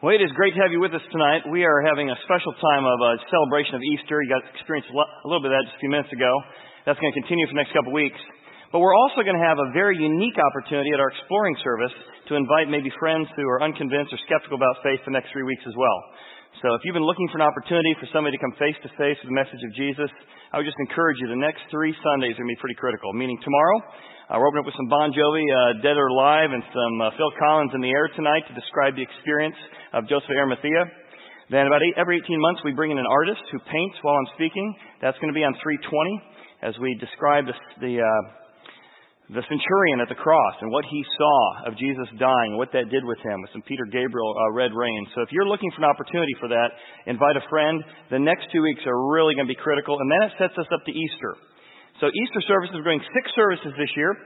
Well, 0.00 0.16
it 0.16 0.24
is 0.24 0.32
great 0.32 0.56
to 0.56 0.64
have 0.64 0.72
you 0.72 0.80
with 0.80 0.96
us 0.96 1.04
tonight. 1.12 1.44
We 1.52 1.60
are 1.68 1.84
having 1.84 2.08
a 2.08 2.16
special 2.24 2.56
time 2.56 2.88
of 2.88 2.98
a 3.04 3.20
celebration 3.28 3.76
of 3.76 3.84
Easter. 3.84 4.24
You 4.24 4.32
got 4.32 4.40
to 4.40 4.48
experience 4.56 4.88
a 4.88 5.28
little 5.28 5.44
bit 5.44 5.52
of 5.52 5.60
that 5.60 5.68
just 5.68 5.76
a 5.76 5.82
few 5.84 5.92
minutes 5.92 6.08
ago. 6.08 6.32
That's 6.88 6.96
going 6.96 7.12
to 7.12 7.18
continue 7.20 7.44
for 7.44 7.52
the 7.52 7.60
next 7.60 7.76
couple 7.76 7.92
of 7.92 8.00
weeks. 8.00 8.16
But 8.72 8.80
we're 8.80 8.96
also 8.96 9.20
going 9.20 9.36
to 9.36 9.44
have 9.44 9.60
a 9.60 9.68
very 9.76 10.00
unique 10.00 10.40
opportunity 10.40 10.88
at 10.96 11.04
our 11.04 11.12
exploring 11.12 11.52
service 11.60 11.92
to 12.32 12.40
invite 12.40 12.72
maybe 12.72 12.88
friends 12.96 13.28
who 13.36 13.44
are 13.44 13.60
unconvinced 13.60 14.08
or 14.08 14.16
skeptical 14.24 14.56
about 14.56 14.80
faith 14.80 15.04
the 15.04 15.12
next 15.12 15.36
three 15.36 15.44
weeks 15.44 15.68
as 15.68 15.76
well. 15.76 15.98
So 16.58 16.74
if 16.74 16.82
you've 16.82 16.98
been 16.98 17.06
looking 17.06 17.30
for 17.30 17.38
an 17.38 17.46
opportunity 17.46 17.94
for 18.02 18.10
somebody 18.10 18.34
to 18.34 18.42
come 18.42 18.50
face 18.58 18.74
to 18.82 18.90
face 18.98 19.14
with 19.22 19.30
the 19.30 19.38
message 19.38 19.62
of 19.62 19.70
Jesus, 19.78 20.10
I 20.50 20.58
would 20.58 20.66
just 20.66 20.82
encourage 20.82 21.22
you 21.22 21.30
the 21.30 21.38
next 21.38 21.62
three 21.70 21.94
Sundays 22.02 22.34
are 22.34 22.42
going 22.42 22.50
to 22.50 22.56
be 22.58 22.60
pretty 22.60 22.76
critical. 22.76 23.14
Meaning 23.14 23.38
tomorrow, 23.40 23.78
uh, 24.26 24.34
we're 24.36 24.50
opening 24.50 24.66
up 24.66 24.68
with 24.68 24.76
some 24.76 24.90
Bon 24.90 25.14
Jovi, 25.14 25.46
uh, 25.46 25.78
Dead 25.78 25.94
or 25.94 26.10
Alive, 26.10 26.50
and 26.50 26.60
some 26.74 26.94
uh, 27.00 27.14
Phil 27.14 27.32
Collins 27.38 27.70
in 27.72 27.80
the 27.80 27.94
air 27.94 28.10
tonight 28.18 28.42
to 28.50 28.54
describe 28.58 28.98
the 28.98 29.06
experience 29.06 29.56
of 29.94 30.10
Joseph 30.10 30.34
Arimathea. 30.34 30.90
Then 31.54 31.70
about 31.70 31.86
eight, 31.86 31.94
every 31.96 32.18
18 32.18 32.28
months, 32.42 32.60
we 32.66 32.74
bring 32.74 32.90
in 32.90 32.98
an 32.98 33.08
artist 33.08 33.46
who 33.54 33.62
paints 33.70 33.96
while 34.02 34.18
I'm 34.18 34.30
speaking. 34.34 34.66
That's 34.98 35.16
going 35.22 35.30
to 35.30 35.38
be 35.38 35.46
on 35.46 35.54
320 35.62 35.86
as 36.66 36.74
we 36.82 36.98
describe 36.98 37.46
the, 37.46 37.56
the, 37.78 38.02
uh, 38.02 38.22
the 39.30 39.46
centurion 39.46 40.02
at 40.02 40.10
the 40.10 40.18
cross 40.18 40.56
and 40.58 40.74
what 40.74 40.82
he 40.90 40.98
saw 41.14 41.70
of 41.70 41.78
Jesus 41.78 42.10
dying, 42.18 42.58
what 42.58 42.74
that 42.74 42.90
did 42.90 43.06
with 43.06 43.22
him, 43.22 43.38
with 43.46 43.54
some 43.54 43.62
Peter 43.62 43.86
Gabriel 43.86 44.34
uh, 44.34 44.50
red 44.50 44.74
rain. 44.74 45.06
So 45.14 45.22
if 45.22 45.30
you're 45.30 45.46
looking 45.46 45.70
for 45.70 45.86
an 45.86 45.90
opportunity 45.90 46.34
for 46.42 46.50
that, 46.50 46.74
invite 47.06 47.38
a 47.38 47.44
friend. 47.46 47.78
The 48.10 48.18
next 48.18 48.50
two 48.50 48.58
weeks 48.58 48.82
are 48.90 48.98
really 49.14 49.38
going 49.38 49.46
to 49.46 49.54
be 49.54 49.58
critical, 49.58 49.94
and 49.94 50.10
then 50.10 50.22
it 50.26 50.32
sets 50.34 50.58
us 50.58 50.66
up 50.74 50.82
to 50.82 50.90
Easter. 50.90 51.38
So 52.02 52.10
Easter 52.10 52.42
services, 52.50 52.74
we're 52.74 52.90
doing 52.90 53.06
six 53.14 53.30
services 53.38 53.70
this 53.78 53.92
year. 53.94 54.18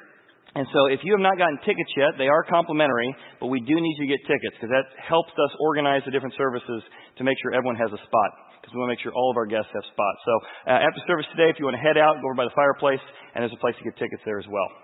And 0.56 0.64
so 0.72 0.88
if 0.88 1.04
you 1.04 1.12
have 1.12 1.20
not 1.20 1.36
gotten 1.36 1.58
tickets 1.68 1.90
yet, 1.98 2.16
they 2.16 2.30
are 2.30 2.46
complimentary, 2.46 3.10
but 3.42 3.52
we 3.52 3.60
do 3.60 3.74
need 3.76 3.94
you 4.00 4.08
to 4.08 4.12
get 4.16 4.22
tickets 4.24 4.56
because 4.56 4.72
that 4.72 4.86
helps 5.02 5.34
us 5.36 5.52
organize 5.60 6.00
the 6.06 6.14
different 6.14 6.32
services 6.38 6.80
to 7.18 7.26
make 7.26 7.36
sure 7.42 7.52
everyone 7.52 7.76
has 7.76 7.90
a 7.90 8.00
spot 8.00 8.30
because 8.62 8.72
we 8.72 8.80
want 8.80 8.88
to 8.88 8.94
make 8.96 9.02
sure 9.04 9.12
all 9.12 9.28
of 9.28 9.36
our 9.36 9.50
guests 9.50 9.68
have 9.74 9.84
spots. 9.90 10.20
So 10.24 10.32
uh, 10.72 10.86
after 10.86 11.02
service 11.10 11.26
today, 11.34 11.50
if 11.52 11.58
you 11.60 11.66
want 11.66 11.76
to 11.76 11.84
head 11.84 11.98
out, 11.98 12.22
go 12.22 12.32
over 12.32 12.38
by 12.38 12.48
the 12.48 12.56
fireplace, 12.56 13.02
and 13.34 13.42
there's 13.42 13.52
a 13.52 13.60
place 13.60 13.76
to 13.76 13.84
get 13.84 13.98
tickets 13.98 14.22
there 14.24 14.38
as 14.38 14.46
well. 14.48 14.83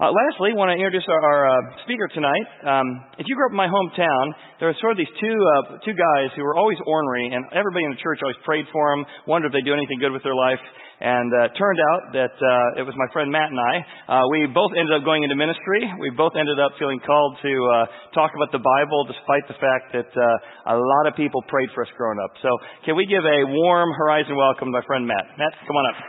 Uh, 0.00 0.08
lastly, 0.08 0.48
I 0.48 0.56
want 0.56 0.72
to 0.72 0.80
introduce 0.80 1.04
our, 1.12 1.20
our 1.20 1.42
uh, 1.44 1.84
speaker 1.84 2.08
tonight. 2.16 2.48
Um, 2.64 3.04
if 3.20 3.28
you 3.28 3.36
grew 3.36 3.44
up 3.44 3.52
in 3.52 3.60
my 3.60 3.68
hometown, 3.68 4.32
there 4.56 4.72
were 4.72 4.78
sort 4.80 4.96
of 4.96 4.98
these 5.04 5.12
two 5.20 5.36
uh, 5.36 5.76
two 5.84 5.92
guys 5.92 6.32
who 6.32 6.40
were 6.40 6.56
always 6.56 6.80
ornery, 6.88 7.28
and 7.28 7.44
everybody 7.52 7.84
in 7.84 7.92
the 7.92 8.00
church 8.00 8.16
always 8.24 8.40
prayed 8.40 8.64
for 8.72 8.96
them, 8.96 9.04
wondered 9.28 9.52
if 9.52 9.60
they'd 9.60 9.68
do 9.68 9.76
anything 9.76 10.00
good 10.00 10.08
with 10.08 10.24
their 10.24 10.32
life. 10.32 10.56
And 11.04 11.28
uh, 11.28 11.52
turned 11.52 11.80
out 11.92 12.16
that 12.16 12.32
uh, 12.32 12.80
it 12.80 12.84
was 12.88 12.96
my 12.96 13.08
friend 13.12 13.28
Matt 13.28 13.52
and 13.52 13.60
I. 13.60 13.74
Uh, 14.08 14.24
we 14.32 14.48
both 14.48 14.72
ended 14.72 14.96
up 14.96 15.04
going 15.04 15.20
into 15.20 15.36
ministry. 15.36 15.84
We 16.00 16.08
both 16.16 16.32
ended 16.32 16.56
up 16.56 16.76
feeling 16.80 17.00
called 17.04 17.36
to 17.44 17.52
uh, 17.52 17.72
talk 18.16 18.32
about 18.32 18.52
the 18.56 18.60
Bible, 18.60 19.04
despite 19.04 19.44
the 19.52 19.56
fact 19.60 19.92
that 20.00 20.08
uh, 20.16 20.72
a 20.72 20.80
lot 20.80 21.12
of 21.12 21.16
people 21.16 21.44
prayed 21.44 21.68
for 21.76 21.84
us 21.84 21.92
growing 22.00 22.16
up. 22.24 22.32
So, 22.40 22.48
can 22.88 22.96
we 22.96 23.04
give 23.04 23.20
a 23.20 23.44
warm 23.52 23.92
horizon 23.92 24.32
welcome 24.32 24.72
to 24.72 24.80
my 24.80 24.84
friend 24.88 25.04
Matt? 25.04 25.28
Matt, 25.36 25.52
come 25.68 25.76
on 25.76 25.84
up. 25.92 26.00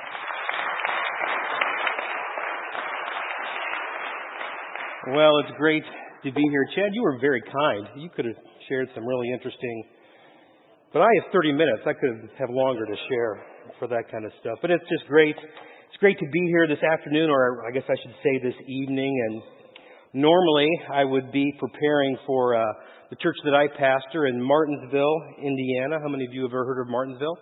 Well, 5.07 5.33
it's 5.39 5.57
great 5.57 5.81
to 5.81 6.31
be 6.31 6.41
here. 6.51 6.65
Chad, 6.75 6.93
you 6.93 7.01
were 7.01 7.17
very 7.19 7.41
kind. 7.41 7.89
You 7.97 8.09
could 8.13 8.25
have 8.25 8.37
shared 8.69 8.87
some 8.93 9.03
really 9.03 9.33
interesting, 9.33 9.83
but 10.93 11.01
I 11.01 11.09
have 11.17 11.33
30 11.33 11.53
minutes. 11.53 11.81
I 11.87 11.93
could 11.93 12.29
have 12.37 12.49
longer 12.51 12.85
to 12.85 12.95
share 13.09 13.41
for 13.79 13.87
that 13.87 14.11
kind 14.11 14.25
of 14.25 14.31
stuff. 14.39 14.59
But 14.61 14.69
it's 14.69 14.85
just 14.93 15.09
great. 15.09 15.33
It's 15.33 15.97
great 15.97 16.19
to 16.19 16.29
be 16.31 16.45
here 16.53 16.67
this 16.67 16.83
afternoon, 16.85 17.31
or 17.31 17.65
I 17.65 17.71
guess 17.73 17.81
I 17.89 17.97
should 17.97 18.13
say 18.21 18.45
this 18.45 18.53
evening. 18.67 19.09
And 19.09 20.21
normally 20.21 20.69
I 20.93 21.03
would 21.03 21.31
be 21.31 21.51
preparing 21.57 22.15
for 22.27 22.53
uh, 22.53 22.61
the 23.09 23.15
church 23.15 23.37
that 23.43 23.55
I 23.57 23.73
pastor 23.73 24.27
in 24.27 24.37
Martinsville, 24.37 25.17
Indiana. 25.41 25.97
How 25.97 26.09
many 26.09 26.25
of 26.25 26.31
you 26.31 26.43
have 26.43 26.51
ever 26.51 26.63
heard 26.63 26.81
of 26.85 26.89
Martinsville? 26.89 27.39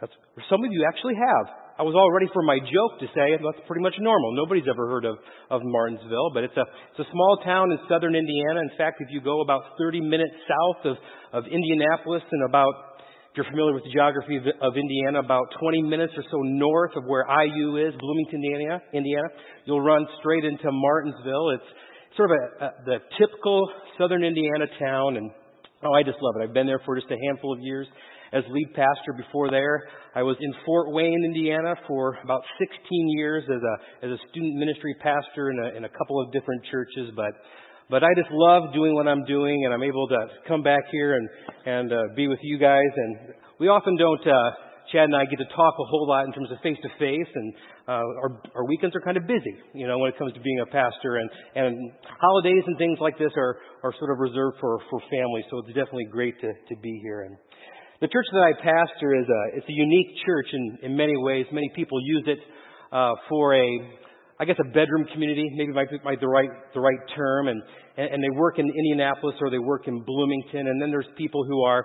That's, 0.00 0.12
some 0.50 0.64
of 0.64 0.72
you 0.72 0.84
actually 0.90 1.14
have. 1.14 1.54
I 1.80 1.82
was 1.82 1.96
all 1.96 2.12
ready 2.12 2.28
for 2.36 2.44
my 2.44 2.60
joke 2.60 3.00
to 3.00 3.08
say 3.16 3.40
that's 3.40 3.64
pretty 3.64 3.80
much 3.80 3.96
normal. 4.04 4.36
Nobody's 4.36 4.68
ever 4.68 4.84
heard 4.92 5.08
of, 5.08 5.16
of 5.48 5.64
Martinsville, 5.64 6.28
but 6.36 6.44
it's 6.44 6.56
a, 6.60 6.68
it's 6.92 7.08
a 7.08 7.08
small 7.08 7.40
town 7.40 7.72
in 7.72 7.80
southern 7.88 8.12
Indiana. 8.12 8.60
In 8.60 8.76
fact, 8.76 9.00
if 9.00 9.08
you 9.08 9.24
go 9.24 9.40
about 9.40 9.80
30 9.80 10.04
minutes 10.04 10.36
south 10.44 10.92
of, 10.92 10.96
of 11.32 11.48
Indianapolis 11.48 12.20
and 12.20 12.44
about, 12.44 13.00
if 13.32 13.40
you're 13.40 13.48
familiar 13.48 13.72
with 13.72 13.88
the 13.88 13.96
geography 13.96 14.36
of, 14.36 14.44
of 14.60 14.76
Indiana, 14.76 15.24
about 15.24 15.48
20 15.56 15.88
minutes 15.88 16.12
or 16.20 16.24
so 16.28 16.44
north 16.52 16.92
of 17.00 17.08
where 17.08 17.24
IU 17.24 17.80
is, 17.80 17.96
Bloomington, 17.96 18.44
Indiana, 18.44 18.82
Indiana 18.92 19.28
you'll 19.64 19.80
run 19.80 20.04
straight 20.20 20.44
into 20.44 20.68
Martinsville. 20.68 21.56
It's 21.56 21.70
sort 22.12 22.28
of 22.28 22.36
a, 22.36 22.44
a, 22.60 22.68
the 22.84 22.96
typical 23.16 23.64
southern 23.96 24.20
Indiana 24.20 24.68
town, 24.76 25.16
and 25.16 25.32
oh, 25.80 25.96
I 25.96 26.04
just 26.04 26.20
love 26.20 26.36
it. 26.36 26.44
I've 26.44 26.52
been 26.52 26.68
there 26.68 26.82
for 26.84 27.00
just 27.00 27.08
a 27.08 27.16
handful 27.24 27.56
of 27.56 27.60
years 27.64 27.88
as 28.32 28.44
lead 28.48 28.68
pastor 28.74 29.12
before 29.16 29.50
there. 29.50 29.84
I 30.14 30.22
was 30.22 30.36
in 30.40 30.52
Fort 30.64 30.92
Wayne, 30.92 31.22
Indiana 31.24 31.74
for 31.86 32.18
about 32.24 32.42
16 32.58 33.08
years 33.16 33.44
as 33.44 33.62
a, 33.62 34.06
as 34.06 34.18
a 34.18 34.28
student 34.30 34.56
ministry 34.56 34.94
pastor 35.00 35.50
in 35.50 35.58
a, 35.58 35.76
in 35.76 35.84
a 35.84 35.88
couple 35.88 36.20
of 36.22 36.32
different 36.32 36.62
churches, 36.70 37.10
but 37.16 37.32
but 37.90 38.04
I 38.04 38.14
just 38.14 38.30
love 38.30 38.72
doing 38.72 38.94
what 38.94 39.08
I'm 39.08 39.24
doing, 39.24 39.64
and 39.64 39.74
I'm 39.74 39.82
able 39.82 40.06
to 40.06 40.16
come 40.46 40.62
back 40.62 40.84
here 40.92 41.16
and 41.16 41.28
and 41.66 41.92
uh, 41.92 42.02
be 42.14 42.28
with 42.28 42.38
you 42.42 42.56
guys. 42.56 42.92
And 42.96 43.34
we 43.58 43.66
often 43.66 43.96
don't. 43.96 44.24
Uh, 44.24 44.50
Chad 44.92 45.04
and 45.04 45.14
I 45.14 45.24
get 45.24 45.38
to 45.38 45.46
talk 45.54 45.74
a 45.78 45.86
whole 45.86 46.08
lot 46.08 46.26
in 46.26 46.32
terms 46.32 46.50
of 46.50 46.58
face 46.62 46.78
to 46.82 46.88
face, 46.98 47.30
and 47.34 47.54
uh, 47.86 48.06
our 48.22 48.42
our 48.54 48.64
weekends 48.66 48.94
are 48.94 49.00
kind 49.00 49.16
of 49.16 49.26
busy, 49.26 49.54
you 49.74 49.86
know, 49.86 49.98
when 49.98 50.10
it 50.10 50.18
comes 50.18 50.32
to 50.34 50.40
being 50.40 50.60
a 50.60 50.66
pastor, 50.66 51.18
and 51.18 51.30
and 51.54 51.92
holidays 52.06 52.62
and 52.66 52.78
things 52.78 52.98
like 53.00 53.18
this 53.18 53.32
are 53.36 53.56
are 53.82 53.92
sort 53.98 54.10
of 54.10 54.18
reserved 54.18 54.58
for 54.60 54.78
for 54.88 55.00
family, 55.10 55.42
So 55.50 55.58
it's 55.58 55.74
definitely 55.74 56.06
great 56.10 56.40
to 56.40 56.46
to 56.46 56.74
be 56.80 56.98
here. 57.02 57.22
And 57.22 57.36
the 58.00 58.08
church 58.08 58.24
that 58.32 58.40
I 58.40 58.52
pastor 58.56 59.14
is 59.14 59.28
a, 59.28 59.58
it's 59.58 59.68
a 59.68 59.72
unique 59.72 60.08
church 60.24 60.46
in, 60.52 60.78
in 60.82 60.96
many 60.96 61.12
ways. 61.16 61.44
Many 61.52 61.70
people 61.76 61.98
use 62.02 62.24
it 62.26 62.38
uh, 62.92 63.12
for 63.28 63.54
a, 63.54 63.68
I 64.40 64.44
guess, 64.46 64.56
a 64.58 64.68
bedroom 64.72 65.04
community. 65.12 65.44
Maybe 65.54 65.72
might 65.72 65.90
be 65.90 65.98
might 66.02 66.20
the 66.20 66.28
right 66.28 66.48
the 66.72 66.80
right 66.80 66.98
term. 67.14 67.48
And, 67.48 67.62
and 67.98 68.08
and 68.14 68.24
they 68.24 68.34
work 68.38 68.58
in 68.58 68.64
Indianapolis 68.66 69.36
or 69.40 69.50
they 69.50 69.58
work 69.58 69.86
in 69.86 70.02
Bloomington. 70.02 70.68
And 70.68 70.80
then 70.80 70.90
there's 70.90 71.08
people 71.18 71.44
who 71.44 71.62
are, 71.62 71.84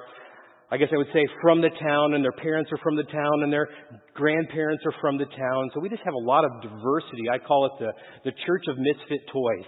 I 0.72 0.78
guess 0.78 0.88
I 0.94 0.98
would 0.98 1.12
say, 1.12 1.28
from 1.42 1.60
the 1.60 1.72
town, 1.84 2.14
and 2.14 2.24
their 2.24 2.32
parents 2.32 2.72
are 2.72 2.80
from 2.82 2.96
the 2.96 3.04
town, 3.04 3.44
and 3.44 3.52
their 3.52 3.68
grandparents 4.14 4.84
are 4.86 4.96
from 5.02 5.18
the 5.18 5.26
town. 5.26 5.70
So 5.74 5.82
we 5.82 5.90
just 5.90 6.04
have 6.06 6.14
a 6.14 6.26
lot 6.26 6.46
of 6.46 6.52
diversity. 6.64 7.28
I 7.30 7.40
call 7.40 7.66
it 7.66 7.74
the 7.84 7.92
the 8.24 8.32
church 8.46 8.64
of 8.70 8.78
misfit 8.78 9.28
toys. 9.34 9.68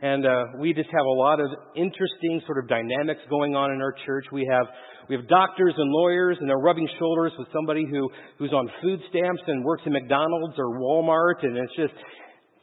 And 0.00 0.26
uh, 0.26 0.44
we 0.58 0.72
just 0.74 0.90
have 0.90 1.06
a 1.06 1.16
lot 1.20 1.38
of 1.38 1.46
interesting 1.76 2.42
sort 2.46 2.58
of 2.58 2.68
dynamics 2.68 3.20
going 3.30 3.54
on 3.54 3.70
in 3.70 3.80
our 3.80 3.94
church. 4.04 4.24
We 4.32 4.48
have 4.50 4.66
we 5.08 5.16
have 5.16 5.28
doctors 5.28 5.74
and 5.76 5.90
lawyers, 5.90 6.36
and 6.40 6.48
they're 6.48 6.58
rubbing 6.58 6.88
shoulders 6.98 7.32
with 7.38 7.48
somebody 7.52 7.84
who, 7.90 8.08
who's 8.38 8.52
on 8.52 8.68
food 8.80 9.00
stamps 9.10 9.42
and 9.46 9.64
works 9.64 9.82
at 9.86 9.92
McDonald's 9.92 10.54
or 10.58 10.78
Walmart, 10.78 11.42
and 11.42 11.56
it's 11.56 11.74
just, 11.76 11.94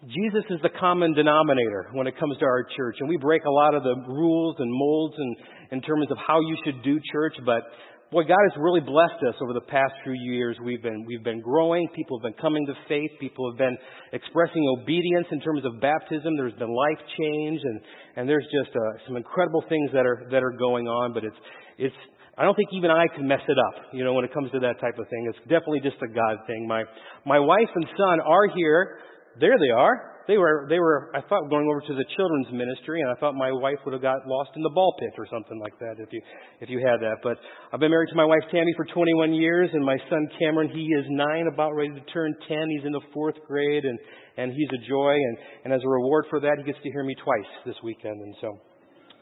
Jesus 0.07 0.45
is 0.49 0.59
the 0.63 0.69
common 0.79 1.13
denominator 1.13 1.89
when 1.91 2.07
it 2.07 2.17
comes 2.17 2.37
to 2.37 2.45
our 2.45 2.65
church. 2.77 2.95
And 3.01 3.09
we 3.09 3.17
break 3.17 3.43
a 3.43 3.51
lot 3.51 3.75
of 3.75 3.83
the 3.83 3.95
rules 4.07 4.55
and 4.59 4.71
molds 4.71 5.15
and, 5.17 5.35
in 5.71 5.81
terms 5.81 6.07
of 6.09 6.17
how 6.25 6.39
you 6.39 6.55
should 6.63 6.81
do 6.83 6.99
church, 7.11 7.33
but 7.45 7.63
boy, 8.11 8.23
God 8.23 8.41
has 8.49 8.57
really 8.57 8.79
blessed 8.79 9.21
us 9.27 9.35
over 9.41 9.53
the 9.53 9.61
past 9.61 9.93
few 10.03 10.13
years. 10.13 10.57
We've 10.63 10.81
been, 10.81 11.05
we've 11.05 11.23
been 11.23 11.41
growing. 11.41 11.87
People 11.95 12.17
have 12.17 12.23
been 12.23 12.41
coming 12.41 12.65
to 12.65 12.73
faith. 12.87 13.11
People 13.19 13.51
have 13.51 13.57
been 13.57 13.77
expressing 14.13 14.65
obedience 14.79 15.27
in 15.31 15.39
terms 15.41 15.63
of 15.65 15.79
baptism. 15.79 16.35
There's 16.35 16.53
been 16.53 16.73
life 16.73 17.05
change 17.19 17.61
and, 17.63 17.81
and 18.15 18.29
there's 18.29 18.47
just 18.49 18.75
uh, 18.75 19.05
some 19.05 19.15
incredible 19.15 19.63
things 19.69 19.91
that 19.93 20.05
are, 20.05 20.25
that 20.31 20.41
are 20.41 20.55
going 20.57 20.87
on, 20.87 21.13
but 21.13 21.23
it's, 21.23 21.37
it's, 21.77 21.95
I 22.39 22.43
don't 22.47 22.55
think 22.55 22.69
even 22.71 22.89
I 22.89 23.03
can 23.11 23.27
mess 23.27 23.43
it 23.49 23.59
up, 23.59 23.91
you 23.91 24.05
know, 24.05 24.13
when 24.13 24.23
it 24.23 24.33
comes 24.33 24.49
to 24.55 24.59
that 24.63 24.79
type 24.79 24.95
of 24.97 25.11
thing. 25.11 25.27
It's 25.27 25.43
definitely 25.51 25.83
just 25.83 25.99
a 25.99 26.07
God 26.07 26.39
thing. 26.47 26.65
My 26.65 26.87
my 27.27 27.37
wife 27.37 27.67
and 27.75 27.85
son 27.99 28.21
are 28.23 28.47
here. 28.55 28.99
There 29.43 29.59
they 29.59 29.75
are. 29.75 30.23
They 30.29 30.37
were 30.37 30.65
they 30.69 30.79
were 30.79 31.11
I 31.13 31.19
thought 31.19 31.49
going 31.49 31.67
over 31.67 31.81
to 31.81 31.93
the 31.99 32.05
children's 32.15 32.47
ministry 32.55 33.01
and 33.01 33.11
I 33.11 33.19
thought 33.19 33.35
my 33.35 33.51
wife 33.51 33.83
would 33.83 33.91
have 33.91 34.01
got 34.01 34.23
lost 34.25 34.51
in 34.55 34.63
the 34.63 34.69
ball 34.69 34.95
pit 35.01 35.11
or 35.17 35.27
something 35.27 35.59
like 35.59 35.75
that 35.79 35.99
if 35.99 36.07
you 36.13 36.21
if 36.61 36.69
you 36.69 36.79
had 36.79 37.03
that. 37.03 37.19
But 37.23 37.35
I've 37.73 37.81
been 37.81 37.91
married 37.91 38.07
to 38.07 38.15
my 38.15 38.23
wife 38.23 38.47
Tammy 38.51 38.71
for 38.77 38.85
21 38.85 39.33
years 39.33 39.69
and 39.73 39.83
my 39.83 39.97
son 40.09 40.29
Cameron, 40.39 40.69
he 40.71 40.87
is 40.95 41.03
9 41.09 41.47
about 41.51 41.75
ready 41.75 41.91
to 41.91 42.05
turn 42.13 42.33
10. 42.47 42.69
He's 42.69 42.85
in 42.85 42.93
the 42.93 43.03
4th 43.11 43.35
grade 43.47 43.83
and 43.83 43.99
and 44.37 44.53
he's 44.53 44.69
a 44.71 44.87
joy 44.87 45.11
and 45.11 45.37
and 45.65 45.73
as 45.73 45.81
a 45.83 45.89
reward 45.89 46.23
for 46.29 46.39
that 46.39 46.55
he 46.55 46.63
gets 46.63 46.79
to 46.83 46.91
hear 46.91 47.03
me 47.03 47.15
twice 47.19 47.51
this 47.65 47.75
weekend 47.83 48.21
and 48.21 48.35
so 48.39 48.55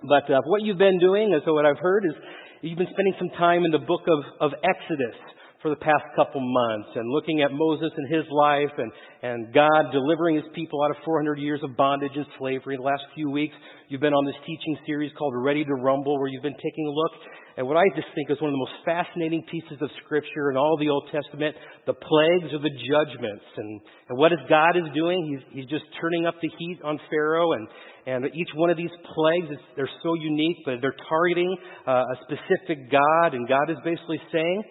but 0.04 0.30
uh, 0.30 0.42
what 0.46 0.62
you've 0.62 0.78
been 0.78 1.00
doing, 1.00 1.34
and 1.34 1.42
so 1.46 1.54
what 1.54 1.66
I've 1.66 1.80
heard 1.80 2.06
is 2.06 2.14
You've 2.62 2.78
been 2.78 2.88
spending 2.92 3.14
some 3.20 3.30
time 3.38 3.66
in 3.66 3.72
the 3.72 3.78
book 3.78 4.02
of, 4.08 4.52
of 4.52 4.52
Exodus 4.64 5.16
for 5.62 5.70
the 5.70 5.82
past 5.82 6.06
couple 6.16 6.40
months 6.40 6.90
and 6.96 7.10
looking 7.10 7.42
at 7.42 7.50
Moses 7.52 7.90
and 7.96 8.14
his 8.14 8.26
life 8.32 8.74
and, 8.78 8.92
and 9.24 9.54
God 9.54 9.92
delivering 9.92 10.36
his 10.36 10.46
people 10.54 10.84
out 10.84 10.92
of 10.92 10.98
400 11.04 11.40
years 11.40 11.62
of 11.64 11.76
bondage 11.76 12.14
and 12.16 12.26
slavery. 12.38 12.78
The 12.78 12.84
last 12.84 13.02
few 13.16 13.30
weeks, 13.30 13.56
you've 13.90 14.02
been 14.02 14.14
on 14.14 14.26
this 14.26 14.38
teaching 14.46 14.78
series 14.86 15.12
called 15.18 15.34
Ready 15.36 15.66
to 15.66 15.74
Rumble 15.74 16.20
where 16.20 16.28
you've 16.28 16.44
been 16.44 16.62
taking 16.62 16.86
a 16.86 16.92
look 16.92 17.12
at 17.58 17.66
what 17.66 17.76
I 17.76 17.90
just 17.96 18.08
think 18.14 18.30
is 18.30 18.38
one 18.40 18.54
of 18.54 18.54
the 18.54 18.62
most 18.70 18.86
fascinating 18.86 19.42
pieces 19.50 19.82
of 19.82 19.90
scripture 20.06 20.52
in 20.52 20.58
all 20.58 20.78
the 20.78 20.90
Old 20.90 21.10
Testament, 21.12 21.56
the 21.88 21.98
plagues 21.98 22.54
or 22.54 22.62
the 22.62 22.70
judgments. 22.70 23.50
And, 23.58 23.82
and 24.10 24.18
what 24.18 24.32
is 24.32 24.38
God 24.48 24.78
is 24.78 24.86
doing? 24.94 25.18
He's, 25.26 25.66
he's 25.66 25.70
just 25.70 25.86
turning 26.00 26.28
up 26.28 26.36
the 26.40 26.54
heat 26.54 26.78
on 26.86 27.00
Pharaoh 27.10 27.54
and, 27.54 27.68
and 28.06 28.26
each 28.36 28.54
one 28.54 28.70
of 28.70 28.78
these 28.78 28.94
plagues, 29.10 29.50
is, 29.50 29.58
they're 29.76 29.90
so 30.04 30.14
unique, 30.14 30.58
but 30.66 30.76
they're 30.82 30.96
targeting 31.10 31.50
uh, 31.88 32.06
a 32.06 32.16
specific 32.30 32.92
God, 32.92 33.34
and 33.34 33.50
God 33.50 33.74
is 33.74 33.78
basically 33.84 34.22
saying, 34.32 34.64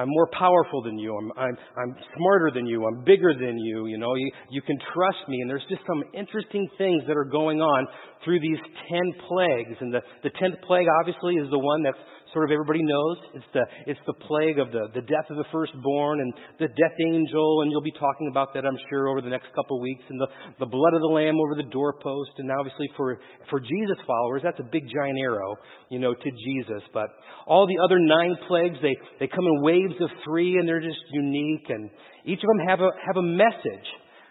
I'm 0.00 0.08
more 0.08 0.28
powerful 0.32 0.82
than 0.82 0.98
you. 0.98 1.14
I'm, 1.14 1.30
I'm, 1.36 1.56
I'm 1.76 1.94
smarter 2.16 2.50
than 2.54 2.66
you. 2.66 2.86
I'm 2.86 3.04
bigger 3.04 3.34
than 3.34 3.58
you. 3.58 3.86
You 3.86 3.98
know, 3.98 4.14
you, 4.14 4.30
you 4.50 4.62
can 4.62 4.78
trust 4.94 5.28
me. 5.28 5.38
And 5.42 5.50
there's 5.50 5.66
just 5.68 5.82
some 5.86 6.02
interesting 6.14 6.68
things 6.78 7.02
that 7.06 7.16
are 7.16 7.28
going 7.28 7.60
on 7.60 7.86
through 8.24 8.40
these 8.40 8.58
ten 8.88 9.06
plagues. 9.28 9.76
And 9.80 9.92
the, 9.92 10.00
the 10.22 10.30
tenth 10.40 10.56
plague, 10.66 10.86
obviously, 11.00 11.34
is 11.34 11.50
the 11.50 11.58
one 11.58 11.82
that's 11.82 11.98
sort 12.32 12.44
of 12.44 12.52
everybody 12.52 12.82
knows. 12.82 13.16
It's 13.34 13.50
the, 13.52 13.64
it's 13.86 14.00
the 14.06 14.14
plague 14.14 14.58
of 14.58 14.70
the, 14.72 14.88
the 14.94 15.02
death 15.02 15.26
of 15.30 15.36
the 15.36 15.44
firstborn 15.50 16.20
and 16.20 16.32
the 16.58 16.68
death 16.68 16.96
angel, 17.06 17.62
and 17.62 17.70
you'll 17.70 17.82
be 17.82 17.92
talking 17.92 18.28
about 18.30 18.54
that, 18.54 18.64
I'm 18.64 18.78
sure, 18.88 19.08
over 19.08 19.20
the 19.20 19.30
next 19.30 19.48
couple 19.54 19.78
of 19.78 19.82
weeks, 19.82 20.04
and 20.08 20.20
the, 20.20 20.28
the 20.60 20.66
blood 20.66 20.94
of 20.94 21.00
the 21.00 21.12
lamb 21.12 21.36
over 21.40 21.54
the 21.54 21.68
doorpost. 21.70 22.30
And 22.38 22.50
obviously 22.50 22.88
for, 22.96 23.18
for 23.48 23.60
Jesus 23.60 23.98
followers, 24.06 24.42
that's 24.44 24.60
a 24.60 24.68
big 24.70 24.84
giant 24.88 25.18
arrow, 25.18 25.56
you 25.90 25.98
know, 25.98 26.14
to 26.14 26.30
Jesus. 26.44 26.82
But 26.94 27.08
all 27.46 27.66
the 27.66 27.82
other 27.82 27.98
nine 27.98 28.36
plagues, 28.46 28.78
they, 28.82 28.96
they 29.18 29.26
come 29.26 29.44
in 29.44 29.62
waves 29.62 29.98
of 30.00 30.10
three, 30.24 30.58
and 30.58 30.68
they're 30.68 30.80
just 30.80 31.00
unique, 31.12 31.66
and 31.68 31.90
each 32.24 32.40
of 32.40 32.48
them 32.48 32.68
have 32.68 32.80
a, 32.80 32.90
have 33.06 33.16
a 33.16 33.26
message. 33.26 33.88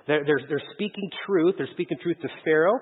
They're, 0.07 0.23
they're, 0.25 0.41
they're 0.47 0.63
speaking 0.73 1.09
truth. 1.25 1.55
They're 1.57 1.69
speaking 1.73 1.97
truth 2.01 2.17
to 2.21 2.29
Pharaoh. 2.43 2.79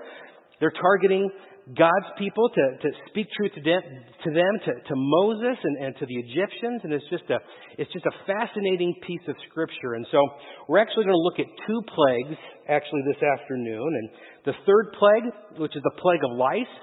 They're 0.60 0.72
targeting 0.72 1.30
God's 1.76 2.08
people 2.18 2.48
to, 2.48 2.66
to 2.80 2.90
speak 3.10 3.28
truth 3.36 3.52
to 3.56 3.62
them, 3.62 3.82
to, 4.24 4.30
them, 4.32 4.54
to, 4.64 4.72
to 4.88 4.96
Moses 4.96 5.58
and, 5.60 5.84
and 5.84 5.96
to 6.00 6.06
the 6.06 6.16
Egyptians. 6.16 6.80
And 6.84 6.94
it's 6.94 7.04
just, 7.10 7.28
a, 7.28 7.40
it's 7.78 7.92
just 7.92 8.06
a 8.06 8.16
fascinating 8.24 8.96
piece 9.06 9.26
of 9.28 9.36
scripture. 9.50 10.00
And 10.00 10.08
so 10.10 10.24
we're 10.70 10.80
actually 10.80 11.04
going 11.04 11.20
to 11.20 11.26
look 11.28 11.40
at 11.40 11.50
two 11.68 11.82
plagues 11.92 12.40
actually 12.70 13.04
this 13.12 13.20
afternoon. 13.20 13.84
And 13.84 14.10
the 14.46 14.56
third 14.64 14.96
plague, 14.96 15.60
which 15.60 15.76
is 15.76 15.84
the 15.84 15.96
plague 16.00 16.24
of 16.24 16.38
lice, 16.38 16.78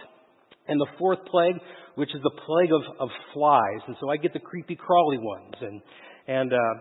and 0.68 0.80
the 0.80 0.88
fourth 0.98 1.20
plague, 1.30 1.56
which 1.94 2.14
is 2.14 2.20
the 2.22 2.36
plague 2.44 2.72
of, 2.72 2.82
of 3.00 3.08
flies. 3.32 3.82
And 3.86 3.96
so 4.00 4.10
I 4.10 4.16
get 4.16 4.32
the 4.32 4.40
creepy 4.40 4.76
crawly 4.76 5.18
ones. 5.18 5.54
And, 5.60 5.80
and, 6.28 6.52
uh, 6.52 6.74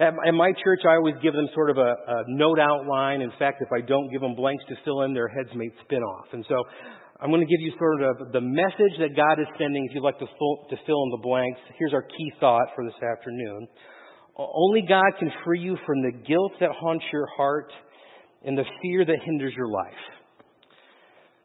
at 0.00 0.32
my 0.32 0.50
church, 0.64 0.80
I 0.88 0.94
always 0.94 1.16
give 1.22 1.34
them 1.34 1.46
sort 1.52 1.68
of 1.68 1.76
a, 1.76 1.92
a, 2.08 2.24
note 2.28 2.58
outline. 2.58 3.20
In 3.20 3.30
fact, 3.38 3.60
if 3.60 3.68
I 3.70 3.84
don't 3.84 4.10
give 4.10 4.22
them 4.22 4.34
blanks 4.34 4.64
to 4.70 4.74
fill 4.82 5.02
in, 5.02 5.12
their 5.12 5.28
heads 5.28 5.50
may 5.54 5.68
spin 5.84 6.02
off. 6.02 6.24
And 6.32 6.42
so 6.48 6.56
I'm 7.22 7.28
going 7.28 7.46
to 7.46 7.46
give 7.46 7.60
you 7.60 7.72
sort 7.78 8.00
of 8.02 8.32
the 8.32 8.40
message 8.40 8.96
that 8.98 9.14
God 9.14 9.40
is 9.42 9.46
sending 9.58 9.84
if 9.84 9.94
you'd 9.94 10.02
like 10.02 10.18
to 10.20 10.26
fill, 10.26 10.56
to 10.70 10.76
fill 10.86 11.02
in 11.04 11.10
the 11.10 11.22
blanks. 11.22 11.60
Here's 11.78 11.92
our 11.92 12.02
key 12.02 12.32
thought 12.40 12.68
for 12.74 12.82
this 12.82 12.96
afternoon. 12.96 13.68
Only 14.38 14.82
God 14.88 15.12
can 15.18 15.30
free 15.44 15.60
you 15.60 15.76
from 15.84 16.00
the 16.00 16.12
guilt 16.26 16.52
that 16.60 16.70
haunts 16.72 17.04
your 17.12 17.26
heart 17.36 17.70
and 18.42 18.56
the 18.56 18.64
fear 18.80 19.04
that 19.04 19.16
hinders 19.22 19.52
your 19.54 19.68
life. 19.68 20.02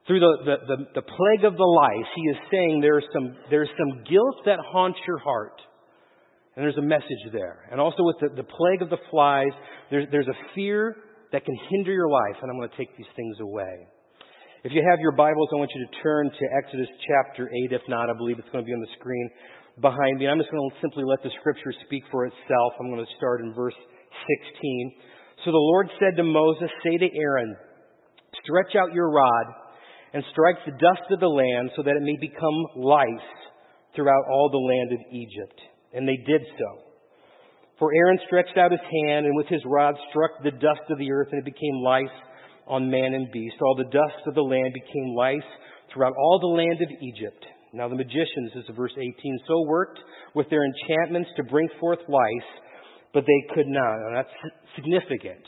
Through 0.07 0.21
the, 0.21 0.37
the, 0.45 0.55
the, 0.67 0.77
the 0.95 1.01
plague 1.01 1.43
of 1.43 1.57
the 1.57 1.63
lice, 1.63 2.07
he 2.15 2.21
is 2.21 2.37
saying 2.49 2.79
there's 2.79 3.03
some, 3.11 3.35
there's 3.49 3.69
some 3.77 4.03
guilt 4.09 4.45
that 4.45 4.59
haunts 4.59 4.99
your 5.05 5.17
heart. 5.17 5.59
And 6.55 6.63
there's 6.63 6.77
a 6.77 6.87
message 6.87 7.33
there. 7.33 7.67
And 7.69 7.81
also 7.81 7.97
with 7.99 8.15
the, 8.21 8.29
the 8.29 8.47
plague 8.47 8.81
of 8.81 8.89
the 8.89 8.99
flies, 9.11 9.51
there's, 9.91 10.07
there's 10.09 10.27
a 10.27 10.55
fear 10.55 10.95
that 11.33 11.43
can 11.43 11.55
hinder 11.69 11.91
your 11.91 12.07
life. 12.07 12.37
And 12.41 12.49
I'm 12.49 12.57
going 12.57 12.69
to 12.69 12.77
take 12.77 12.95
these 12.95 13.11
things 13.17 13.35
away. 13.41 13.87
If 14.65 14.73
you 14.73 14.81
have 14.81 14.97
your 14.97 15.13
Bibles, 15.13 15.53
I 15.53 15.61
want 15.61 15.69
you 15.77 15.85
to 15.85 15.93
turn 16.01 16.25
to 16.25 16.43
Exodus 16.57 16.89
chapter 17.05 17.45
8. 17.69 17.69
If 17.69 17.85
not, 17.85 18.09
I 18.09 18.17
believe 18.17 18.41
it's 18.41 18.49
going 18.49 18.65
to 18.65 18.67
be 18.67 18.73
on 18.73 18.81
the 18.81 18.97
screen 18.97 19.29
behind 19.77 20.17
me. 20.17 20.25
I'm 20.25 20.41
just 20.41 20.49
going 20.49 20.57
to 20.57 20.81
simply 20.81 21.05
let 21.05 21.21
the 21.21 21.29
scripture 21.37 21.69
speak 21.85 22.01
for 22.09 22.25
itself. 22.25 22.73
I'm 22.81 22.89
going 22.89 23.05
to 23.05 23.13
start 23.13 23.45
in 23.45 23.53
verse 23.53 23.77
16. 23.77 25.45
So 25.45 25.53
the 25.53 25.61
Lord 25.69 25.85
said 26.01 26.17
to 26.17 26.25
Moses, 26.25 26.73
Say 26.81 26.97
to 26.97 27.05
Aaron, 27.05 27.53
Stretch 28.41 28.73
out 28.73 28.89
your 28.89 29.13
rod 29.13 29.45
and 30.17 30.25
strike 30.33 30.57
the 30.65 30.73
dust 30.81 31.13
of 31.13 31.21
the 31.21 31.29
land 31.29 31.69
so 31.77 31.85
that 31.85 31.93
it 31.93 32.01
may 32.01 32.17
become 32.17 32.57
lice 32.81 33.29
throughout 33.93 34.25
all 34.33 34.49
the 34.49 34.65
land 34.65 34.97
of 34.97 35.01
Egypt. 35.13 35.61
And 35.93 36.09
they 36.09 36.17
did 36.25 36.41
so. 36.41 36.69
For 37.77 37.93
Aaron 37.93 38.17
stretched 38.25 38.57
out 38.57 38.73
his 38.73 38.81
hand 38.81 39.29
and 39.29 39.37
with 39.37 39.45
his 39.45 39.61
rod 39.61 39.93
struck 40.09 40.41
the 40.41 40.57
dust 40.57 40.89
of 40.89 40.97
the 40.97 41.13
earth 41.13 41.29
and 41.29 41.45
it 41.45 41.45
became 41.45 41.85
lice 41.85 42.17
on 42.67 42.89
man 42.89 43.13
and 43.13 43.31
beast. 43.31 43.55
All 43.61 43.75
the 43.75 43.85
dust 43.85 44.27
of 44.27 44.35
the 44.35 44.41
land 44.41 44.73
became 44.73 45.15
lice 45.15 45.49
throughout 45.93 46.13
all 46.17 46.39
the 46.39 46.47
land 46.47 46.81
of 46.81 46.89
Egypt. 47.01 47.45
Now 47.73 47.89
the 47.89 47.95
magicians, 47.95 48.51
this 48.55 48.63
is 48.63 48.75
verse 48.75 48.93
18, 48.97 49.13
so 49.47 49.61
worked 49.67 49.99
with 50.33 50.49
their 50.49 50.63
enchantments 50.63 51.29
to 51.37 51.43
bring 51.43 51.67
forth 51.79 51.99
lice, 52.07 52.51
but 53.13 53.25
they 53.25 53.53
could 53.53 53.67
not. 53.67 53.97
Now 53.97 54.23
that's 54.23 54.53
significant. 54.75 55.43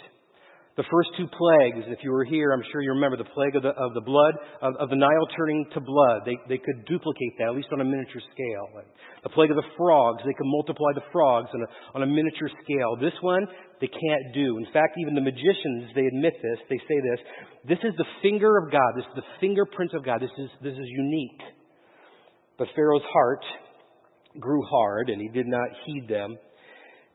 The 0.78 0.86
first 0.94 1.10
two 1.18 1.26
plagues, 1.26 1.90
if 1.90 2.06
you 2.06 2.12
were 2.14 2.24
here, 2.24 2.54
I'm 2.54 2.62
sure 2.72 2.86
you 2.86 2.94
remember 2.94 3.18
the 3.18 3.26
plague 3.34 3.56
of 3.58 3.64
the, 3.66 3.74
of 3.74 3.98
the 3.98 4.06
blood, 4.06 4.38
of, 4.62 4.78
of 4.78 4.90
the 4.94 4.96
Nile 4.96 5.26
turning 5.36 5.66
to 5.74 5.82
blood. 5.82 6.22
They, 6.24 6.38
they 6.48 6.62
could 6.62 6.86
duplicate 6.86 7.34
that, 7.40 7.50
at 7.50 7.56
least 7.58 7.74
on 7.74 7.82
a 7.82 7.84
miniature 7.84 8.22
scale. 8.30 8.86
The 9.24 9.34
plague 9.34 9.50
of 9.50 9.58
the 9.58 9.66
frogs, 9.76 10.22
they 10.22 10.38
could 10.38 10.46
multiply 10.46 10.94
the 10.94 11.02
frogs 11.12 11.50
on 11.50 11.66
a, 11.66 11.98
on 11.98 12.04
a 12.04 12.06
miniature 12.06 12.54
scale. 12.62 12.94
This 13.02 13.18
one, 13.22 13.48
they 13.82 13.90
can't 13.90 14.26
do. 14.38 14.62
In 14.62 14.70
fact, 14.72 14.94
even 15.02 15.16
the 15.18 15.26
magicians, 15.26 15.98
they 15.98 16.06
admit 16.06 16.38
this. 16.46 16.62
They 16.70 16.78
say 16.86 16.98
this. 17.10 17.20
This 17.66 17.82
is 17.82 17.98
the 17.98 18.06
finger 18.22 18.62
of 18.62 18.72
God. 18.72 18.94
This 18.94 19.10
is 19.10 19.18
the 19.18 19.30
fingerprint 19.42 19.98
of 19.98 20.06
God. 20.06 20.22
This 20.22 20.38
is, 20.38 20.50
this 20.62 20.78
is 20.78 20.86
unique. 20.86 21.42
But 22.62 22.70
Pharaoh's 22.76 23.02
heart 23.12 23.42
grew 24.40 24.62
hard, 24.70 25.10
and 25.10 25.20
he 25.20 25.30
did 25.30 25.48
not 25.48 25.70
heed 25.88 26.06
them 26.08 26.38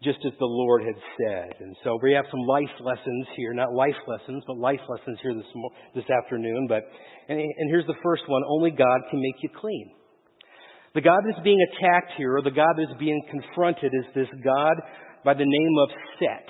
just 0.03 0.19
as 0.27 0.33
the 0.39 0.47
Lord 0.47 0.83
had 0.83 0.99
said. 1.17 1.55
And 1.61 1.77
so 1.85 1.99
we 2.03 2.13
have 2.13 2.25
some 2.31 2.41
life 2.47 2.75
lessons 2.81 3.27
here, 3.37 3.55
not 3.55 3.73
life 3.73 3.99
lessons, 4.07 4.43
but 4.47 4.59
life 4.59 4.81
lessons 4.89 5.19
here 5.23 5.35
this, 5.35 5.47
this 5.95 6.11
afternoon. 6.11 6.67
But, 6.69 6.83
and, 7.29 7.39
and 7.39 7.71
here's 7.71 7.87
the 7.87 7.99
first 8.03 8.23
one. 8.27 8.43
Only 8.49 8.71
God 8.71 9.01
can 9.11 9.21
make 9.21 9.37
you 9.43 9.49
clean. 9.55 9.93
The 10.95 11.01
God 11.01 11.21
that's 11.25 11.43
being 11.43 11.61
attacked 11.73 12.13
here, 12.19 12.37
or 12.37 12.43
the 12.43 12.51
God 12.51 12.75
that's 12.77 12.99
being 12.99 13.23
confronted, 13.31 13.93
is 13.95 14.05
this 14.15 14.29
God 14.45 14.75
by 15.25 15.35
the 15.35 15.47
name 15.47 15.75
of 15.81 15.89
Set. 16.19 16.47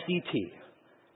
S-E-T. 0.00 0.52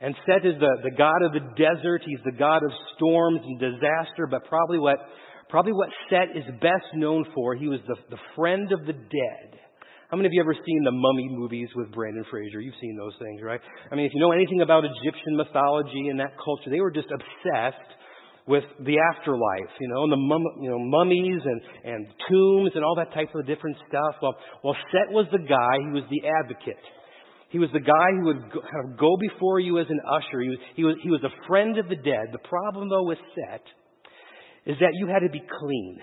And 0.01 0.15
Set 0.27 0.45
is 0.47 0.55
the, 0.61 0.77
the 0.83 0.97
God 0.97 1.23
of 1.23 1.33
the 1.33 1.47
desert. 1.57 2.03
He's 2.05 2.23
the 2.25 2.37
God 2.37 2.63
of 2.63 2.71
storms 2.97 3.41
and 3.45 3.59
disaster, 3.59 4.27
but 4.31 4.45
probably 4.45 4.79
what, 4.79 4.99
probably 5.49 5.73
what 5.73 5.89
Set 6.11 6.37
is 6.37 6.45
best 6.61 6.95
known 6.95 7.25
for, 7.35 7.55
he 7.55 7.69
was 7.69 7.81
the, 7.87 7.97
the 8.11 8.21
friend 8.37 8.71
of 8.73 8.87
the 8.87 8.93
dead. 8.93 9.62
How 10.13 10.19
many 10.19 10.27
of 10.27 10.35
you 10.35 10.43
ever 10.43 10.53
seen 10.53 10.85
the 10.85 10.93
mummy 10.93 11.27
movies 11.31 11.71
with 11.75 11.91
Brendan 11.91 12.27
Fraser? 12.31 12.61
You've 12.61 12.77
seen 12.83 12.99
those 12.99 13.15
things, 13.19 13.41
right? 13.43 13.59
I 13.91 13.95
mean, 13.95 14.05
if 14.05 14.13
you 14.13 14.21
know 14.21 14.31
anything 14.31 14.61
about 14.61 14.85
Egyptian 14.85 15.41
mythology 15.41 16.09
and 16.11 16.21
that 16.21 16.37
culture, 16.37 16.69
they 16.69 16.83
were 16.83 16.91
just 16.91 17.09
obsessed 17.09 17.81
with 18.47 18.63
the 18.85 19.01
afterlife, 19.01 19.73
you 19.81 19.89
know, 19.89 20.03
and 20.05 20.13
the 20.13 20.21
mum, 20.21 20.45
you 20.61 20.69
know, 20.69 20.79
mummies 20.79 21.41
and, 21.43 21.61
and 21.85 22.07
tombs 22.29 22.73
and 22.75 22.85
all 22.85 22.95
that 22.97 23.15
type 23.15 23.35
of 23.35 23.47
different 23.47 23.79
stuff. 23.89 24.21
Well, 24.21 24.37
well, 24.63 24.77
Set 24.93 25.11
was 25.11 25.25
the 25.33 25.39
guy, 25.39 25.81
he 25.81 25.97
was 25.97 26.05
the 26.11 26.29
advocate. 26.29 26.85
He 27.49 27.59
was 27.59 27.71
the 27.73 27.81
guy 27.81 28.09
who 28.21 28.27
would 28.27 28.53
go, 28.53 28.61
kind 28.61 28.93
of 28.93 28.99
go 29.01 29.17
before 29.17 29.61
you 29.61 29.79
as 29.79 29.87
an 29.89 30.01
usher. 30.05 30.43
He 30.43 30.49
was, 30.51 30.59
he, 30.77 30.85
was, 30.85 30.97
he 31.03 31.09
was 31.09 31.25
a 31.25 31.33
friend 31.49 31.79
of 31.79 31.89
the 31.89 31.97
dead. 31.97 32.37
The 32.37 32.45
problem, 32.45 32.91
though, 32.91 33.05
with 33.05 33.19
Set 33.33 33.65
is 34.67 34.77
that 34.79 34.93
you 34.93 35.07
had 35.07 35.21
to 35.21 35.33
be 35.33 35.41
clean. 35.41 36.01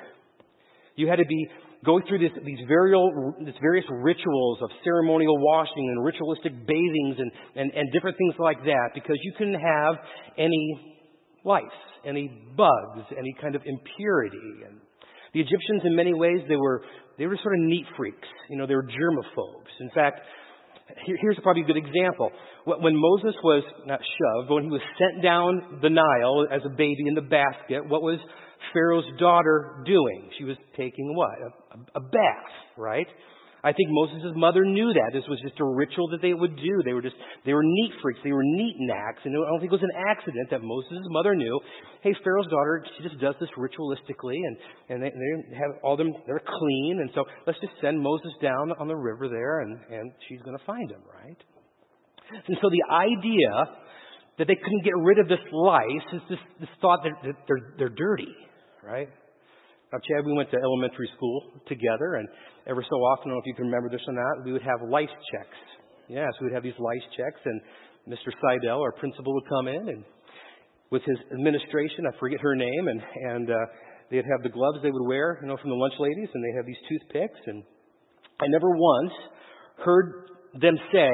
You 0.96 1.08
had 1.08 1.18
to 1.18 1.30
be 1.30 1.48
going 1.86 2.04
through 2.08 2.20
this, 2.20 2.32
these, 2.44 2.60
various, 2.68 3.00
these 3.40 3.60
various 3.62 3.86
rituals 3.90 4.60
of 4.62 4.70
ceremonial 4.84 5.38
washing 5.38 5.88
and 5.96 6.04
ritualistic 6.04 6.52
bathings 6.68 7.16
and, 7.18 7.32
and, 7.56 7.72
and 7.72 7.92
different 7.94 8.18
things 8.18 8.36
like 8.38 8.62
that 8.64 8.90
because 8.94 9.16
you 9.24 9.34
couldn't 9.38 9.60
have 9.60 9.96
any 10.38 11.00
lice, 11.46 11.64
any 12.06 12.30
bugs, 12.58 13.06
any 13.18 13.34
kind 13.42 13.56
of 13.56 13.62
impurity. 13.66 14.68
And 14.68 14.80
the 15.34 15.40
Egyptians, 15.40 15.84
in 15.86 15.96
many 15.96 16.14
ways, 16.14 16.40
they 16.50 16.58
were, 16.58 16.84
they 17.18 17.28
were 17.28 17.38
sort 17.42 17.56
of 17.56 17.62
neat 17.62 17.86
freaks. 17.96 18.28
You 18.50 18.58
know, 18.58 18.68
they 18.68 18.76
were 18.76 18.84
germaphobes. 18.84 19.72
In 19.80 19.90
fact, 19.96 20.20
here's 21.06 21.38
probably 21.44 21.64
a 21.64 21.66
good 21.66 21.78
example. 21.78 22.32
When 22.66 22.96
Moses 22.96 23.36
was 23.44 23.64
not 23.86 24.00
shoved, 24.00 24.52
when 24.52 24.64
he 24.64 24.70
was 24.70 24.82
sent 25.00 25.24
down 25.24 25.80
the 25.82 25.90
Nile 25.90 26.46
as 26.52 26.62
a 26.66 26.70
baby 26.70 27.08
in 27.08 27.16
the 27.16 27.22
basket, 27.22 27.88
what 27.88 28.02
was 28.02 28.20
Pharaoh's 28.74 29.06
daughter 29.20 29.84
doing? 29.86 30.30
She 30.38 30.44
was 30.44 30.58
taking 30.76 31.16
what? 31.16 31.59
A, 31.72 32.00
bath, 32.00 32.54
right? 32.78 33.08
I 33.62 33.74
think 33.74 33.90
Moses' 33.92 34.32
mother 34.36 34.64
knew 34.64 34.94
that. 34.94 35.12
This 35.12 35.28
was 35.28 35.40
just 35.44 35.60
a 35.60 35.66
ritual 35.66 36.08
that 36.16 36.22
they 36.22 36.34
would 36.34 36.56
do. 36.56 36.80
They 36.86 36.94
were 36.94 37.02
just, 37.02 37.16
they 37.46 37.54
were 37.54 37.64
neat 37.64 37.92
freaks. 38.02 38.20
They 38.24 38.32
were 38.32 38.44
neat 38.44 38.76
knacks. 38.80 39.20
And 39.26 39.36
I 39.36 39.50
don't 39.50 39.60
think 39.60 39.72
it 39.72 39.82
was 39.82 39.84
an 39.84 40.00
accident 40.08 40.48
that 40.52 40.64
Moses' 40.64 41.04
mother 41.12 41.36
knew, 41.36 41.60
hey, 42.02 42.16
Pharaoh's 42.24 42.48
daughter, 42.48 42.86
she 42.96 43.04
just 43.04 43.20
does 43.20 43.36
this 43.40 43.50
ritualistically 43.58 44.40
and, 44.40 44.56
and 44.88 45.04
they, 45.04 45.10
they 45.12 45.58
have 45.60 45.84
all 45.84 45.98
them, 45.98 46.14
they're 46.26 46.40
clean. 46.40 47.00
And 47.02 47.10
so 47.14 47.26
let's 47.46 47.60
just 47.60 47.74
send 47.82 48.00
Moses 48.00 48.32
down 48.42 48.72
on 48.80 48.88
the 48.88 48.96
river 48.96 49.28
there 49.28 49.60
and, 49.60 49.78
and 49.92 50.12
she's 50.30 50.42
going 50.42 50.58
to 50.58 50.64
find 50.64 50.90
him, 50.90 51.04
right? 51.04 51.40
And 52.48 52.58
so 52.62 52.70
the 52.70 52.96
idea 52.96 53.76
that 54.38 54.48
they 54.48 54.56
couldn't 54.56 54.84
get 54.84 54.96
rid 55.04 55.20
of 55.20 55.28
this 55.28 55.44
lice 55.52 56.08
is 56.14 56.22
this, 56.30 56.40
this 56.62 56.70
thought 56.80 57.04
that, 57.04 57.12
that 57.28 57.36
they're, 57.48 57.74
they're 57.78 57.90
dirty, 57.90 58.34
right? 58.84 59.10
Now, 59.92 59.98
Chad, 60.06 60.22
we 60.24 60.34
went 60.34 60.52
to 60.52 60.58
elementary 60.62 61.10
school 61.18 61.42
together, 61.68 62.22
and 62.22 62.28
every 62.68 62.86
so 62.90 62.96
often, 62.98 63.32
I 63.32 63.34
don't 63.34 63.34
know 63.34 63.42
if 63.42 63.48
you 63.50 63.56
can 63.56 63.66
remember 63.66 63.90
this 63.90 64.06
or 64.06 64.14
not, 64.14 64.46
we 64.46 64.54
would 64.54 64.62
have 64.62 64.86
lice 64.86 65.10
checks. 65.34 65.58
Yes, 66.08 66.30
we 66.40 66.46
would 66.46 66.54
have 66.54 66.62
these 66.62 66.78
lice 66.78 67.08
checks, 67.18 67.42
and 67.46 67.60
Mr. 68.06 68.30
Seidel, 68.38 68.82
our 68.82 68.92
principal, 68.94 69.34
would 69.34 69.50
come 69.50 69.68
in, 69.68 69.90
and 69.90 70.04
with 70.92 71.02
his 71.10 71.18
administration, 71.34 72.06
I 72.06 72.14
forget 72.20 72.40
her 72.42 72.56
name, 72.56 72.86
and, 72.86 73.02
and 73.34 73.50
uh, 73.50 73.66
they'd 74.12 74.30
have 74.30 74.46
the 74.46 74.54
gloves 74.54 74.78
they 74.84 74.94
would 74.94 75.08
wear, 75.10 75.40
you 75.42 75.48
know, 75.48 75.58
from 75.58 75.72
the 75.72 75.76
lunch 75.82 75.98
ladies, 75.98 76.30
and 76.34 76.44
they 76.44 76.54
have 76.54 76.66
these 76.70 76.82
toothpicks, 76.86 77.42
and 77.48 77.64
I 78.42 78.46
never 78.46 78.70
once 78.70 79.14
heard 79.82 80.30
them 80.54 80.78
say, 80.94 81.10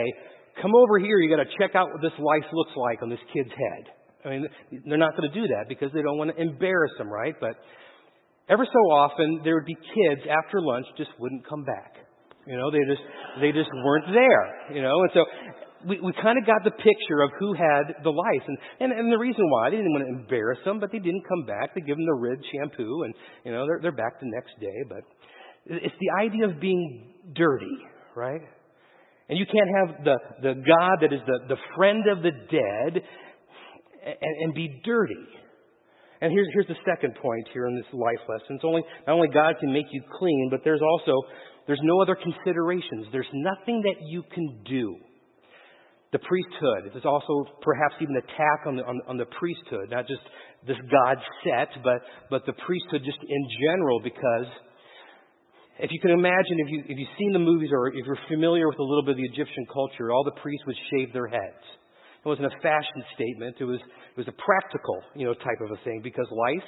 come 0.62 0.76
over 0.76 1.00
here, 1.00 1.20
you 1.20 1.32
got 1.32 1.44
to 1.44 1.52
check 1.60 1.76
out 1.76 1.88
what 1.96 2.02
this 2.02 2.16
lice 2.20 2.50
looks 2.52 2.76
like 2.76 3.02
on 3.02 3.10
this 3.10 3.24
kid's 3.32 3.56
head. 3.56 3.84
I 4.26 4.30
mean, 4.30 4.48
they're 4.84 4.98
not 4.98 5.16
going 5.16 5.32
to 5.32 5.36
do 5.36 5.48
that 5.48 5.66
because 5.70 5.92
they 5.94 6.02
don't 6.02 6.18
want 6.18 6.36
to 6.36 6.42
embarrass 6.42 6.92
them, 6.98 7.08
right? 7.08 7.36
But 7.40 7.56
Ever 8.48 8.66
so 8.66 8.80
often, 8.94 9.42
there 9.44 9.56
would 9.56 9.66
be 9.66 9.76
kids 9.76 10.22
after 10.30 10.62
lunch 10.62 10.86
just 10.98 11.10
wouldn't 11.20 11.48
come 11.48 11.64
back. 11.64 11.98
You 12.46 12.58
know, 12.58 12.70
they 12.70 12.86
just 12.86 13.02
they 13.42 13.52
just 13.52 13.70
weren't 13.84 14.06
there. 14.14 14.76
You 14.76 14.82
know, 14.84 14.94
and 15.02 15.12
so 15.14 15.26
we, 15.88 16.00
we 16.00 16.14
kind 16.22 16.38
of 16.38 16.46
got 16.46 16.64
the 16.64 16.72
picture 16.72 17.22
of 17.26 17.32
who 17.40 17.54
had 17.54 18.04
the 18.04 18.10
lice, 18.10 18.46
and, 18.48 18.58
and 18.80 18.92
and 18.92 19.12
the 19.12 19.18
reason 19.18 19.42
why 19.50 19.70
they 19.70 19.78
didn't 19.78 19.94
want 19.94 20.06
to 20.06 20.14
embarrass 20.22 20.60
them, 20.64 20.80
but 20.80 20.92
they 20.92 21.00
didn't 21.00 21.24
come 21.28 21.46
back. 21.46 21.74
They 21.74 21.82
give 21.82 21.98
them 21.98 22.06
the 22.06 22.14
rid 22.22 22.40
shampoo, 22.54 23.04
and 23.04 23.14
you 23.46 23.52
know 23.52 23.66
they're 23.66 23.80
they're 23.82 23.98
back 23.98 24.20
the 24.20 24.30
next 24.30 24.54
day. 24.62 24.78
But 24.90 25.02
it's 25.66 25.96
the 26.00 26.12
idea 26.22 26.46
of 26.46 26.62
being 26.62 27.14
dirty, 27.34 27.78
right? 28.16 28.42
And 29.30 29.40
you 29.40 29.46
can't 29.46 29.70
have 29.74 30.06
the 30.06 30.18
the 30.42 30.54
God 30.54 31.02
that 31.02 31.14
is 31.14 31.22
the 31.26 31.56
the 31.56 31.62
friend 31.76 32.06
of 32.10 32.22
the 32.22 32.32
dead 32.32 33.02
and, 34.06 34.36
and 34.42 34.54
be 34.54 34.82
dirty. 34.86 35.26
And 36.22 36.32
here's, 36.32 36.48
here's 36.54 36.68
the 36.68 36.80
second 36.86 37.16
point 37.22 37.48
here 37.54 37.68
in 37.68 37.76
this 37.76 37.92
life 37.92 38.24
lesson. 38.30 38.56
It's 38.56 38.64
only, 38.64 38.84
not 39.06 39.14
only 39.14 39.28
God 39.28 39.56
can 39.60 39.74
make 39.74 39.88
you 39.92 40.02
clean, 40.18 40.48
but 40.50 40.62
there's 40.64 40.82
also, 40.82 41.12
there's 41.68 41.82
no 41.84 42.02
other 42.02 42.16
considerations. 42.16 43.08
There's 43.12 43.30
nothing 43.34 43.84
that 43.84 44.06
you 44.08 44.24
can 44.34 44.64
do. 44.68 44.96
The 46.12 46.20
priesthood. 46.20 46.94
There's 46.94 47.04
also 47.04 47.44
perhaps 47.62 47.96
even 48.00 48.16
attack 48.16 48.64
on 48.68 48.78
the, 48.78 48.84
on, 48.84 49.02
on 49.08 49.18
the 49.18 49.26
priesthood, 49.38 49.92
not 49.92 50.08
just 50.08 50.22
this 50.66 50.78
God 50.90 51.18
set, 51.44 51.84
but, 51.84 52.00
but 52.30 52.46
the 52.46 52.54
priesthood 52.66 53.02
just 53.04 53.20
in 53.20 53.44
general, 53.68 54.00
because 54.00 54.48
if 55.80 55.92
you 55.92 56.00
can 56.00 56.12
imagine, 56.12 56.56
if, 56.64 56.72
you, 56.72 56.80
if 56.88 56.98
you've 56.98 57.18
seen 57.20 57.34
the 57.34 57.44
movies 57.44 57.70
or 57.74 57.88
if 57.90 58.06
you're 58.06 58.18
familiar 58.30 58.70
with 58.70 58.80
a 58.80 58.84
little 58.84 59.04
bit 59.04 59.12
of 59.12 59.18
the 59.18 59.28
Egyptian 59.28 59.66
culture, 59.68 60.12
all 60.12 60.24
the 60.24 60.40
priests 60.40 60.64
would 60.66 60.78
shave 60.94 61.12
their 61.12 61.28
heads. 61.28 61.66
It 62.26 62.28
wasn't 62.28 62.48
a 62.48 62.58
fashion 62.62 63.06
statement. 63.14 63.58
It 63.60 63.66
was, 63.66 63.80
it 63.80 64.18
was 64.18 64.28
a 64.28 64.34
practical, 64.34 64.98
you 65.14 65.28
know, 65.28 65.36
type 65.36 65.62
of 65.62 65.70
a 65.70 65.84
thing 65.84 66.02
because 66.04 66.26
life 66.32 66.68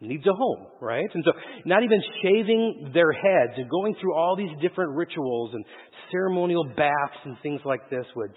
needs 0.00 0.26
a 0.26 0.34
home, 0.34 0.66
right? 0.80 1.06
And 1.14 1.22
so 1.24 1.30
not 1.64 1.84
even 1.84 2.02
shaving 2.20 2.90
their 2.92 3.12
heads 3.12 3.52
and 3.56 3.70
going 3.70 3.94
through 4.00 4.14
all 4.14 4.34
these 4.34 4.50
different 4.60 4.96
rituals 4.96 5.50
and 5.54 5.64
ceremonial 6.10 6.64
baths 6.64 7.20
and 7.24 7.36
things 7.44 7.60
like 7.64 7.88
this 7.90 8.04
would, 8.16 8.32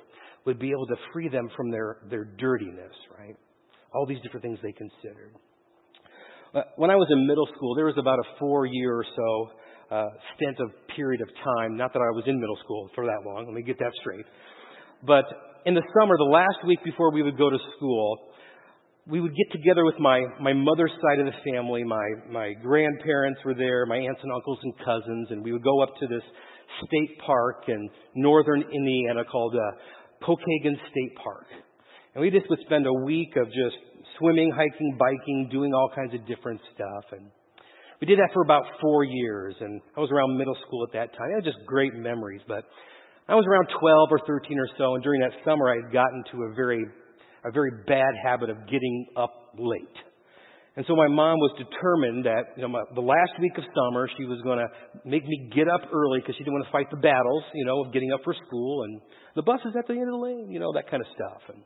would 0.45 0.59
be 0.59 0.69
able 0.69 0.85
to 0.85 0.95
free 1.11 1.29
them 1.29 1.49
from 1.57 1.71
their, 1.71 1.97
their 2.11 2.25
dirtiness, 2.37 2.93
right? 3.17 3.35
All 3.95 4.05
these 4.05 4.21
different 4.21 4.43
things 4.43 4.59
they 4.61 4.73
considered. 4.73 5.33
Uh, 6.53 6.61
when 6.75 6.91
I 6.91 6.95
was 6.95 7.07
in 7.09 7.25
middle 7.25 7.47
school, 7.55 7.73
there 7.73 7.85
was 7.85 7.97
about 7.97 8.19
a 8.19 8.39
four 8.39 8.67
year 8.67 8.97
or 8.97 9.05
so 9.15 9.95
uh, 9.95 10.09
stint 10.35 10.59
of 10.59 10.69
period 10.95 11.21
of 11.21 11.29
time. 11.43 11.75
Not 11.75 11.91
that 11.93 11.99
I 11.99 12.11
was 12.13 12.23
in 12.27 12.39
middle 12.39 12.57
school 12.63 12.89
for 12.93 13.05
that 13.05 13.25
long. 13.25 13.45
Let 13.45 13.55
me 13.55 13.63
get 13.63 13.79
that 13.79 13.91
straight. 13.99 14.25
But 15.03 15.25
in 15.65 15.73
the 15.73 15.83
summer, 15.99 16.15
the 16.17 16.23
last 16.23 16.65
week 16.65 16.79
before 16.83 17.11
we 17.11 17.23
would 17.23 17.37
go 17.37 17.49
to 17.49 17.57
school, 17.75 18.17
we 19.07 19.19
would 19.19 19.33
get 19.35 19.51
together 19.51 19.83
with 19.83 19.99
my, 19.99 20.23
my 20.39 20.53
mother's 20.53 20.91
side 21.01 21.19
of 21.19 21.25
the 21.25 21.51
family. 21.51 21.83
My, 21.83 22.05
my 22.29 22.53
grandparents 22.53 23.39
were 23.43 23.53
there, 23.55 23.85
my 23.85 23.97
aunts 23.97 24.21
and 24.23 24.31
uncles 24.31 24.59
and 24.63 24.73
cousins, 24.77 25.27
and 25.31 25.43
we 25.43 25.51
would 25.51 25.63
go 25.63 25.81
up 25.81 25.89
to 25.99 26.07
this 26.07 26.23
state 26.85 27.17
park 27.25 27.63
in 27.67 27.89
northern 28.15 28.61
Indiana 28.61 29.23
called 29.25 29.55
uh, 29.55 30.25
Pokagon 30.25 30.75
State 30.91 31.15
Park. 31.23 31.45
And 32.13 32.21
we 32.21 32.29
just 32.29 32.49
would 32.49 32.59
spend 32.65 32.85
a 32.85 32.93
week 32.93 33.35
of 33.35 33.47
just 33.47 33.77
swimming, 34.19 34.51
hiking, 34.51 34.97
biking, 34.97 35.49
doing 35.51 35.73
all 35.73 35.91
kinds 35.95 36.13
of 36.13 36.25
different 36.27 36.61
stuff. 36.73 37.05
And 37.11 37.29
we 38.01 38.07
did 38.07 38.19
that 38.19 38.29
for 38.33 38.41
about 38.41 38.63
four 38.81 39.03
years, 39.03 39.55
and 39.59 39.81
I 39.97 39.99
was 39.99 40.11
around 40.11 40.37
middle 40.37 40.57
school 40.67 40.85
at 40.87 40.93
that 40.93 41.17
time. 41.17 41.29
It 41.31 41.45
was 41.45 41.53
just 41.53 41.65
great 41.65 41.93
memories. 41.93 42.41
But 42.47 42.65
I 43.27 43.33
was 43.33 43.45
around 43.49 43.67
12 43.79 44.09
or 44.11 44.19
13 44.27 44.59
or 44.59 44.69
so, 44.77 44.93
and 44.93 45.03
during 45.03 45.21
that 45.21 45.33
summer, 45.43 45.69
I 45.69 45.81
had 45.81 45.91
gotten 45.91 46.23
to 46.31 46.43
a 46.45 46.53
very, 46.53 46.85
a 47.43 47.51
very 47.51 47.71
bad 47.87 48.13
habit 48.21 48.49
of 48.49 48.57
getting 48.69 49.07
up 49.17 49.57
late. 49.57 49.97
And 50.77 50.85
so 50.85 50.95
my 50.95 51.07
mom 51.07 51.39
was 51.39 51.55
determined 51.57 52.25
that, 52.27 52.53
you 52.59 52.61
know, 52.61 52.67
my, 52.67 52.83
the 52.93 53.01
last 53.01 53.31
week 53.39 53.57
of 53.57 53.63
summer, 53.71 54.09
she 54.19 54.25
was 54.25 54.43
going 54.43 54.59
to 54.59 54.67
make 55.07 55.23
me 55.23 55.49
get 55.55 55.71
up 55.71 55.87
early 55.89 56.19
because 56.19 56.35
she 56.35 56.43
didn't 56.43 56.53
want 56.53 56.67
to 56.67 56.71
fight 56.75 56.91
the 56.91 56.99
battles, 56.99 57.43
you 57.55 57.65
know, 57.65 57.87
of 57.87 57.93
getting 57.93 58.11
up 58.11 58.19
for 58.27 58.35
school 58.45 58.83
and 58.83 58.99
the 59.35 59.41
bus 59.41 59.59
is 59.63 59.71
at 59.79 59.87
the 59.87 59.95
end 59.95 60.03
of 60.03 60.19
the 60.19 60.23
lane, 60.23 60.51
you 60.51 60.59
know, 60.59 60.75
that 60.75 60.91
kind 60.91 60.99
of 60.99 61.07
stuff. 61.15 61.41
And, 61.47 61.63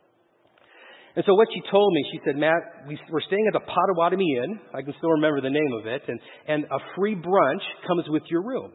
and 1.18 1.25
so 1.25 1.34
what 1.34 1.50
she 1.50 1.60
told 1.74 1.89
me, 1.92 2.01
she 2.13 2.20
said, 2.24 2.38
Matt, 2.38 2.86
we, 2.88 3.01
we're 3.10 3.25
staying 3.25 3.50
at 3.50 3.58
the 3.58 3.66
Potawatomi 3.66 4.30
Inn. 4.46 4.62
I 4.78 4.86
can 4.86 4.94
still 5.01 5.18
remember 5.18 5.42
the 5.42 5.50
name 5.50 5.74
of 5.74 5.89
it. 5.89 6.06
And, 6.08 6.20
and 6.48 6.63
a 6.66 6.80
free 6.96 7.18
brunch 7.18 7.66
comes 7.89 8.06
with 8.10 8.24
your 8.30 8.46
room. 8.46 8.72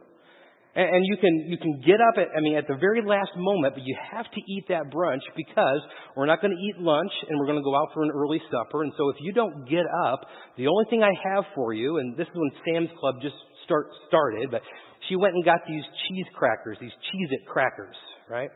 And, 0.75 0.87
and 0.91 1.01
you 1.07 1.17
can 1.17 1.33
you 1.47 1.57
can 1.57 1.81
get 1.85 2.03
up 2.03 2.19
at 2.19 2.27
I 2.35 2.41
mean 2.41 2.55
at 2.55 2.67
the 2.67 2.75
very 2.75 3.01
last 3.01 3.31
moment, 3.35 3.73
but 3.75 3.83
you 3.83 3.95
have 4.11 4.25
to 4.25 4.41
eat 4.51 4.67
that 4.69 4.91
brunch 4.91 5.23
because 5.35 5.81
we're 6.15 6.27
not 6.27 6.41
going 6.41 6.51
to 6.51 6.61
eat 6.61 6.77
lunch 6.83 7.11
and 7.29 7.39
we're 7.39 7.47
going 7.47 7.59
to 7.59 7.63
go 7.63 7.75
out 7.75 7.89
for 7.93 8.03
an 8.03 8.11
early 8.11 8.41
supper. 8.51 8.83
And 8.83 8.91
so 8.97 9.09
if 9.09 9.17
you 9.19 9.31
don't 9.31 9.65
get 9.69 9.87
up, 10.05 10.21
the 10.57 10.67
only 10.67 10.85
thing 10.89 11.01
I 11.01 11.15
have 11.33 11.45
for 11.55 11.73
you, 11.73 11.97
and 11.97 12.15
this 12.17 12.27
is 12.27 12.35
when 12.35 12.51
Sam's 12.67 12.91
Club 12.99 13.15
just 13.21 13.35
start 13.63 13.87
started, 14.07 14.51
but 14.51 14.61
she 15.07 15.15
went 15.15 15.33
and 15.33 15.45
got 15.45 15.59
these 15.67 15.83
cheese 16.07 16.25
crackers, 16.35 16.77
these 16.81 16.91
Cheez 16.91 17.31
It 17.31 17.45
crackers, 17.47 17.95
right? 18.29 18.49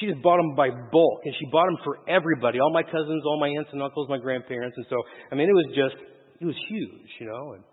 She 0.00 0.06
just 0.06 0.22
bought 0.22 0.36
them 0.36 0.54
by 0.54 0.70
bulk, 0.70 1.20
and 1.24 1.34
she 1.38 1.46
bought 1.50 1.66
them 1.66 1.78
for 1.82 1.98
everybody, 2.08 2.60
all 2.60 2.72
my 2.72 2.84
cousins, 2.84 3.22
all 3.26 3.40
my 3.40 3.48
aunts 3.48 3.70
and 3.72 3.82
uncles, 3.82 4.08
my 4.08 4.18
grandparents, 4.18 4.76
and 4.76 4.86
so 4.88 4.96
I 5.32 5.34
mean 5.34 5.48
it 5.48 5.54
was 5.54 5.68
just 5.74 5.96
it 6.40 6.46
was 6.46 6.56
huge, 6.68 7.10
you 7.20 7.26
know. 7.26 7.52
And 7.54 7.64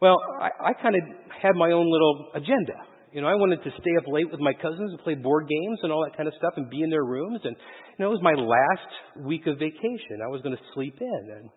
well, 0.00 0.16
I, 0.40 0.70
I 0.70 0.72
kind 0.80 0.94
of 0.94 1.02
had 1.42 1.56
my 1.56 1.72
own 1.72 1.90
little 1.90 2.30
agenda. 2.34 2.95
You 3.12 3.22
know, 3.22 3.28
I 3.28 3.34
wanted 3.34 3.62
to 3.62 3.70
stay 3.70 3.94
up 3.98 4.04
late 4.08 4.30
with 4.30 4.40
my 4.40 4.52
cousins 4.52 4.90
and 4.90 4.98
play 5.00 5.14
board 5.14 5.48
games 5.48 5.78
and 5.82 5.92
all 5.92 6.04
that 6.04 6.16
kind 6.16 6.28
of 6.28 6.34
stuff 6.38 6.54
and 6.56 6.68
be 6.68 6.82
in 6.82 6.90
their 6.90 7.04
rooms. 7.04 7.40
And, 7.44 7.56
you 7.56 8.04
know, 8.04 8.10
it 8.10 8.18
was 8.18 8.22
my 8.22 8.34
last 8.34 9.24
week 9.24 9.46
of 9.46 9.58
vacation. 9.58 10.20
I 10.24 10.28
was 10.28 10.42
going 10.42 10.56
to 10.56 10.62
sleep 10.74 10.96
in. 11.00 11.22
And 11.38 11.50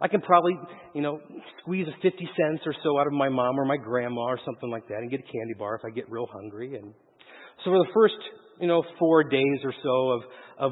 I 0.00 0.08
can 0.08 0.20
probably, 0.20 0.52
you 0.94 1.02
know, 1.02 1.20
squeeze 1.62 1.86
a 1.88 1.94
50 2.02 2.28
cents 2.36 2.62
or 2.66 2.74
so 2.82 2.98
out 2.98 3.06
of 3.06 3.12
my 3.12 3.28
mom 3.28 3.58
or 3.58 3.64
my 3.64 3.76
grandma 3.76 4.22
or 4.22 4.38
something 4.44 4.70
like 4.70 4.86
that 4.88 4.98
and 4.98 5.10
get 5.10 5.20
a 5.20 5.24
candy 5.32 5.54
bar 5.58 5.74
if 5.76 5.84
I 5.84 5.90
get 5.90 6.10
real 6.10 6.28
hungry. 6.30 6.76
And 6.76 6.92
so 7.64 7.70
for 7.70 7.78
the 7.78 7.90
first, 7.92 8.20
you 8.60 8.68
know, 8.68 8.82
four 8.98 9.24
days 9.24 9.60
or 9.64 9.72
so 9.82 10.10
of, 10.10 10.22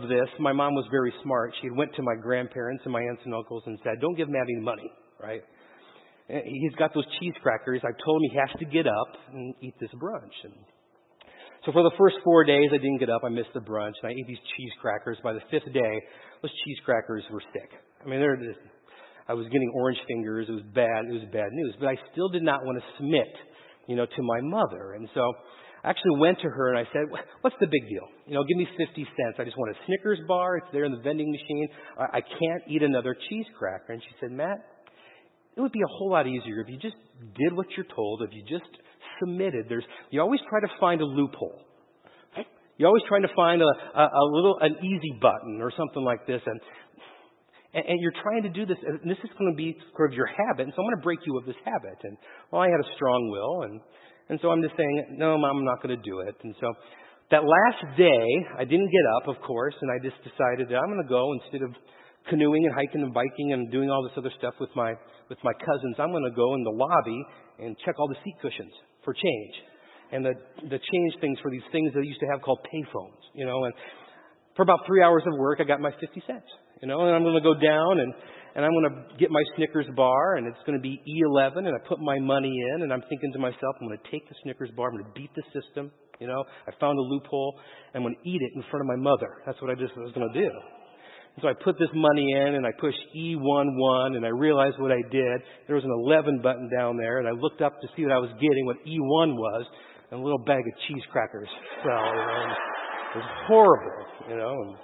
of 0.02 0.08
this, 0.08 0.28
my 0.38 0.52
mom 0.52 0.74
was 0.74 0.86
very 0.90 1.12
smart. 1.22 1.52
She 1.62 1.70
went 1.70 1.94
to 1.96 2.02
my 2.02 2.14
grandparents 2.20 2.82
and 2.84 2.92
my 2.92 3.00
aunts 3.00 3.22
and 3.24 3.34
uncles 3.34 3.62
and 3.66 3.78
said, 3.82 3.94
don't 4.00 4.16
give 4.16 4.28
any 4.28 4.60
money, 4.60 4.92
right? 5.20 5.42
He's 6.28 6.74
got 6.78 6.92
those 6.92 7.06
cheese 7.20 7.32
crackers. 7.42 7.80
I've 7.84 7.96
told 8.04 8.22
him 8.22 8.30
he 8.30 8.36
has 8.36 8.52
to 8.60 8.66
get 8.66 8.86
up 8.86 9.12
and 9.32 9.54
eat 9.62 9.74
this 9.80 9.90
brunch. 9.96 10.36
And 10.44 10.52
so 11.64 11.72
for 11.72 11.82
the 11.82 11.92
first 11.96 12.16
four 12.22 12.44
days, 12.44 12.68
I 12.72 12.76
didn't 12.76 12.98
get 12.98 13.08
up. 13.08 13.22
I 13.24 13.30
missed 13.30 13.52
the 13.54 13.60
brunch, 13.60 13.96
and 14.02 14.08
I 14.08 14.12
ate 14.12 14.26
these 14.28 14.44
cheese 14.56 14.72
crackers. 14.80 15.16
By 15.24 15.32
the 15.32 15.40
fifth 15.50 15.72
day, 15.72 15.94
those 16.42 16.52
cheese 16.64 16.76
crackers 16.84 17.24
were 17.32 17.42
sick. 17.52 17.70
I 18.04 18.08
mean, 18.08 18.20
they're 18.20 18.36
just, 18.36 18.60
I 19.26 19.32
was 19.32 19.46
getting 19.46 19.72
orange 19.74 19.98
fingers. 20.06 20.46
It 20.50 20.52
was 20.52 20.68
bad. 20.74 21.08
It 21.08 21.12
was 21.12 21.28
bad 21.32 21.48
news. 21.50 21.74
But 21.80 21.88
I 21.88 21.96
still 22.12 22.28
did 22.28 22.42
not 22.42 22.60
want 22.62 22.78
to 22.78 22.84
submit, 22.98 23.32
you 23.88 23.96
know, 23.96 24.04
to 24.04 24.22
my 24.22 24.40
mother. 24.42 25.00
And 25.00 25.08
so 25.14 25.32
I 25.82 25.88
actually 25.88 26.20
went 26.20 26.38
to 26.44 26.48
her 26.48 26.68
and 26.74 26.78
I 26.78 26.84
said, 26.92 27.08
"What's 27.40 27.56
the 27.58 27.66
big 27.66 27.88
deal? 27.88 28.06
You 28.26 28.34
know, 28.34 28.44
give 28.44 28.58
me 28.58 28.68
50 28.76 28.84
cents. 29.16 29.36
I 29.40 29.44
just 29.44 29.56
want 29.56 29.74
a 29.74 29.78
Snickers 29.86 30.20
bar. 30.28 30.58
It's 30.58 30.68
there 30.72 30.84
in 30.84 30.92
the 30.92 31.00
vending 31.00 31.32
machine. 31.32 31.68
I, 31.98 32.18
I 32.18 32.20
can't 32.20 32.62
eat 32.68 32.82
another 32.82 33.16
cheese 33.28 33.46
cracker." 33.58 33.92
And 33.92 34.02
she 34.02 34.12
said, 34.20 34.30
"Matt." 34.30 34.60
It 35.58 35.60
would 35.60 35.72
be 35.72 35.82
a 35.82 35.92
whole 35.98 36.12
lot 36.12 36.28
easier 36.28 36.60
if 36.60 36.68
you 36.70 36.78
just 36.78 36.94
did 37.34 37.52
what 37.52 37.66
you're 37.76 37.90
told, 37.94 38.22
if 38.22 38.30
you 38.32 38.42
just 38.48 38.70
submitted. 39.18 39.66
There's, 39.68 39.84
you 40.10 40.20
always 40.22 40.40
try 40.48 40.60
to 40.60 40.72
find 40.78 41.00
a 41.00 41.04
loophole. 41.04 41.60
Right? 42.36 42.46
You're 42.78 42.86
always 42.86 43.02
trying 43.08 43.22
to 43.22 43.34
find 43.34 43.60
a, 43.60 43.66
a, 43.66 44.04
a 44.06 44.24
little, 44.30 44.56
an 44.60 44.76
easy 44.78 45.18
button 45.20 45.58
or 45.60 45.72
something 45.76 46.04
like 46.04 46.24
this. 46.26 46.40
And, 46.46 46.60
And, 47.74 47.84
and 47.84 48.00
you're 48.00 48.16
trying 48.24 48.42
to 48.48 48.48
do 48.48 48.64
this, 48.64 48.80
and 48.80 49.04
this 49.04 49.20
is 49.20 49.28
going 49.36 49.52
to 49.52 49.58
be 49.58 49.76
sort 49.92 50.08
of 50.10 50.16
your 50.16 50.30
habit, 50.30 50.64
and 50.64 50.72
so 50.72 50.80
I'm 50.80 50.88
going 50.88 50.96
to 50.96 51.04
break 51.04 51.20
you 51.26 51.36
of 51.36 51.44
this 51.44 51.60
habit. 51.68 51.98
And, 52.00 52.16
well, 52.48 52.62
I 52.62 52.68
had 52.72 52.80
a 52.80 52.88
strong 52.96 53.28
will, 53.28 53.68
and, 53.68 53.80
and 54.30 54.38
so 54.40 54.48
I'm 54.48 54.62
just 54.62 54.72
saying, 54.72 55.18
no, 55.20 55.36
Mom, 55.36 55.58
I'm 55.58 55.68
not 55.68 55.82
going 55.82 55.92
to 55.92 56.00
do 56.00 56.20
it. 56.24 56.36
And 56.44 56.54
so 56.62 56.72
that 57.30 57.44
last 57.44 57.82
day, 57.98 58.24
I 58.56 58.64
didn't 58.64 58.88
get 58.88 59.06
up, 59.20 59.36
of 59.36 59.42
course, 59.44 59.76
and 59.82 59.90
I 59.92 59.98
just 60.00 60.16
decided 60.24 60.72
that 60.72 60.80
I'm 60.80 60.88
going 60.88 61.04
to 61.04 61.12
go 61.12 61.28
instead 61.44 61.60
of 61.60 61.76
canoeing 62.28 62.66
and 62.66 62.74
hiking 62.74 63.02
and 63.02 63.12
biking 63.12 63.52
and 63.52 63.70
doing 63.70 63.90
all 63.90 64.02
this 64.02 64.12
other 64.16 64.32
stuff 64.38 64.54
with 64.60 64.70
my 64.76 64.94
with 65.28 65.38
my 65.42 65.52
cousins. 65.64 65.96
I'm 65.98 66.10
going 66.10 66.24
to 66.24 66.34
go 66.34 66.54
in 66.54 66.62
the 66.64 66.70
lobby 66.70 67.20
and 67.58 67.76
check 67.84 67.98
all 67.98 68.08
the 68.08 68.16
seat 68.24 68.36
cushions 68.40 68.72
for 69.04 69.12
change, 69.14 69.54
and 70.12 70.24
the 70.24 70.34
the 70.70 70.78
change 70.78 71.12
things 71.20 71.38
for 71.42 71.50
these 71.50 71.66
things 71.72 71.92
that 71.94 72.00
I 72.00 72.06
used 72.06 72.20
to 72.20 72.28
have 72.32 72.42
called 72.42 72.60
payphones, 72.72 73.22
you 73.34 73.46
know. 73.46 73.64
And 73.64 73.74
for 74.56 74.62
about 74.62 74.80
three 74.86 75.02
hours 75.02 75.22
of 75.26 75.38
work, 75.38 75.60
I 75.60 75.64
got 75.64 75.80
my 75.80 75.92
50 76.00 76.22
cents, 76.26 76.48
you 76.82 76.88
know. 76.88 77.00
And 77.06 77.14
I'm 77.14 77.22
going 77.22 77.36
to 77.36 77.44
go 77.44 77.54
down 77.54 78.00
and 78.00 78.12
and 78.56 78.64
I'm 78.64 78.72
going 78.72 78.90
to 78.90 79.16
get 79.18 79.30
my 79.30 79.42
Snickers 79.54 79.86
bar, 79.94 80.36
and 80.36 80.46
it's 80.46 80.58
going 80.66 80.76
to 80.76 80.82
be 80.82 80.98
E11, 81.06 81.58
and 81.58 81.68
I 81.68 81.78
put 81.86 82.00
my 82.00 82.18
money 82.18 82.50
in, 82.74 82.82
and 82.82 82.92
I'm 82.92 83.02
thinking 83.08 83.30
to 83.34 83.38
myself, 83.38 83.76
I'm 83.80 83.86
going 83.86 83.98
to 84.02 84.10
take 84.10 84.28
the 84.28 84.34
Snickers 84.42 84.70
bar, 84.74 84.88
I'm 84.88 84.98
going 84.98 85.04
to 85.04 85.12
beat 85.14 85.30
the 85.36 85.44
system, 85.54 85.92
you 86.20 86.26
know, 86.26 86.44
I 86.66 86.72
found 86.80 86.98
a 86.98 87.02
loophole. 87.02 87.58
I'm 87.94 88.02
going 88.02 88.16
to 88.16 88.28
eat 88.28 88.42
it 88.42 88.52
in 88.54 88.62
front 88.70 88.82
of 88.82 88.86
my 88.86 88.96
mother. 88.96 89.28
That's 89.46 89.60
what 89.62 89.70
I 89.70 89.74
just 89.74 89.96
was 89.96 90.12
going 90.12 90.30
to 90.32 90.40
do. 90.40 90.50
And 91.38 91.46
so 91.46 91.54
I 91.54 91.62
put 91.62 91.78
this 91.78 91.94
money 91.94 92.34
in 92.34 92.58
and 92.58 92.66
I 92.66 92.74
pushed 92.74 92.98
E11 93.14 94.18
and 94.18 94.26
I 94.26 94.34
realized 94.34 94.74
what 94.82 94.90
I 94.90 94.98
did. 95.06 95.38
There 95.70 95.78
was 95.78 95.86
an 95.86 95.94
11 95.94 96.42
button 96.42 96.66
down 96.66 96.96
there 96.98 97.22
and 97.22 97.28
I 97.28 97.30
looked 97.30 97.62
up 97.62 97.78
to 97.78 97.86
see 97.94 98.02
what 98.02 98.10
I 98.10 98.18
was 98.18 98.34
getting, 98.42 98.66
what 98.66 98.82
E1 98.82 99.38
was, 99.38 99.64
and 100.10 100.18
a 100.18 100.22
little 100.24 100.42
bag 100.42 100.58
of 100.58 100.74
cheese 100.90 101.06
crackers 101.14 101.46
fell. 101.86 102.10
You 102.10 102.26
know, 102.26 102.42
it 102.42 103.18
was 103.22 103.30
horrible, 103.46 104.02
you 104.34 104.34
know. 104.34 104.50
And, 104.50 104.74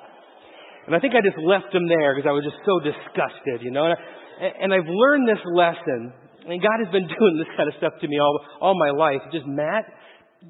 and 0.87 0.95
I 0.95 1.03
think 1.03 1.19
I 1.19 1.27
just 1.27 1.43
left 1.43 1.75
them 1.75 1.91
there 1.91 2.15
because 2.15 2.31
I 2.31 2.31
was 2.31 2.47
just 2.47 2.63
so 2.63 2.79
disgusted, 2.79 3.59
you 3.67 3.75
know. 3.75 3.91
And, 3.91 3.99
I, 3.99 4.47
and 4.63 4.71
I've 4.71 4.87
learned 4.87 5.27
this 5.27 5.43
lesson, 5.59 6.15
and 6.47 6.63
God 6.63 6.79
has 6.87 6.91
been 6.95 7.11
doing 7.19 7.35
this 7.35 7.51
kind 7.59 7.67
of 7.67 7.75
stuff 7.83 7.99
to 7.99 8.07
me 8.07 8.23
all, 8.23 8.39
all 8.63 8.79
my 8.79 8.95
life. 8.95 9.27
Just, 9.35 9.51
Matt, 9.51 9.91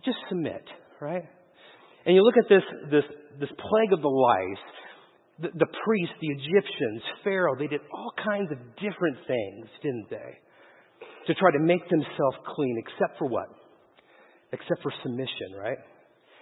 just 0.05 0.21
submit, 0.29 0.69
right? 1.01 1.25
And 2.05 2.13
you 2.13 2.21
look 2.21 2.37
at 2.37 2.45
this, 2.53 2.67
this, 2.93 3.09
this 3.41 3.49
plague 3.57 3.97
of 3.97 4.05
the 4.05 4.13
lice, 4.13 4.69
the, 5.41 5.51
the 5.51 5.71
priests, 5.85 6.15
the 6.21 6.31
Egyptians, 6.31 7.03
Pharaoh, 7.25 7.57
they 7.59 7.67
did 7.67 7.81
all 7.93 8.13
kinds 8.23 8.51
of 8.53 8.59
different 8.79 9.19
things, 9.27 9.67
didn't 9.83 10.07
they? 10.11 10.31
To 11.27 11.35
try 11.35 11.51
to 11.51 11.59
make 11.59 11.83
themselves 11.89 12.39
clean, 12.55 12.79
except 12.79 13.19
for 13.19 13.27
what? 13.27 13.49
Except 14.53 14.83
for 14.83 14.93
submission, 15.03 15.59
right? 15.59 15.79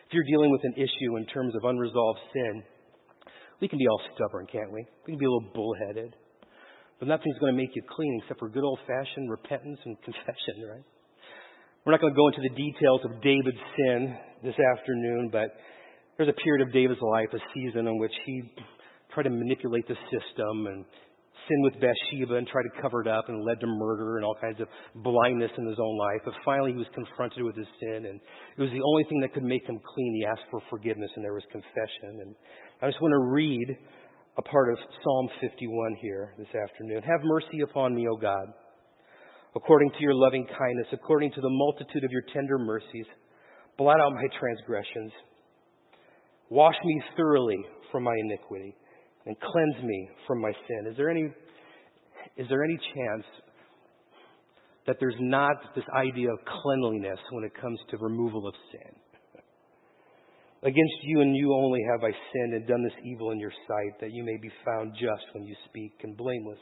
If 0.07 0.11
you're 0.13 0.29
dealing 0.29 0.51
with 0.51 0.61
an 0.65 0.75
issue 0.77 1.17
in 1.17 1.25
terms 1.27 1.55
of 1.57 1.65
unresolved 1.65 2.21
sin, 2.35 2.63
we 3.61 3.69
can 3.69 3.79
be 3.79 3.87
all 3.89 4.01
stubborn, 4.15 4.47
can't 4.51 4.73
we? 4.73 4.85
We 5.07 5.13
can 5.15 5.19
be 5.19 5.25
a 5.25 5.31
little 5.31 5.53
bullheaded. 5.55 6.15
But 6.99 7.09
nothing's 7.09 7.39
going 7.39 7.55
to 7.55 7.57
make 7.57 7.75
you 7.75 7.83
clean 7.89 8.21
except 8.23 8.41
for 8.41 8.51
good 8.51 8.65
old 8.65 8.79
fashioned 8.87 9.31
repentance 9.31 9.79
and 9.87 9.97
confession, 10.05 10.69
right? 10.69 10.85
We're 11.87 11.93
not 11.93 12.01
going 12.01 12.13
to 12.13 12.17
go 12.17 12.29
into 12.29 12.43
the 12.43 12.55
details 12.55 13.01
of 13.09 13.23
David's 13.23 13.63
sin 13.75 14.15
this 14.45 14.55
afternoon, 14.55 15.31
but 15.33 15.57
there's 16.17 16.29
a 16.29 16.39
period 16.45 16.67
of 16.67 16.73
David's 16.73 17.01
life, 17.01 17.27
a 17.33 17.43
season 17.55 17.89
in 17.89 17.99
which 17.99 18.13
he 18.27 18.43
tried 19.15 19.25
to 19.25 19.31
manipulate 19.31 19.87
the 19.89 19.97
system 20.11 20.67
and 20.67 20.85
sin 21.49 21.59
with 21.63 21.75
Bathsheba 21.75 22.37
and 22.37 22.47
tried 22.47 22.65
to 22.65 22.83
cover 22.83 23.03
it 23.03 23.09
up 23.09 23.29
and 23.29 23.45
led 23.45 23.61
to 23.61 23.67
murder 23.67 24.17
and 24.17 24.25
all 24.25 24.37
kinds 24.41 24.61
of 24.61 24.69
blindness 25.03 25.51
in 25.59 25.67
his 25.67 25.79
own 25.79 25.99
life. 25.99 26.23
But 26.25 26.35
finally, 26.45 26.73
he 26.73 26.79
was 26.79 26.87
confronted 26.95 27.43
with 27.43 27.57
his 27.57 27.67
sin, 27.81 28.07
and 28.07 28.21
it 28.21 28.61
was 28.61 28.71
the 28.71 28.83
only 28.83 29.05
thing 29.05 29.21
that 29.21 29.35
could 29.35 29.43
make 29.43 29.67
him 29.67 29.81
clean. 29.83 30.15
He 30.17 30.27
asked 30.27 30.47
for 30.51 30.61
forgiveness, 30.71 31.11
and 31.17 31.25
there 31.25 31.35
was 31.35 31.45
confession. 31.51 32.23
And 32.23 32.35
I 32.81 32.87
just 32.89 33.03
want 33.03 33.13
to 33.13 33.33
read 33.35 33.77
a 34.39 34.43
part 34.43 34.73
of 34.73 34.79
Psalm 35.03 35.29
51 35.41 35.97
here 36.01 36.35
this 36.39 36.53
afternoon. 36.55 37.03
Have 37.03 37.21
mercy 37.25 37.61
upon 37.61 37.95
me, 37.95 38.07
O 38.09 38.17
God 38.17 38.47
according 39.55 39.91
to 39.91 40.01
your 40.01 40.15
loving 40.15 40.47
kindness, 40.59 40.87
according 40.93 41.31
to 41.33 41.41
the 41.41 41.51
multitude 41.51 42.05
of 42.05 42.11
your 42.11 42.23
tender 42.33 42.59
mercies. 42.59 43.07
Blot 43.77 44.01
out 44.01 44.13
my 44.13 44.25
transgressions. 44.39 45.13
Wash 46.49 46.75
me 46.85 47.03
thoroughly 47.17 47.59
from 47.91 48.05
my 48.05 48.15
iniquity 48.25 48.75
and 49.27 49.37
cleanse 49.39 49.85
me 49.85 50.09
from 50.27 50.41
my 50.41 50.53
sin. 50.53 50.91
Is 50.91 50.97
there 50.97 51.11
any, 51.11 51.33
is 52.37 52.47
there 52.49 52.65
any 52.65 52.79
chance 52.95 53.25
that 54.87 54.97
there's 54.99 55.19
not 55.21 55.57
this 55.75 55.85
idea 55.97 56.33
of 56.33 56.39
cleanliness 56.63 57.19
when 57.31 57.45
it 57.45 57.53
comes 57.61 57.79
to 57.91 57.97
removal 57.99 58.47
of 58.47 58.55
sin? 58.73 58.95
Against 60.65 60.95
you 61.03 61.21
and 61.23 61.37
you 61.37 61.53
only 61.55 61.81
have 61.91 62.05
I 62.05 62.13
sinned 62.33 62.55
and 62.55 62.67
done 62.69 62.85
this 62.85 62.99
evil 63.05 63.33
in 63.33 63.41
your 63.41 63.53
sight, 63.67 64.01
that 64.01 64.13
you 64.13 64.23
may 64.23 64.37
be 64.41 64.51
found 64.65 64.93
just 64.95 65.25
when 65.33 65.45
you 65.45 65.57
speak 65.69 65.93
and 66.03 66.17
blameless 66.17 66.59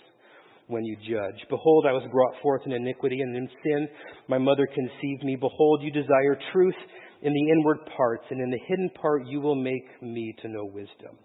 when 0.69 0.85
you 0.85 0.97
judge. 0.97 1.35
Behold, 1.51 1.85
I 1.87 1.93
was 1.93 2.05
brought 2.11 2.41
forth 2.41 2.63
in 2.65 2.73
iniquity, 2.73 3.21
and 3.21 3.37
in 3.37 3.49
sin 3.63 3.89
my 4.29 4.39
mother 4.39 4.67
conceived 4.67 5.25
me. 5.25 5.37
Behold, 5.37 5.83
you 5.83 5.91
desire 5.93 6.39
truth 6.53 6.75
in 7.23 7.33
the 7.33 7.53
inward 7.53 7.79
parts, 7.97 8.25
and 8.31 8.41
in 8.41 8.51
the 8.51 8.61
hidden 8.69 8.91
part 9.01 9.27
you 9.27 9.41
will 9.41 9.57
make 9.57 9.85
me 10.01 10.35
to 10.41 10.49
know 10.49 10.65
wisdom. 10.65 11.19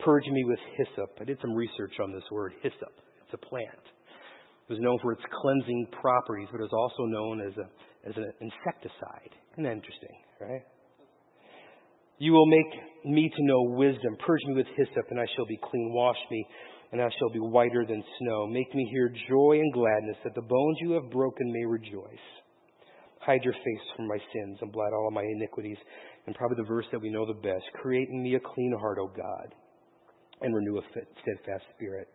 Purge 0.00 0.26
me 0.30 0.44
with 0.44 0.58
hyssop. 0.76 1.10
I 1.20 1.24
did 1.24 1.38
some 1.40 1.54
research 1.54 1.92
on 2.02 2.12
this 2.12 2.24
word, 2.30 2.52
hyssop. 2.62 2.94
It's 3.24 3.34
a 3.34 3.46
plant. 3.46 3.84
It 4.68 4.72
was 4.72 4.80
known 4.80 4.98
for 5.02 5.12
its 5.12 5.22
cleansing 5.42 5.88
properties, 6.00 6.48
but 6.52 6.60
it 6.60 6.68
was 6.70 6.76
also 6.76 7.04
known 7.06 7.40
as, 7.40 7.56
a, 7.56 7.66
as 8.08 8.16
an 8.16 8.32
insecticide. 8.40 9.32
Isn't 9.54 9.64
that 9.64 9.72
interesting, 9.72 10.16
right? 10.40 10.62
You 12.18 12.32
will 12.32 12.46
make 12.46 13.04
me 13.04 13.30
to 13.30 13.42
know 13.44 13.62
wisdom. 13.78 14.16
Purge 14.24 14.42
me 14.46 14.54
with 14.54 14.66
hyssop, 14.76 15.06
and 15.10 15.20
I 15.20 15.26
shall 15.36 15.46
be 15.46 15.58
clean. 15.62 15.92
Wash 15.94 16.18
me, 16.30 16.46
and 16.92 17.00
I 17.00 17.08
shall 17.18 17.30
be 17.30 17.38
whiter 17.38 17.84
than 17.86 18.02
snow. 18.18 18.46
Make 18.46 18.74
me 18.74 18.86
hear 18.90 19.08
joy 19.28 19.58
and 19.58 19.72
gladness, 19.72 20.16
that 20.24 20.34
the 20.34 20.42
bones 20.42 20.78
you 20.80 20.92
have 20.92 21.10
broken 21.10 21.52
may 21.52 21.64
rejoice. 21.64 22.26
Hide 23.20 23.44
your 23.44 23.54
face 23.54 23.86
from 23.96 24.08
my 24.08 24.18
sins 24.32 24.58
and 24.62 24.72
blot 24.72 24.92
all 24.92 25.08
of 25.08 25.14
my 25.14 25.22
iniquities. 25.22 25.78
And 26.26 26.34
probably 26.34 26.56
the 26.56 26.68
verse 26.68 26.86
that 26.92 27.00
we 27.00 27.10
know 27.10 27.26
the 27.26 27.40
best 27.40 27.64
Create 27.80 28.08
in 28.08 28.22
me 28.22 28.34
a 28.34 28.40
clean 28.40 28.74
heart, 28.78 28.98
O 29.00 29.08
God, 29.08 29.54
and 30.42 30.54
renew 30.54 30.78
a 30.78 30.82
steadfast 31.22 31.64
spirit 31.76 32.08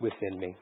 within 0.00 0.38
me. 0.38 0.56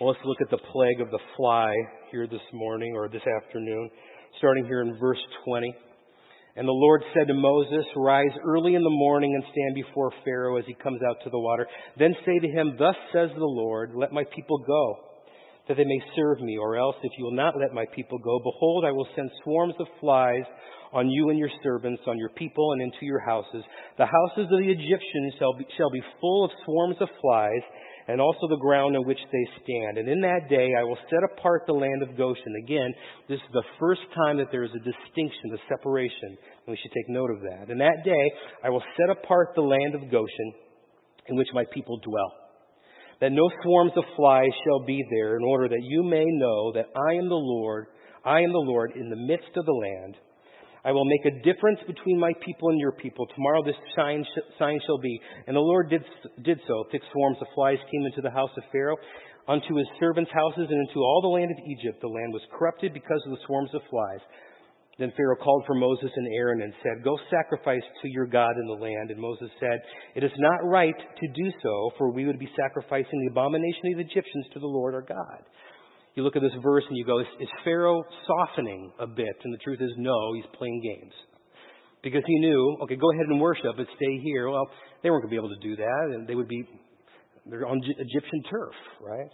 Well, 0.00 0.10
let's 0.10 0.24
look 0.24 0.40
at 0.40 0.50
the 0.50 0.58
plague 0.72 1.00
of 1.00 1.10
the 1.10 1.18
fly 1.36 1.74
here 2.10 2.26
this 2.26 2.40
morning 2.52 2.94
or 2.96 3.08
this 3.08 3.22
afternoon, 3.42 3.90
starting 4.38 4.64
here 4.64 4.82
in 4.82 4.98
verse 4.98 5.20
20. 5.44 5.74
And 6.56 6.68
the 6.68 6.72
Lord 6.72 7.02
said 7.14 7.28
to 7.28 7.34
Moses, 7.34 7.86
Rise 7.96 8.36
early 8.44 8.74
in 8.74 8.82
the 8.82 8.90
morning 8.90 9.32
and 9.34 9.44
stand 9.52 9.74
before 9.74 10.12
Pharaoh 10.24 10.58
as 10.58 10.64
he 10.66 10.74
comes 10.74 11.00
out 11.08 11.16
to 11.24 11.30
the 11.30 11.38
water. 11.38 11.66
Then 11.98 12.14
say 12.26 12.38
to 12.38 12.48
him, 12.48 12.76
Thus 12.78 12.96
says 13.12 13.30
the 13.34 13.44
Lord, 13.44 13.92
Let 13.94 14.12
my 14.12 14.24
people 14.34 14.58
go, 14.58 14.96
that 15.68 15.76
they 15.76 15.84
may 15.84 16.00
serve 16.14 16.40
me. 16.40 16.58
Or 16.58 16.76
else, 16.76 16.96
if 17.02 17.12
you 17.16 17.24
will 17.24 17.36
not 17.36 17.54
let 17.58 17.72
my 17.72 17.86
people 17.94 18.18
go, 18.18 18.38
behold, 18.38 18.84
I 18.84 18.92
will 18.92 19.08
send 19.16 19.30
swarms 19.42 19.74
of 19.78 19.86
flies 20.00 20.44
on 20.92 21.08
you 21.08 21.30
and 21.30 21.38
your 21.38 21.50
servants, 21.62 22.02
on 22.06 22.18
your 22.18 22.28
people, 22.30 22.72
and 22.72 22.82
into 22.82 23.02
your 23.02 23.20
houses. 23.20 23.64
The 23.98 24.06
houses 24.06 24.50
of 24.52 24.58
the 24.58 24.70
Egyptians 24.70 25.34
shall 25.38 25.54
be, 25.56 25.66
shall 25.76 25.90
be 25.90 26.02
full 26.20 26.44
of 26.44 26.50
swarms 26.64 26.96
of 27.00 27.08
flies, 27.20 27.62
and 28.08 28.20
also 28.20 28.48
the 28.48 28.60
ground 28.60 28.96
on 28.96 29.06
which 29.06 29.20
they 29.30 29.46
stand. 29.62 29.98
And 29.98 30.08
in 30.08 30.20
that 30.22 30.48
day 30.50 30.68
I 30.78 30.82
will 30.82 30.98
set 31.08 31.22
apart 31.32 31.62
the 31.66 31.72
land 31.72 32.02
of 32.02 32.16
Goshen. 32.16 32.54
Again, 32.64 32.92
this 33.28 33.38
is 33.38 33.52
the 33.52 33.64
first 33.78 34.02
time 34.14 34.38
that 34.38 34.48
there 34.50 34.64
is 34.64 34.74
a 34.74 34.84
distinction, 34.84 35.54
a 35.54 35.58
separation, 35.68 36.36
and 36.66 36.68
we 36.68 36.78
should 36.82 36.92
take 36.92 37.08
note 37.08 37.30
of 37.30 37.40
that. 37.42 37.70
In 37.70 37.78
that 37.78 38.02
day 38.04 38.32
I 38.64 38.70
will 38.70 38.82
set 38.96 39.10
apart 39.10 39.50
the 39.54 39.62
land 39.62 39.94
of 39.94 40.10
Goshen 40.10 40.52
in 41.28 41.36
which 41.36 41.48
my 41.54 41.64
people 41.72 42.00
dwell. 42.02 42.32
That 43.20 43.30
no 43.30 43.48
swarms 43.62 43.92
of 43.96 44.04
flies 44.16 44.50
shall 44.64 44.84
be 44.84 45.00
there, 45.12 45.36
in 45.36 45.44
order 45.44 45.68
that 45.68 45.82
you 45.82 46.02
may 46.02 46.24
know 46.26 46.72
that 46.72 46.90
I 46.96 47.14
am 47.14 47.28
the 47.28 47.34
Lord, 47.34 47.86
I 48.24 48.40
am 48.40 48.50
the 48.50 48.58
Lord 48.58 48.92
in 48.96 49.10
the 49.10 49.16
midst 49.16 49.56
of 49.56 49.64
the 49.64 49.72
land 49.72 50.16
I 50.84 50.90
will 50.90 51.04
make 51.04 51.24
a 51.26 51.42
difference 51.42 51.78
between 51.86 52.18
my 52.18 52.32
people 52.44 52.70
and 52.70 52.80
your 52.80 52.92
people. 52.92 53.26
Tomorrow 53.34 53.62
this 53.64 53.78
sign, 53.94 54.24
sign 54.58 54.80
shall 54.84 54.98
be. 54.98 55.20
And 55.46 55.54
the 55.54 55.60
Lord 55.60 55.90
did, 55.90 56.02
did 56.42 56.58
so. 56.66 56.84
Thick 56.90 57.02
swarms 57.12 57.38
of 57.40 57.46
flies 57.54 57.78
came 57.90 58.06
into 58.06 58.20
the 58.20 58.34
house 58.34 58.50
of 58.56 58.64
Pharaoh, 58.72 58.96
unto 59.46 59.76
his 59.76 59.86
servants' 60.00 60.32
houses, 60.34 60.66
and 60.68 60.88
into 60.88 60.98
all 60.98 61.20
the 61.22 61.28
land 61.28 61.52
of 61.52 61.64
Egypt. 61.70 62.00
The 62.00 62.08
land 62.08 62.32
was 62.32 62.42
corrupted 62.58 62.92
because 62.92 63.22
of 63.26 63.30
the 63.30 63.44
swarms 63.46 63.70
of 63.74 63.82
flies. 63.90 64.20
Then 64.98 65.12
Pharaoh 65.16 65.36
called 65.36 65.64
for 65.66 65.74
Moses 65.74 66.10
and 66.14 66.26
Aaron 66.34 66.62
and 66.62 66.74
said, 66.82 67.04
Go 67.04 67.16
sacrifice 67.30 67.82
to 68.02 68.08
your 68.08 68.26
God 68.26 68.52
in 68.58 68.66
the 68.66 68.82
land. 68.82 69.10
And 69.10 69.20
Moses 69.20 69.50
said, 69.58 69.80
It 70.16 70.24
is 70.24 70.32
not 70.36 70.68
right 70.68 70.94
to 70.94 71.26
do 71.28 71.50
so, 71.62 71.90
for 71.96 72.12
we 72.12 72.26
would 72.26 72.38
be 72.38 72.50
sacrificing 72.58 73.20
the 73.22 73.30
abomination 73.30 73.92
of 73.92 73.98
the 73.98 74.10
Egyptians 74.10 74.46
to 74.52 74.60
the 74.60 74.66
Lord 74.66 74.94
our 74.94 75.02
God. 75.02 75.42
You 76.14 76.22
look 76.22 76.36
at 76.36 76.42
this 76.42 76.52
verse 76.62 76.84
and 76.88 76.96
you 76.96 77.04
go, 77.04 77.20
is, 77.20 77.26
is 77.40 77.48
Pharaoh 77.64 78.02
softening 78.26 78.92
a 78.98 79.06
bit? 79.06 79.36
And 79.44 79.54
the 79.54 79.58
truth 79.58 79.80
is, 79.80 79.90
no, 79.96 80.34
he's 80.34 80.44
playing 80.58 80.80
games. 80.82 81.12
Because 82.02 82.22
he 82.26 82.38
knew, 82.40 82.76
okay, 82.82 82.96
go 82.96 83.10
ahead 83.12 83.26
and 83.28 83.40
worship, 83.40 83.76
but 83.76 83.86
stay 83.96 84.18
here. 84.22 84.50
Well, 84.50 84.68
they 85.02 85.10
weren't 85.10 85.22
going 85.22 85.30
to 85.30 85.40
be 85.40 85.40
able 85.40 85.54
to 85.54 85.62
do 85.62 85.76
that, 85.76 86.04
and 86.12 86.26
they 86.26 86.34
would 86.34 86.48
be, 86.48 86.64
they're 87.46 87.66
on 87.66 87.80
Egyptian 87.80 88.42
turf, 88.50 88.74
right? 89.00 89.30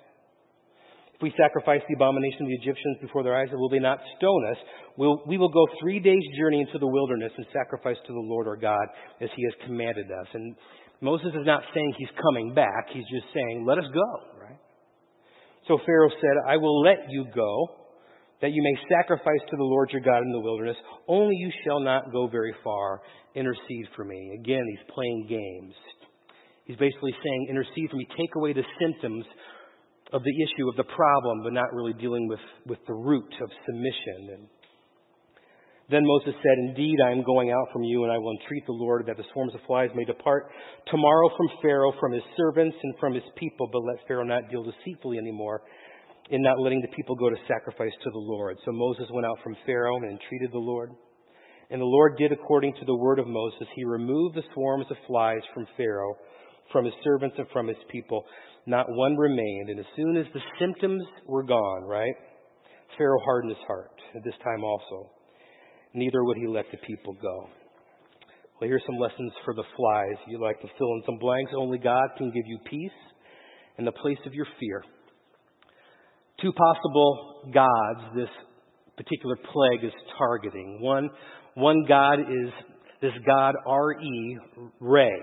If 1.15 1.23
we 1.23 1.33
sacrifice 1.37 1.81
the 1.89 1.97
abomination 1.97 2.43
of 2.43 2.49
the 2.49 2.55
Egyptians 2.63 2.99
before 3.03 3.25
their 3.25 3.35
eyes, 3.35 3.49
will 3.51 3.69
they 3.69 3.81
not 3.81 3.99
stone 4.19 4.47
us? 4.53 4.57
We'll, 4.97 5.21
we 5.27 5.37
will 5.37 5.49
go 5.49 5.67
three 5.81 5.99
days' 5.99 6.23
journey 6.39 6.61
into 6.61 6.79
the 6.79 6.87
wilderness 6.87 7.33
and 7.37 7.47
sacrifice 7.53 7.97
to 8.07 8.13
the 8.13 8.23
Lord 8.23 8.47
our 8.47 8.57
God 8.57 8.87
as 9.21 9.29
he 9.35 9.43
has 9.51 9.67
commanded 9.67 10.07
us. 10.07 10.29
And 10.35 10.55
Moses 11.01 11.35
is 11.35 11.45
not 11.45 11.63
saying 11.75 11.93
he's 11.99 12.15
coming 12.23 12.55
back. 12.55 12.87
He's 12.93 13.09
just 13.11 13.35
saying, 13.35 13.65
let 13.67 13.79
us 13.79 13.87
go? 13.93 14.38
So 15.69 15.79
Pharaoh 15.85 16.11
said, 16.11 16.37
I 16.49 16.57
will 16.57 16.83
let 16.83 17.11
you 17.11 17.27
go, 17.35 17.69
that 18.41 18.53
you 18.53 18.63
may 18.63 18.97
sacrifice 18.97 19.41
to 19.51 19.57
the 19.57 19.65
Lord 19.65 19.91
your 19.93 20.01
God 20.01 20.23
in 20.23 20.33
the 20.33 20.41
wilderness. 20.41 20.77
Only 21.07 21.37
you 21.37 21.51
shall 21.65 21.81
not 21.81 22.11
go 22.11 22.27
very 22.27 22.55
far. 22.65 23.03
Intercede 23.35 23.87
for 23.95 24.05
me. 24.05 24.39
Again, 24.41 24.65
he's 24.71 24.95
playing 24.95 25.27
games. 25.29 25.75
He's 26.65 26.77
basically 26.77 27.13
saying, 27.23 27.47
intercede 27.51 27.91
for 27.91 27.97
me. 27.97 28.07
Take 28.17 28.35
away 28.37 28.53
the 28.53 28.65
symptoms 28.81 29.25
of 30.13 30.23
the 30.23 30.43
issue, 30.43 30.69
of 30.69 30.77
the 30.77 30.85
problem, 30.85 31.43
but 31.43 31.53
not 31.53 31.73
really 31.73 31.93
dealing 31.95 32.29
with, 32.29 32.41
with 32.67 32.79
the 32.87 32.95
root 32.95 33.33
of 33.43 33.51
submission. 33.67 34.39
And 34.39 34.49
then 35.91 36.05
Moses 36.05 36.35
said, 36.43 36.59
Indeed, 36.69 37.01
I 37.01 37.13
am 37.13 37.23
going 37.23 37.51
out 37.51 37.73
from 37.73 37.83
you, 37.83 38.05
and 38.05 38.13
I 38.13 38.19
will 38.19 38.37
entreat 38.37 38.67
the 38.67 38.73
Lord 38.73 39.07
that 39.07 39.17
the 39.17 39.25
swarms 39.33 39.55
of 39.55 39.61
flies 39.67 39.89
may 39.95 40.05
depart 40.05 40.51
tomorrow 40.91 41.31
from 41.35 41.49
Pharaoh, 41.63 41.93
from 41.99 42.13
his 42.13 42.23
servants, 42.37 42.77
and 42.83 42.95
from 43.01 43.15
his 43.15 43.25
people, 43.37 43.69
but 43.73 43.83
let 43.85 44.07
Pharaoh 44.07 44.25
not 44.25 44.51
deal 44.51 44.65
deceitfully 44.65 45.17
anymore 45.17 45.63
in 46.31 46.43
not 46.43 46.61
letting 46.61 46.83
the 46.83 46.95
people 46.95 47.17
go 47.17 47.31
to 47.31 47.37
sacrifice 47.49 47.93
to 48.05 48.11
the 48.11 48.19
Lord. 48.19 48.59
So 48.65 48.73
Moses 48.73 49.07
went 49.11 49.27
out 49.27 49.39
from 49.43 49.57
Pharaoh 49.65 49.97
and 49.97 50.05
entreated 50.05 50.53
the 50.53 50.59
Lord. 50.59 50.91
And 51.71 51.81
the 51.81 51.87
Lord 51.87 52.17
did 52.19 52.33
according 52.33 52.75
to 52.75 52.85
the 52.85 52.97
word 52.97 53.19
of 53.19 53.27
Moses. 53.27 53.67
He 53.75 53.85
removed 53.85 54.37
the 54.37 54.43
swarms 54.53 54.87
of 54.91 54.97
flies 55.07 55.41
from 55.55 55.67
Pharaoh, 55.77 56.15
from 56.71 56.85
his 56.85 56.95
servants, 57.03 57.37
and 57.39 57.47
from 57.53 57.67
his 57.67 57.77
people. 57.91 58.25
Not 58.67 58.87
one 58.89 59.17
remained. 59.17 59.71
And 59.71 59.81
as 59.81 59.87
soon 59.97 60.17
as 60.19 60.27
the 60.35 60.41
symptoms 60.59 61.03
were 61.27 61.45
gone, 61.45 61.85
right, 61.85 62.15
Pharaoh 62.99 63.21
hardened 63.25 63.55
his 63.57 63.67
heart 63.67 63.91
at 64.15 64.25
this 64.25 64.35
time 64.45 64.65
also. 64.65 65.11
Neither 65.99 66.23
would 66.23 66.37
he 66.37 66.47
let 66.47 66.67
the 66.71 66.79
people 66.87 67.17
go. 67.21 67.49
Well, 68.61 68.69
here's 68.69 68.83
some 68.87 68.99
lessons 69.01 69.33
for 69.45 69.55
the 69.55 69.65
flies. 69.77 70.17
You 70.29 70.41
like 70.41 70.61
to 70.61 70.69
fill 70.79 70.93
in 70.95 71.03
some 71.07 71.19
blanks. 71.19 71.53
Only 71.57 71.79
God 71.79 72.09
can 72.17 72.27
give 72.27 72.45
you 72.47 72.59
peace 72.71 72.99
in 73.79 73.85
the 73.85 73.93
place 73.93 74.19
of 74.27 74.35
your 74.35 74.47
fear. 74.61 74.85
Two 76.41 76.53
possible 76.53 77.51
gods 77.53 78.15
this 78.15 78.29
particular 78.97 79.37
plague 79.37 79.85
is 79.85 79.93
targeting. 80.17 80.79
One, 80.81 81.09
one 81.55 81.85
God 81.89 82.21
is 82.21 82.53
this 83.01 83.13
God 83.27 83.55
R-E, 83.67 84.39
Ray. 84.81 85.19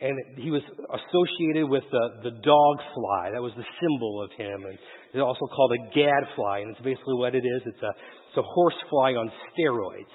And 0.00 0.18
he 0.36 0.50
was 0.50 0.62
associated 0.90 1.70
with 1.70 1.84
the, 1.92 2.30
the 2.30 2.30
dog 2.42 2.76
fly. 2.94 3.30
That 3.32 3.42
was 3.42 3.52
the 3.56 3.64
symbol 3.80 4.22
of 4.22 4.30
him. 4.36 4.64
And 4.66 4.78
it's 5.14 5.22
also 5.22 5.46
called 5.46 5.72
a 5.72 5.94
gadfly. 5.94 6.58
And 6.58 6.70
it's 6.70 6.82
basically 6.82 7.14
what 7.14 7.36
it 7.36 7.44
is. 7.46 7.62
It's 7.66 7.82
a, 7.82 7.92
it's 8.32 8.38
a 8.38 8.48
horse 8.48 8.74
fly 8.88 9.12
on 9.12 9.30
steroids. 9.52 10.08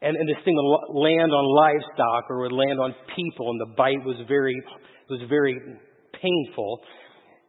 And, 0.00 0.16
and 0.16 0.28
this 0.28 0.40
thing 0.44 0.56
would 0.56 0.96
land 0.96 1.32
on 1.32 1.44
livestock 1.44 2.24
or 2.30 2.40
would 2.48 2.52
land 2.52 2.80
on 2.80 2.94
people. 3.14 3.50
And 3.52 3.60
the 3.60 3.76
bite 3.76 4.00
was 4.04 4.16
very, 4.26 4.56
was 5.10 5.20
very 5.28 5.60
painful 6.16 6.80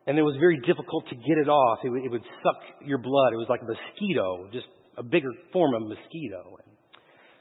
and 0.07 0.19
it 0.19 0.21
was 0.21 0.35
very 0.39 0.59
difficult 0.67 1.07
to 1.09 1.15
get 1.15 1.39
it 1.39 1.47
off. 1.47 1.79
It 1.83 1.89
would, 1.89 2.03
it 2.03 2.11
would 2.11 2.23
suck 2.43 2.59
your 2.83 2.99
blood. 2.99 3.31
It 3.31 3.39
was 3.39 3.47
like 3.49 3.61
a 3.63 3.69
mosquito, 3.71 4.51
just 4.51 4.67
a 4.97 5.03
bigger 5.03 5.31
form 5.51 5.73
of 5.73 5.87
mosquito. 5.87 6.59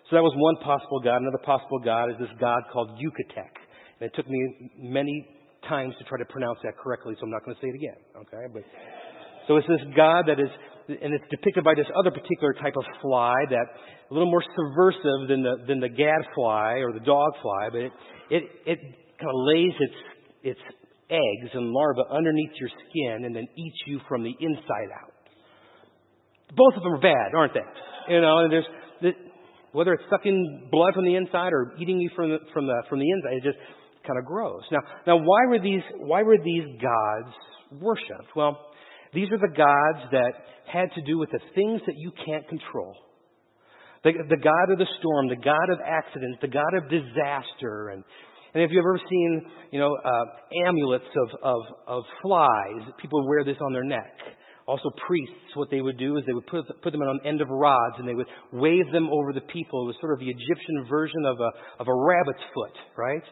So 0.09 0.17
that 0.17 0.23
was 0.23 0.33
one 0.39 0.57
possible 0.63 1.01
God. 1.03 1.21
Another 1.21 1.43
possible 1.45 1.79
God 1.83 2.11
is 2.11 2.17
this 2.19 2.31
God 2.39 2.63
called 2.73 2.95
Uatchit. 2.97 3.55
And 4.01 4.07
it 4.07 4.13
took 4.15 4.29
me 4.31 4.71
many 4.79 5.27
times 5.69 5.95
to 5.99 6.05
try 6.05 6.19
to 6.19 6.25
pronounce 6.31 6.59
that 6.63 6.79
correctly, 6.79 7.15
so 7.19 7.27
I'm 7.27 7.33
not 7.33 7.45
going 7.45 7.57
to 7.57 7.61
say 7.61 7.69
it 7.69 7.77
again. 7.77 8.01
Okay? 8.23 8.45
But, 8.53 8.63
so 9.49 9.57
it's 9.57 9.69
this 9.69 9.85
God 9.97 10.25
that 10.29 10.41
is, 10.41 10.49
and 10.89 11.15
it's 11.15 11.25
depicted 11.31 11.65
by 11.65 11.75
this 11.75 11.87
other 11.99 12.11
particular 12.11 12.53
type 12.55 12.75
of 12.77 12.85
fly 13.01 13.35
that 13.51 13.67
a 14.11 14.13
little 14.13 14.31
more 14.31 14.45
subversive 14.55 15.29
than 15.29 15.43
the, 15.43 15.57
than 15.67 15.81
the 15.81 15.89
gadfly 15.89 16.81
or 16.85 16.93
the 16.93 17.05
dog 17.05 17.33
fly, 17.41 17.69
but 17.71 17.81
it, 17.81 17.93
it, 18.31 18.43
it 18.67 18.79
kind 19.19 19.31
of 19.31 19.39
lays 19.49 19.73
its, 19.81 20.57
its 20.57 20.61
eggs 21.11 21.51
and 21.55 21.71
larvae 21.71 22.03
underneath 22.11 22.53
your 22.61 22.69
skin 22.69 23.25
and 23.25 23.35
then 23.35 23.47
eats 23.57 23.77
you 23.87 24.01
from 24.09 24.23
the 24.23 24.35
inside 24.41 24.91
out. 24.93 25.13
Both 26.55 26.77
of 26.77 26.83
them 26.83 26.93
are 26.93 27.01
bad, 27.01 27.35
aren't 27.35 27.55
they? 27.55 28.15
You 28.15 28.21
know, 28.21 28.39
and 28.39 28.53
there's 28.53 28.67
the, 29.01 29.13
whether 29.73 29.93
it's 29.95 30.05
sucking 30.11 30.69
blood 30.71 30.95
from 30.95 31.05
the 31.05 31.17
inside 31.17 31.53
or 31.53 31.75
eating 31.81 31.99
you 31.99 32.11
from 32.15 32.31
the, 32.31 32.39
from 32.53 32.67
the 32.67 32.83
from 32.89 33.01
the 33.01 33.11
inside, 33.11 33.39
it 33.39 33.43
just 33.43 33.59
kind 34.07 34.19
of 34.19 34.25
grows. 34.25 34.63
Now, 34.71 34.81
now 35.07 35.17
why 35.17 35.47
were 35.49 35.59
these 35.59 35.83
why 35.99 36.23
were 36.23 36.37
these 36.43 36.65
gods 36.81 37.35
worshipped? 37.81 38.37
Well, 38.37 38.59
these 39.15 39.31
are 39.31 39.39
the 39.39 39.55
gods 39.57 40.11
that 40.13 40.33
had 40.71 40.91
to 40.95 41.03
do 41.03 41.19
with 41.19 41.31
the 41.31 41.41
things 41.55 41.81
that 41.87 41.95
you 41.97 42.13
can't 42.27 42.47
control. 42.49 42.95
The, 44.03 44.13
the 44.29 44.37
God 44.37 44.73
of 44.73 44.79
the 44.79 44.87
storm, 44.99 45.29
the 45.29 45.37
God 45.37 45.71
of 45.71 45.79
accidents, 45.81 46.39
the 46.43 46.49
God 46.49 46.75
of 46.77 46.91
disaster, 46.91 47.89
and 47.91 48.05
and 48.55 48.63
if 48.63 48.71
you've 48.71 48.85
ever 48.85 49.01
seen, 49.11 49.47
you 49.73 49.81
know, 49.81 49.97
uh, 49.97 50.25
amulets 50.69 51.11
of, 51.17 51.29
of, 51.43 51.61
of 51.89 52.03
flies, 52.23 52.87
people 53.03 53.27
wear 53.29 53.43
this 53.45 53.57
on 53.61 53.73
their 53.73 53.83
neck. 53.83 54.15
Also, 54.67 54.91
priests, 55.07 55.35
what 55.55 55.71
they 55.71 55.81
would 55.81 55.99
do 55.99 56.17
is 56.17 56.25
they 56.25 56.33
would 56.33 56.47
put, 56.47 56.65
put 56.81 56.93
them 56.93 57.03
on 57.03 57.19
an 57.21 57.27
end 57.27 57.41
of 57.41 57.49
rods 57.51 57.97
and 57.99 58.09
they 58.09 58.15
would 58.15 58.29
wave 58.53 58.91
them 58.93 59.11
over 59.11 59.33
the 59.33 59.43
people. 59.53 59.83
It 59.83 59.87
was 59.87 59.97
sort 60.01 60.15
of 60.15 60.21
the 60.21 60.31
Egyptian 60.31 60.87
version 60.89 61.27
of 61.27 61.37
a, 61.41 61.51
of 61.83 61.89
a 61.89 61.95
rabbit's 61.95 62.45
foot, 62.55 62.73
right? 62.97 63.23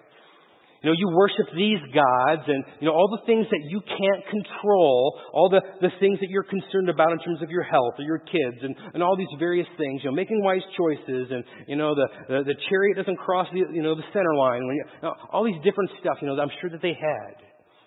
You 0.83 0.90
know, 0.90 0.97
you 0.99 1.09
worship 1.14 1.47
these 1.55 1.79
gods 1.95 2.42
and, 2.47 2.64
you 2.81 2.90
know, 2.90 2.95
all 2.95 3.07
the 3.07 3.23
things 3.25 3.47
that 3.51 3.62
you 3.71 3.81
can't 3.87 4.25
control, 4.27 5.14
all 5.33 5.49
the, 5.49 5.62
the 5.81 5.95
things 6.01 6.18
that 6.18 6.29
you're 6.29 6.42
concerned 6.42 6.88
about 6.88 7.12
in 7.12 7.21
terms 7.21 7.40
of 7.40 7.51
your 7.51 7.62
health 7.62 7.95
or 7.99 8.05
your 8.05 8.18
kids 8.18 8.59
and, 8.62 8.75
and 8.95 9.03
all 9.03 9.16
these 9.16 9.31
various 9.38 9.68
things, 9.79 10.03
you 10.03 10.11
know, 10.11 10.16
making 10.16 10.42
wise 10.42 10.66
choices 10.77 11.31
and, 11.31 11.45
you 11.68 11.77
know, 11.77 11.95
the, 11.95 12.07
the, 12.29 12.42
the 12.51 12.57
chariot 12.68 12.97
doesn't 12.97 13.16
cross 13.16 13.47
the, 13.53 13.62
you 13.73 13.83
know, 13.83 13.95
the 13.95 14.03
center 14.12 14.35
line. 14.35 14.66
When 14.66 14.75
you, 14.75 14.85
you 15.03 15.09
know, 15.09 15.14
all 15.31 15.45
these 15.45 15.62
different 15.62 15.90
stuff, 16.01 16.18
you 16.21 16.27
know, 16.27 16.35
that 16.35 16.42
I'm 16.42 16.55
sure 16.61 16.71
that 16.71 16.83
they 16.83 16.99
had. 16.99 17.38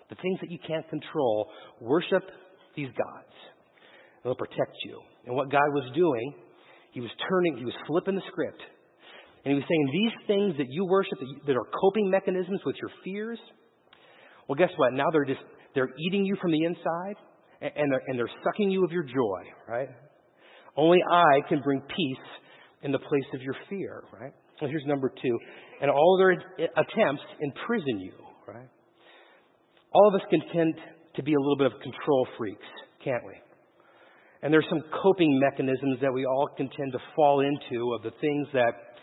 The 0.08 0.16
things 0.22 0.40
that 0.40 0.50
you 0.50 0.58
can't 0.66 0.88
control, 0.88 1.50
worship 1.80 2.22
these 2.76 2.88
gods. 2.96 3.34
They'll 4.24 4.34
protect 4.34 4.72
you. 4.84 5.00
And 5.26 5.36
what 5.36 5.50
God 5.50 5.68
was 5.74 5.90
doing, 5.94 6.32
He 6.92 7.00
was 7.00 7.10
turning, 7.28 7.58
He 7.58 7.64
was 7.64 7.74
flipping 7.86 8.14
the 8.14 8.22
script. 8.28 8.62
And 9.46 9.54
he 9.54 9.62
was 9.62 9.64
saying, 9.70 9.88
These 9.92 10.26
things 10.26 10.54
that 10.58 10.66
you 10.68 10.84
worship, 10.86 11.20
that, 11.20 11.28
you, 11.28 11.38
that 11.46 11.54
are 11.54 11.68
coping 11.80 12.10
mechanisms 12.10 12.60
with 12.66 12.74
your 12.82 12.90
fears, 13.04 13.38
well, 14.48 14.56
guess 14.56 14.74
what? 14.76 14.92
Now 14.92 15.06
they're 15.12 15.24
just, 15.24 15.40
they're 15.72 15.94
eating 15.96 16.26
you 16.26 16.34
from 16.42 16.50
the 16.50 16.64
inside, 16.64 17.14
and, 17.62 17.70
and, 17.76 17.92
they're, 17.92 18.02
and 18.08 18.18
they're 18.18 18.30
sucking 18.42 18.72
you 18.72 18.84
of 18.84 18.90
your 18.90 19.04
joy, 19.04 19.42
right? 19.68 19.88
Only 20.76 20.98
I 21.08 21.46
can 21.48 21.60
bring 21.62 21.80
peace 21.80 22.26
in 22.82 22.90
the 22.90 22.98
place 22.98 23.28
of 23.34 23.42
your 23.42 23.54
fear, 23.70 24.02
right? 24.12 24.32
Well, 24.60 24.68
here's 24.68 24.84
number 24.84 25.10
two. 25.10 25.38
And 25.80 25.92
all 25.92 26.16
their 26.18 26.32
attempts 26.32 27.22
imprison 27.40 28.00
you, 28.00 28.14
right? 28.48 28.68
All 29.92 30.08
of 30.08 30.20
us 30.20 30.26
can 30.28 30.40
tend 30.52 30.74
to 31.14 31.22
be 31.22 31.34
a 31.34 31.38
little 31.38 31.56
bit 31.56 31.66
of 31.68 31.80
control 31.82 32.26
freaks, 32.36 32.66
can't 33.04 33.24
we? 33.24 33.34
And 34.42 34.52
there's 34.52 34.66
some 34.68 34.82
coping 35.02 35.38
mechanisms 35.38 35.98
that 36.02 36.12
we 36.12 36.26
all 36.26 36.48
can 36.56 36.68
tend 36.68 36.92
to 36.92 36.98
fall 37.14 37.40
into 37.40 37.94
of 37.94 38.02
the 38.02 38.12
things 38.20 38.48
that 38.52 38.95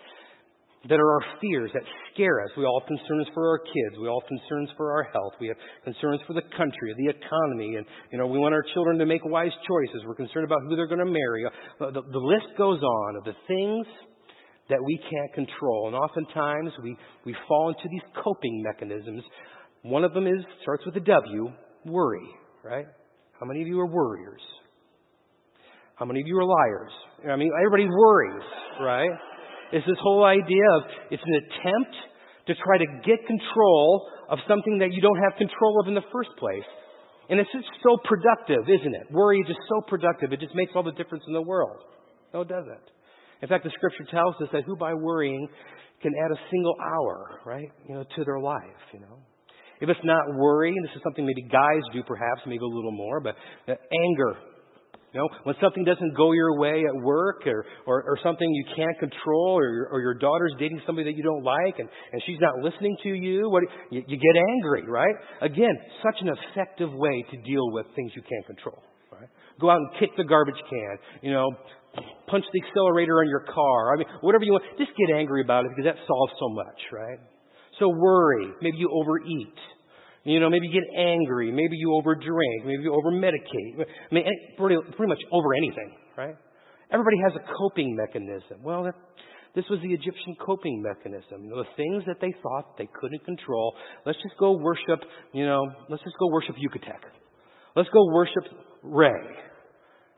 that 0.89 0.99
are 0.99 1.11
our 1.13 1.23
fears 1.39 1.71
that 1.73 1.83
scare 2.11 2.43
us. 2.43 2.49
We 2.57 2.65
all 2.65 2.81
have 2.81 2.87
concerns 2.87 3.27
for 3.33 3.47
our 3.47 3.59
kids. 3.59 3.95
We 4.01 4.07
all 4.07 4.19
have 4.19 4.27
concerns 4.27 4.69
for 4.75 4.91
our 4.91 5.03
health. 5.13 5.33
We 5.39 5.47
have 5.47 5.57
concerns 5.83 6.19
for 6.27 6.33
the 6.33 6.43
country, 6.57 6.91
the 6.97 7.09
economy, 7.15 7.75
and 7.77 7.85
you 8.11 8.17
know 8.17 8.27
we 8.27 8.37
want 8.37 8.53
our 8.53 8.65
children 8.73 8.97
to 8.99 9.05
make 9.05 9.23
wise 9.23 9.55
choices. 9.67 10.03
We're 10.05 10.15
concerned 10.15 10.45
about 10.45 10.61
who 10.67 10.75
they're 10.75 10.87
going 10.87 11.05
to 11.05 11.05
marry. 11.05 11.45
Uh, 11.45 11.91
the, 11.91 12.01
the 12.01 12.19
list 12.19 12.57
goes 12.57 12.81
on 12.81 13.15
of 13.15 13.23
the 13.23 13.35
things 13.47 13.87
that 14.69 14.79
we 14.83 14.99
can't 15.09 15.33
control, 15.33 15.87
and 15.87 15.95
oftentimes 15.95 16.71
we 16.83 16.97
we 17.25 17.35
fall 17.47 17.69
into 17.69 17.87
these 17.89 18.03
coping 18.21 18.63
mechanisms. 18.63 19.23
One 19.83 20.03
of 20.03 20.13
them 20.13 20.27
is 20.27 20.43
starts 20.61 20.85
with 20.85 20.95
a 20.97 21.01
W, 21.01 21.51
worry. 21.85 22.27
Right? 22.63 22.85
How 23.39 23.45
many 23.45 23.61
of 23.61 23.67
you 23.67 23.79
are 23.79 23.87
worriers? 23.87 24.41
How 25.95 26.05
many 26.05 26.21
of 26.21 26.27
you 26.27 26.37
are 26.37 26.45
liars? 26.45 26.91
I 27.29 27.35
mean, 27.35 27.51
everybody 27.59 27.87
worries, 27.87 28.43
right? 28.81 29.11
Is 29.73 29.81
this 29.89 29.97
whole 29.99 30.23
idea 30.23 30.63
of 30.77 30.81
it's 31.09 31.23
an 31.25 31.33
attempt 31.33 31.95
to 32.47 32.53
try 32.53 32.77
to 32.77 32.87
get 33.01 33.25
control 33.25 34.07
of 34.29 34.37
something 34.47 34.77
that 34.79 34.93
you 34.93 35.01
don't 35.01 35.17
have 35.17 35.37
control 35.37 35.81
of 35.81 35.87
in 35.87 35.95
the 35.95 36.05
first 36.13 36.29
place. 36.37 36.67
And 37.29 37.39
it's 37.39 37.49
just 37.51 37.65
so 37.81 37.97
productive, 38.03 38.69
isn't 38.69 38.95
it? 38.95 39.09
Worry 39.11 39.39
is 39.39 39.47
just 39.47 39.63
so 39.69 39.81
productive. 39.87 40.33
It 40.33 40.39
just 40.39 40.53
makes 40.53 40.73
all 40.75 40.83
the 40.83 40.91
difference 40.93 41.23
in 41.27 41.33
the 41.33 41.41
world. 41.41 41.81
No, 42.33 42.41
it 42.41 42.49
doesn't. 42.49 42.85
In 43.41 43.47
fact, 43.47 43.63
the 43.63 43.71
scripture 43.75 44.05
tells 44.11 44.35
us 44.41 44.49
that 44.53 44.63
who 44.63 44.75
by 44.75 44.93
worrying 44.93 45.47
can 46.01 46.11
add 46.25 46.31
a 46.31 46.39
single 46.51 46.75
hour, 46.79 47.39
right, 47.45 47.71
you 47.87 47.95
know, 47.95 48.03
to 48.03 48.23
their 48.25 48.39
life, 48.39 48.83
you 48.93 48.99
know. 48.99 49.19
If 49.79 49.89
it's 49.89 50.03
not 50.03 50.23
worry, 50.35 50.69
and 50.69 50.83
this 50.83 50.95
is 50.95 51.01
something 51.03 51.25
maybe 51.25 51.43
guys 51.43 51.83
do 51.93 52.03
perhaps, 52.03 52.41
maybe 52.45 52.63
a 52.63 52.67
little 52.67 52.91
more, 52.91 53.19
but 53.19 53.35
uh, 53.67 53.73
anger, 53.73 54.37
you 55.13 55.19
know, 55.21 55.29
when 55.43 55.55
something 55.61 55.83
doesn't 55.83 56.17
go 56.17 56.31
your 56.31 56.57
way 56.57 56.83
at 56.89 56.95
work 57.03 57.45
or, 57.45 57.65
or, 57.85 58.03
or 58.03 58.17
something 58.23 58.49
you 58.49 58.65
can't 58.75 58.97
control 58.99 59.59
or, 59.59 59.87
or 59.91 60.01
your 60.01 60.15
daughter's 60.15 60.53
dating 60.57 60.81
somebody 60.87 61.11
that 61.11 61.15
you 61.15 61.23
don't 61.23 61.43
like 61.43 61.77
and, 61.77 61.87
and 62.11 62.21
she's 62.25 62.39
not 62.41 62.55
listening 62.63 62.97
to 63.03 63.09
you, 63.09 63.49
what, 63.49 63.63
you, 63.91 64.01
you 64.07 64.17
get 64.17 64.35
angry, 64.55 64.89
right? 64.89 65.13
Again, 65.41 65.77
such 66.03 66.15
an 66.21 66.33
effective 66.33 66.89
way 66.91 67.23
to 67.29 67.37
deal 67.45 67.71
with 67.71 67.85
things 67.95 68.11
you 68.15 68.23
can't 68.23 68.45
control, 68.47 68.81
right? 69.11 69.29
Go 69.61 69.69
out 69.69 69.77
and 69.77 69.89
kick 69.99 70.09
the 70.17 70.23
garbage 70.23 70.61
can, 70.67 70.97
you 71.21 71.31
know, 71.31 71.47
punch 72.27 72.45
the 72.51 72.61
accelerator 72.67 73.21
on 73.21 73.29
your 73.29 73.45
car. 73.45 73.93
I 73.93 73.97
mean, 73.97 74.07
whatever 74.21 74.43
you 74.43 74.53
want. 74.53 74.63
Just 74.79 74.91
get 74.97 75.15
angry 75.15 75.41
about 75.41 75.65
it 75.65 75.71
because 75.75 75.93
that 75.93 76.01
solves 76.07 76.33
so 76.39 76.49
much, 76.49 76.79
right? 76.91 77.19
So 77.79 77.89
worry. 77.89 78.49
Maybe 78.61 78.77
you 78.77 78.89
overeat. 78.91 79.53
You 80.23 80.39
know, 80.39 80.49
maybe 80.49 80.67
you 80.67 80.73
get 80.73 80.89
angry. 80.97 81.51
Maybe 81.51 81.75
you 81.75 81.89
overdrink. 81.89 82.65
Maybe 82.65 82.83
you 82.83 82.91
overmedicate. 82.91 83.85
I 84.11 84.15
mean, 84.15 84.23
pretty, 84.57 84.77
pretty 84.95 85.09
much 85.09 85.21
over 85.31 85.53
anything, 85.53 85.91
right? 86.17 86.35
Everybody 86.91 87.17
has 87.23 87.33
a 87.35 87.43
coping 87.57 87.95
mechanism. 87.95 88.63
Well, 88.63 88.87
this 89.55 89.65
was 89.69 89.79
the 89.81 89.93
Egyptian 89.93 90.35
coping 90.39 90.81
mechanism. 90.81 91.49
The 91.49 91.65
things 91.75 92.03
that 92.07 92.17
they 92.21 92.33
thought 92.41 92.77
they 92.77 92.89
couldn't 92.99 93.25
control. 93.25 93.73
Let's 94.05 94.17
just 94.23 94.37
go 94.39 94.53
worship, 94.53 95.01
you 95.33 95.45
know, 95.45 95.61
let's 95.89 96.03
just 96.03 96.15
go 96.19 96.27
worship 96.31 96.55
Uatchit. 96.55 97.03
Let's 97.75 97.89
go 97.89 98.05
worship 98.13 98.45
Ray. 98.81 99.11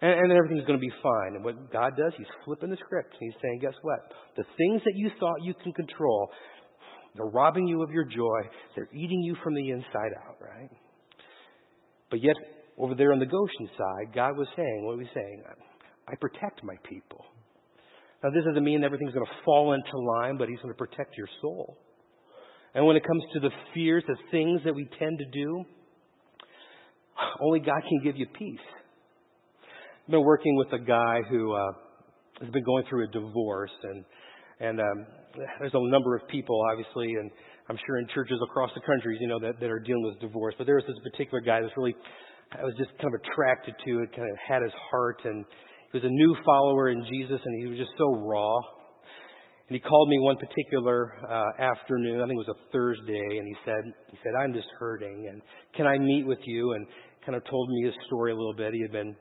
And, 0.01 0.11
and 0.11 0.31
everything's 0.31 0.67
going 0.67 0.79
to 0.79 0.85
be 0.85 0.93
fine. 1.01 1.35
And 1.35 1.43
what 1.43 1.71
God 1.71 1.93
does, 1.97 2.13
He's 2.17 2.27
flipping 2.43 2.69
the 2.69 2.77
script. 2.77 3.15
He's 3.19 3.33
saying, 3.41 3.59
guess 3.61 3.75
what? 3.81 3.99
The 4.37 4.43
things 4.57 4.81
that 4.85 4.93
you 4.95 5.09
thought 5.19 5.35
you 5.41 5.53
can 5.63 5.73
control, 5.73 6.29
they're 7.15 7.25
robbing 7.25 7.67
you 7.67 7.81
of 7.81 7.91
your 7.91 8.03
joy. 8.03 8.41
They're 8.75 8.89
eating 8.93 9.21
you 9.21 9.35
from 9.43 9.55
the 9.55 9.69
inside 9.69 10.11
out, 10.27 10.35
right? 10.41 10.69
But 12.09 12.21
yet, 12.21 12.35
over 12.77 12.93
there 12.93 13.13
on 13.13 13.19
the 13.19 13.25
Goshen 13.25 13.69
side, 13.77 14.13
God 14.13 14.37
was 14.37 14.47
saying, 14.55 14.85
what 14.85 14.97
was 14.97 15.07
He 15.07 15.19
saying? 15.19 15.43
I 16.07 16.15
protect 16.19 16.63
my 16.63 16.75
people. 16.87 17.25
Now, 18.23 18.29
this 18.31 18.43
doesn't 18.45 18.63
mean 18.63 18.83
everything's 18.83 19.13
going 19.13 19.25
to 19.25 19.43
fall 19.43 19.73
into 19.73 19.97
line, 19.97 20.37
but 20.37 20.49
He's 20.49 20.59
going 20.59 20.73
to 20.73 20.77
protect 20.77 21.17
your 21.17 21.27
soul. 21.41 21.77
And 22.73 22.85
when 22.85 22.97
it 22.97 23.03
comes 23.07 23.23
to 23.33 23.39
the 23.39 23.51
fears, 23.73 24.03
the 24.07 24.17
things 24.31 24.61
that 24.65 24.75
we 24.75 24.89
tend 24.99 25.19
to 25.19 25.25
do, 25.31 25.63
only 27.39 27.59
God 27.59 27.81
can 27.87 28.01
give 28.03 28.17
you 28.17 28.25
peace. 28.37 28.59
I've 30.05 30.11
been 30.11 30.23
working 30.23 30.55
with 30.57 30.73
a 30.73 30.83
guy 30.83 31.21
who 31.29 31.53
uh, 31.53 31.71
has 32.41 32.49
been 32.49 32.63
going 32.63 32.83
through 32.89 33.05
a 33.05 33.07
divorce, 33.07 33.71
and 33.83 34.03
and 34.59 34.79
um, 34.79 35.05
there's 35.59 35.73
a 35.73 35.89
number 35.89 36.15
of 36.15 36.27
people, 36.27 36.59
obviously, 36.71 37.13
and 37.15 37.29
I'm 37.69 37.77
sure 37.85 37.97
in 37.97 38.07
churches 38.13 38.39
across 38.43 38.71
the 38.75 38.81
country, 38.81 39.17
you 39.19 39.27
know, 39.27 39.39
that, 39.39 39.59
that 39.59 39.69
are 39.69 39.79
dealing 39.79 40.03
with 40.03 40.19
divorce. 40.19 40.55
But 40.57 40.65
there 40.67 40.75
was 40.75 40.85
this 40.87 40.97
particular 41.11 41.41
guy 41.41 41.61
that's 41.61 41.73
really, 41.75 41.95
I 42.53 42.63
was 42.63 42.73
just 42.77 42.91
kind 43.01 43.13
of 43.13 43.19
attracted 43.19 43.75
to 43.85 43.91
it, 43.99 44.15
kind 44.15 44.29
of 44.29 44.37
had 44.37 44.61
his 44.61 44.71
heart, 44.91 45.21
and 45.25 45.43
he 45.91 45.97
was 45.97 46.05
a 46.05 46.13
new 46.13 46.35
follower 46.45 46.89
in 46.89 47.03
Jesus, 47.09 47.41
and 47.43 47.61
he 47.61 47.67
was 47.67 47.77
just 47.77 47.91
so 47.97 48.05
raw. 48.21 48.55
And 49.67 49.73
he 49.73 49.79
called 49.79 50.09
me 50.09 50.19
one 50.19 50.37
particular 50.37 51.17
uh, 51.25 51.51
afternoon, 51.59 52.21
I 52.21 52.27
think 52.27 52.37
it 52.37 52.45
was 52.47 52.55
a 52.55 52.71
Thursday, 52.71 53.37
and 53.39 53.47
he 53.47 53.55
said, 53.65 53.81
he 54.11 54.17
said, 54.23 54.33
I'm 54.39 54.53
just 54.53 54.67
hurting, 54.79 55.27
and 55.27 55.41
can 55.75 55.87
I 55.87 55.97
meet 55.97 56.25
with 56.25 56.39
you? 56.45 56.73
And 56.73 56.85
kind 57.25 57.35
of 57.35 57.43
told 57.49 57.67
me 57.69 57.85
his 57.85 57.95
story 58.05 58.31
a 58.31 58.35
little 58.35 58.53
bit. 58.53 58.73
He 58.73 58.81
had 58.83 58.91
been 58.91 59.15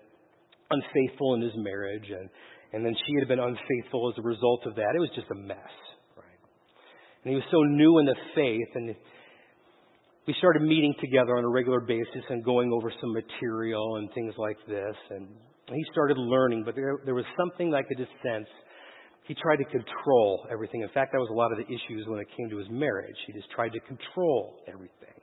unfaithful 0.70 1.34
in 1.34 1.40
his 1.40 1.56
marriage, 1.56 2.04
and, 2.10 2.28
and 2.74 2.84
then 2.84 2.94
she 3.06 3.14
had 3.18 3.28
been 3.28 3.38
unfaithful 3.38 4.12
as 4.12 4.18
a 4.18 4.26
result 4.26 4.66
of 4.66 4.74
that. 4.74 4.92
It 4.94 4.98
was 4.98 5.10
just 5.14 5.30
a 5.30 5.34
mess, 5.34 5.74
right? 6.16 6.40
And 7.22 7.30
he 7.30 7.36
was 7.36 7.46
so 7.50 7.62
new 7.62 7.98
in 7.98 8.06
the 8.06 8.16
faith, 8.34 8.70
and 8.74 8.94
we 10.26 10.34
started 10.38 10.62
meeting 10.62 10.94
together 11.00 11.36
on 11.36 11.44
a 11.44 11.48
regular 11.48 11.80
basis 11.80 12.24
and 12.30 12.44
going 12.44 12.72
over 12.72 12.92
some 13.00 13.12
material 13.12 13.96
and 13.96 14.10
things 14.14 14.34
like 14.38 14.56
this. 14.66 14.96
And 15.10 15.28
he 15.68 15.84
started 15.92 16.18
learning, 16.18 16.64
but 16.64 16.74
there, 16.74 16.98
there 17.04 17.14
was 17.14 17.24
something 17.38 17.74
I 17.74 17.82
could 17.82 17.98
just 17.98 18.12
sense. 18.26 18.48
He 19.28 19.34
tried 19.34 19.56
to 19.56 19.64
control 19.64 20.46
everything. 20.50 20.82
In 20.82 20.88
fact, 20.90 21.12
that 21.12 21.18
was 21.18 21.30
a 21.30 21.36
lot 21.36 21.52
of 21.52 21.58
the 21.58 21.64
issues 21.64 22.06
when 22.06 22.20
it 22.20 22.26
came 22.36 22.50
to 22.50 22.58
his 22.58 22.68
marriage. 22.70 23.16
He 23.26 23.32
just 23.32 23.50
tried 23.50 23.72
to 23.72 23.80
control 23.80 24.56
everything. 24.66 25.13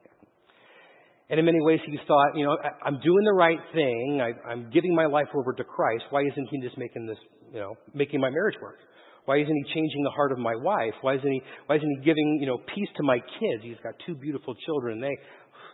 And 1.32 1.40
in 1.40 1.46
many 1.46 1.62
ways, 1.62 1.80
he 1.88 1.98
thought, 2.06 2.36
you 2.36 2.44
know, 2.44 2.58
I'm 2.84 3.00
doing 3.00 3.24
the 3.24 3.34
right 3.34 3.60
thing. 3.74 4.20
I, 4.22 4.52
am 4.52 4.70
giving 4.70 4.94
my 4.94 5.06
life 5.06 5.30
over 5.34 5.54
to 5.54 5.64
Christ. 5.64 6.04
Why 6.10 6.24
isn't 6.24 6.48
he 6.52 6.60
just 6.60 6.78
making 6.78 7.08
this, 7.08 7.18
you 7.54 7.62
know, 7.62 7.74
making 7.94 8.20
my 8.20 8.30
marriage 8.30 8.58
work? 8.62 8.80
Why 9.24 9.38
isn't 9.38 9.56
he 9.56 9.74
changing 9.74 10.04
the 10.04 10.10
heart 10.10 10.34
of 10.34 10.40
my 10.40 10.56
wife? 10.58 10.94
Why 11.00 11.16
isn't 11.16 11.32
he, 11.32 11.42
why 11.68 11.78
isn't 11.78 11.90
he 11.90 12.04
giving, 12.04 12.40
you 12.42 12.48
know, 12.48 12.58
peace 12.76 12.90
to 12.98 13.04
my 13.04 13.18
kids? 13.40 13.64
He's 13.64 13.80
got 13.82 13.94
two 14.06 14.16
beautiful 14.16 14.56
children. 14.66 15.00
They, 15.00 15.16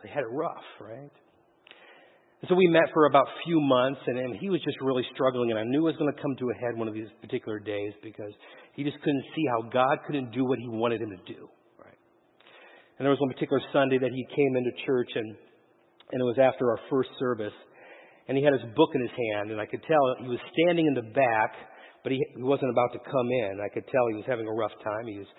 they 0.04 0.10
had 0.10 0.22
it 0.22 0.32
rough, 0.32 0.68
right? 0.80 1.10
And 2.42 2.50
so 2.50 2.54
we 2.54 2.68
met 2.68 2.94
for 2.94 3.08
about 3.08 3.26
a 3.26 3.38
few 3.44 3.60
months, 3.60 4.02
and, 4.06 4.20
and 4.20 4.38
he 4.38 4.52
was 4.52 4.62
just 4.62 4.78
really 4.80 5.02
struggling, 5.16 5.50
and 5.50 5.60
I 5.60 5.64
knew 5.64 5.88
it 5.88 5.90
was 5.90 5.98
going 5.98 6.14
to 6.14 6.22
come 6.22 6.36
to 6.38 6.46
a 6.52 6.56
head 6.62 6.78
one 6.78 6.88
of 6.88 6.94
these 6.94 7.10
particular 7.20 7.58
days 7.58 7.94
because 8.04 8.30
he 8.76 8.84
just 8.84 9.02
couldn't 9.02 9.24
see 9.34 9.42
how 9.50 9.70
God 9.70 10.06
couldn't 10.06 10.32
do 10.34 10.46
what 10.46 10.60
he 10.60 10.68
wanted 10.68 11.02
him 11.02 11.10
to 11.10 11.34
do, 11.34 11.50
right? 11.82 11.98
And 13.00 13.06
there 13.06 13.10
was 13.10 13.20
one 13.20 13.34
particular 13.34 13.58
Sunday 13.74 13.98
that 13.98 14.12
he 14.14 14.24
came 14.36 14.56
into 14.56 14.70
church, 14.86 15.10
and 15.16 15.34
and 16.12 16.22
it 16.22 16.26
was 16.26 16.38
after 16.40 16.72
our 16.72 16.80
first 16.90 17.10
service. 17.20 17.54
And 18.28 18.38
he 18.38 18.44
had 18.44 18.54
his 18.54 18.64
book 18.76 18.92
in 18.94 19.02
his 19.02 19.16
hand, 19.16 19.52
and 19.52 19.60
I 19.60 19.66
could 19.66 19.82
tell 19.88 20.04
he 20.20 20.28
was 20.28 20.40
standing 20.52 20.86
in 20.86 20.94
the 20.94 21.08
back, 21.16 21.52
but 22.04 22.12
he, 22.12 22.20
he 22.36 22.44
wasn't 22.44 22.72
about 22.72 22.92
to 22.92 23.00
come 23.00 23.30
in. 23.32 23.60
I 23.64 23.72
could 23.72 23.88
tell 23.88 24.04
he 24.12 24.20
was 24.20 24.28
having 24.28 24.48
a 24.48 24.52
rough 24.52 24.76
time. 24.84 25.08
He 25.08 25.20
was, 25.20 25.32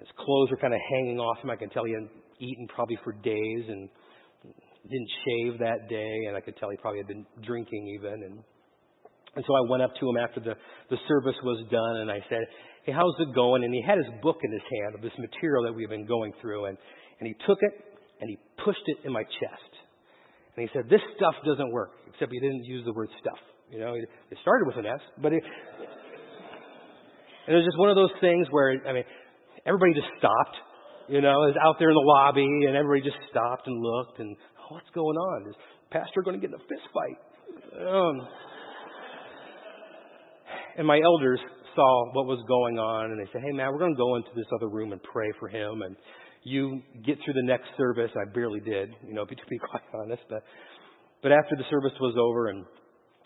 his 0.00 0.10
clothes 0.18 0.50
were 0.50 0.58
kind 0.58 0.74
of 0.74 0.80
hanging 0.90 1.18
off 1.18 1.38
him. 1.38 1.50
I 1.50 1.56
could 1.56 1.70
tell 1.70 1.84
he 1.84 1.94
hadn't 1.94 2.10
eaten 2.40 2.66
probably 2.74 2.98
for 3.04 3.12
days 3.12 3.64
and 3.70 3.88
didn't 4.82 5.12
shave 5.26 5.58
that 5.60 5.88
day, 5.88 6.26
and 6.26 6.36
I 6.36 6.40
could 6.40 6.56
tell 6.56 6.70
he 6.70 6.76
probably 6.76 6.98
had 6.98 7.08
been 7.08 7.26
drinking 7.46 7.86
even. 7.98 8.14
And, 8.14 8.42
and 9.36 9.44
so 9.46 9.54
I 9.54 9.70
went 9.70 9.82
up 9.82 9.94
to 10.00 10.08
him 10.08 10.16
after 10.16 10.40
the, 10.40 10.54
the 10.90 10.98
service 11.06 11.38
was 11.44 11.62
done, 11.70 12.02
and 12.02 12.10
I 12.10 12.18
said, 12.28 12.46
Hey, 12.82 12.92
how's 12.92 13.14
it 13.20 13.34
going? 13.34 13.62
And 13.64 13.74
he 13.74 13.82
had 13.82 13.98
his 13.98 14.08
book 14.22 14.38
in 14.42 14.50
his 14.50 14.64
hand 14.64 14.94
of 14.96 15.02
this 15.02 15.12
material 15.18 15.62
that 15.64 15.74
we've 15.74 15.90
been 15.90 16.06
going 16.06 16.32
through, 16.40 16.66
and, 16.66 16.78
and 17.20 17.26
he 17.26 17.34
took 17.46 17.58
it 17.60 17.88
and 18.20 18.30
he 18.30 18.38
pushed 18.64 18.82
it 18.86 18.98
in 19.04 19.12
my 19.12 19.22
chest. 19.22 19.72
And 20.58 20.66
he 20.66 20.74
said, 20.74 20.90
this 20.90 20.98
stuff 21.14 21.38
doesn't 21.46 21.70
work, 21.70 21.94
except 22.10 22.34
he 22.34 22.42
didn't 22.42 22.64
use 22.64 22.84
the 22.84 22.92
word 22.92 23.06
stuff. 23.22 23.38
You 23.70 23.78
know, 23.78 23.94
it 23.94 24.08
started 24.42 24.66
with 24.66 24.74
an 24.74 24.86
S, 24.90 24.98
but 25.22 25.32
it, 25.32 25.38
it 27.46 27.54
was 27.54 27.62
just 27.62 27.78
one 27.78 27.90
of 27.90 27.94
those 27.94 28.10
things 28.20 28.48
where, 28.50 28.74
I 28.82 28.92
mean, 28.92 29.04
everybody 29.64 29.94
just 29.94 30.10
stopped. 30.18 30.58
You 31.06 31.22
know, 31.22 31.46
it 31.46 31.54
was 31.54 31.58
out 31.62 31.78
there 31.78 31.90
in 31.90 31.94
the 31.94 32.02
lobby, 32.02 32.66
and 32.66 32.74
everybody 32.74 33.06
just 33.06 33.22
stopped 33.30 33.70
and 33.70 33.78
looked, 33.78 34.18
and 34.18 34.34
oh, 34.34 34.74
what's 34.74 34.90
going 34.98 35.14
on? 35.14 35.46
Is 35.46 35.54
pastor 35.94 36.26
going 36.26 36.34
to 36.34 36.42
get 36.42 36.50
in 36.50 36.58
a 36.58 36.64
fist 36.66 36.90
fight? 36.90 37.18
Um, 37.78 38.26
and 40.76 40.88
my 40.88 40.98
elders 40.98 41.38
saw 41.76 42.10
what 42.18 42.26
was 42.26 42.42
going 42.50 42.80
on, 42.82 43.12
and 43.12 43.20
they 43.20 43.30
said, 43.30 43.42
"Hey, 43.46 43.52
man, 43.54 43.70
we're 43.70 43.78
going 43.78 43.94
to 43.94 44.02
go 44.02 44.16
into 44.16 44.34
this 44.34 44.50
other 44.58 44.68
room 44.68 44.90
and 44.90 45.00
pray 45.06 45.30
for 45.38 45.46
him." 45.46 45.82
And 45.86 45.94
you 46.44 46.82
get 47.04 47.18
through 47.24 47.34
the 47.34 47.46
next 47.46 47.68
service. 47.76 48.10
I 48.14 48.32
barely 48.32 48.60
did, 48.60 48.90
you 49.06 49.14
know, 49.14 49.24
to 49.28 49.34
be 49.48 49.58
quite 49.58 49.82
honest. 49.94 50.22
But, 50.28 50.42
but 51.22 51.32
after 51.32 51.56
the 51.56 51.64
service 51.70 51.96
was 52.00 52.14
over 52.18 52.48
and 52.48 52.64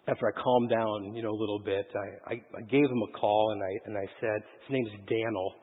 after 0.09 0.27
I 0.27 0.42
calmed 0.42 0.70
down, 0.70 1.14
you 1.14 1.22
know, 1.22 1.31
a 1.31 1.38
little 1.38 1.61
bit, 1.64 1.87
I, 1.94 2.35
I, 2.35 2.37
I 2.59 2.62
gave 2.70 2.85
him 2.85 3.03
a 3.03 3.18
call 3.18 3.53
and 3.53 3.62
I, 3.62 3.72
and 3.87 3.96
I 3.96 4.07
said, 4.20 4.40
his 4.66 4.70
name's 4.70 4.90
Daniel. 5.07 5.55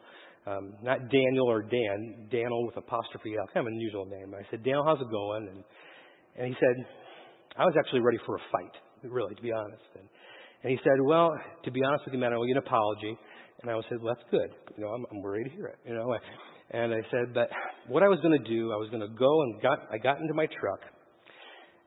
Um, 0.47 0.73
not 0.81 1.09
Daniel 1.11 1.51
or 1.51 1.61
Dan, 1.61 2.27
Daniel 2.31 2.65
with 2.65 2.77
apostrophe 2.77 3.35
L, 3.37 3.45
kind 3.53 3.67
of 3.67 3.67
an 3.67 3.73
unusual 3.73 4.05
name. 4.05 4.33
I 4.33 4.49
said, 4.49 4.63
Daniel, 4.63 4.83
how's 4.85 5.01
it 5.01 5.11
going? 5.11 5.47
And, 5.47 5.63
and 6.37 6.47
he 6.47 6.55
said, 6.59 6.85
I 7.57 7.65
was 7.65 7.75
actually 7.77 7.99
ready 7.99 8.17
for 8.25 8.35
a 8.35 8.43
fight, 8.51 8.71
really, 9.03 9.35
to 9.35 9.41
be 9.41 9.51
honest. 9.51 9.83
And, 9.95 10.07
and 10.63 10.71
he 10.71 10.79
said, 10.83 10.95
well, 11.03 11.31
to 11.65 11.71
be 11.71 11.81
honest 11.83 12.05
with 12.05 12.13
you, 12.13 12.19
man, 12.19 12.31
I 12.33 12.37
owe 12.37 12.43
you 12.43 12.55
an 12.55 12.63
apology. 12.65 13.17
And 13.61 13.69
I 13.69 13.75
said, 13.89 13.99
well, 14.01 14.15
that's 14.15 14.27
good. 14.31 14.49
You 14.77 14.85
know, 14.85 14.91
I'm, 14.91 15.05
I'm 15.11 15.21
ready 15.21 15.43
to 15.43 15.49
hear 15.49 15.67
it. 15.67 15.77
You 15.85 15.93
know, 15.93 16.15
and 16.71 16.93
I 16.93 17.01
said, 17.09 17.33
but 17.33 17.49
what 17.87 18.03
I 18.03 18.07
was 18.07 18.19
going 18.21 18.37
to 18.37 18.45
do, 18.45 18.71
I 18.71 18.77
was 18.77 18.89
going 18.93 19.01
to 19.01 19.09
go 19.17 19.41
and 19.41 19.61
got, 19.61 19.89
I 19.89 19.97
got 19.97 20.21
into 20.21 20.33
my 20.33 20.45
truck. 20.45 20.85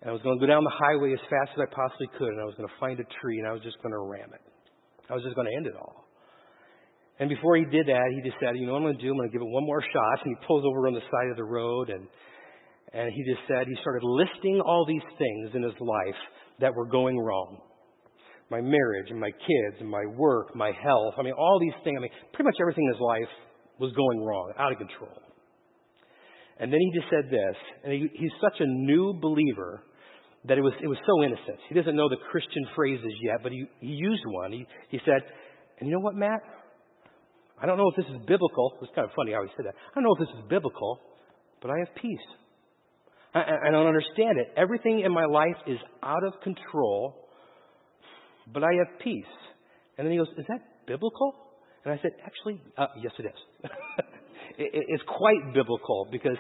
And 0.02 0.10
I 0.10 0.12
was 0.12 0.22
going 0.26 0.34
to 0.34 0.42
go 0.42 0.50
down 0.50 0.66
the 0.66 0.74
highway 0.74 1.14
as 1.14 1.22
fast 1.30 1.54
as 1.54 1.62
I 1.62 1.68
possibly 1.70 2.10
could. 2.18 2.34
And 2.34 2.42
I 2.42 2.44
was 2.44 2.58
going 2.58 2.66
to 2.66 2.78
find 2.82 2.98
a 2.98 3.06
tree 3.22 3.38
and 3.38 3.46
I 3.46 3.54
was 3.54 3.62
just 3.62 3.78
going 3.78 3.94
to 3.94 4.02
ram 4.02 4.34
it. 4.34 4.42
I 5.06 5.14
was 5.14 5.22
just 5.22 5.38
going 5.38 5.46
to 5.46 5.54
end 5.54 5.70
it 5.70 5.78
all. 5.78 6.10
And 7.22 7.30
before 7.30 7.54
he 7.54 7.62
did 7.70 7.86
that, 7.86 8.02
he 8.10 8.18
just 8.26 8.42
said, 8.42 8.58
you 8.58 8.66
know 8.66 8.74
what 8.74 8.82
I'm 8.82 8.90
going 8.90 8.98
to 8.98 9.04
do? 9.06 9.14
I'm 9.14 9.22
going 9.22 9.30
to 9.30 9.34
give 9.38 9.46
it 9.46 9.54
one 9.54 9.62
more 9.62 9.78
shot. 9.78 10.26
And 10.26 10.34
he 10.34 10.46
pulls 10.46 10.66
over 10.66 10.90
on 10.90 10.98
the 10.98 11.06
side 11.06 11.30
of 11.30 11.38
the 11.38 11.46
road 11.46 11.94
and, 11.94 12.10
and 12.90 13.06
he 13.14 13.22
just 13.22 13.46
said, 13.46 13.70
he 13.70 13.78
started 13.78 14.02
listing 14.02 14.58
all 14.66 14.82
these 14.82 15.06
things 15.14 15.54
in 15.54 15.62
his 15.62 15.78
life 15.78 16.20
that 16.58 16.74
were 16.74 16.90
going 16.90 17.14
wrong. 17.14 17.62
My 18.50 18.58
marriage 18.60 19.08
and 19.14 19.20
my 19.22 19.30
kids 19.30 19.78
and 19.78 19.88
my 19.88 20.02
work, 20.18 20.56
my 20.58 20.74
health. 20.74 21.14
I 21.16 21.22
mean, 21.22 21.38
all 21.38 21.62
these 21.62 21.78
things. 21.86 21.94
I 21.96 22.02
mean, 22.02 22.14
pretty 22.34 22.50
much 22.50 22.58
everything 22.58 22.90
in 22.90 22.92
his 22.98 23.00
life 23.00 23.30
was 23.82 23.92
going 23.92 24.22
wrong, 24.22 24.52
out 24.58 24.70
of 24.70 24.78
control. 24.78 25.10
And 26.58 26.72
then 26.72 26.78
he 26.78 26.90
just 26.94 27.10
said 27.10 27.26
this, 27.26 27.56
and 27.82 27.92
he, 27.92 28.06
he's 28.14 28.30
such 28.40 28.60
a 28.60 28.66
new 28.66 29.18
believer 29.20 29.82
that 30.46 30.58
it 30.58 30.60
was, 30.60 30.72
it 30.80 30.86
was 30.86 30.98
so 31.06 31.22
innocent. 31.22 31.58
He 31.68 31.74
doesn't 31.74 31.96
know 31.96 32.08
the 32.08 32.22
Christian 32.30 32.62
phrases 32.74 33.12
yet, 33.20 33.42
but 33.42 33.50
he, 33.50 33.66
he 33.80 33.88
used 33.88 34.22
one. 34.26 34.52
He, 34.52 34.66
he 34.90 34.98
said, 35.04 35.22
and 35.78 35.88
you 35.88 35.94
know 35.94 36.00
what, 36.00 36.14
Matt? 36.14 36.40
I 37.60 37.66
don't 37.66 37.78
know 37.78 37.90
if 37.90 37.96
this 37.96 38.06
is 38.06 38.18
biblical. 38.26 38.78
It's 38.82 38.92
kind 38.94 39.06
of 39.06 39.14
funny 39.14 39.32
how 39.32 39.42
he 39.42 39.50
said 39.56 39.66
that. 39.66 39.74
I 39.74 39.94
don't 39.94 40.04
know 40.04 40.14
if 40.18 40.26
this 40.26 40.34
is 40.38 40.44
biblical, 40.48 40.98
but 41.60 41.70
I 41.70 41.78
have 41.78 41.94
peace. 42.00 42.26
I, 43.34 43.68
I 43.68 43.70
don't 43.70 43.86
understand 43.86 44.38
it. 44.38 44.54
Everything 44.56 45.00
in 45.00 45.12
my 45.12 45.24
life 45.24 45.58
is 45.66 45.78
out 46.02 46.22
of 46.24 46.34
control, 46.42 47.28
but 48.52 48.62
I 48.62 48.70
have 48.78 49.00
peace. 49.00 49.34
And 49.96 50.06
then 50.06 50.12
he 50.12 50.18
goes, 50.18 50.28
Is 50.38 50.46
that 50.48 50.86
biblical? 50.86 51.34
And 51.84 51.94
I 51.94 52.02
said, 52.02 52.12
actually, 52.24 52.62
uh, 52.78 52.86
yes, 53.02 53.12
it 53.18 53.26
is. 53.26 53.40
it, 54.58 54.70
it's 54.88 55.02
quite 55.06 55.54
biblical 55.54 56.06
because 56.12 56.36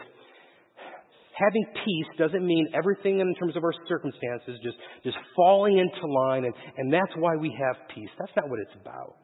having 1.34 1.64
peace 1.74 2.10
doesn't 2.18 2.46
mean 2.46 2.68
everything 2.74 3.20
in 3.20 3.34
terms 3.34 3.56
of 3.56 3.64
our 3.64 3.74
circumstances 3.88 4.60
just, 4.62 4.76
just 5.02 5.16
falling 5.34 5.78
into 5.78 6.06
line, 6.06 6.44
and, 6.44 6.54
and 6.76 6.92
that's 6.92 7.12
why 7.16 7.34
we 7.36 7.54
have 7.58 7.76
peace. 7.94 8.10
That's 8.18 8.32
not 8.36 8.48
what 8.48 8.60
it's 8.60 8.76
about. 8.80 9.16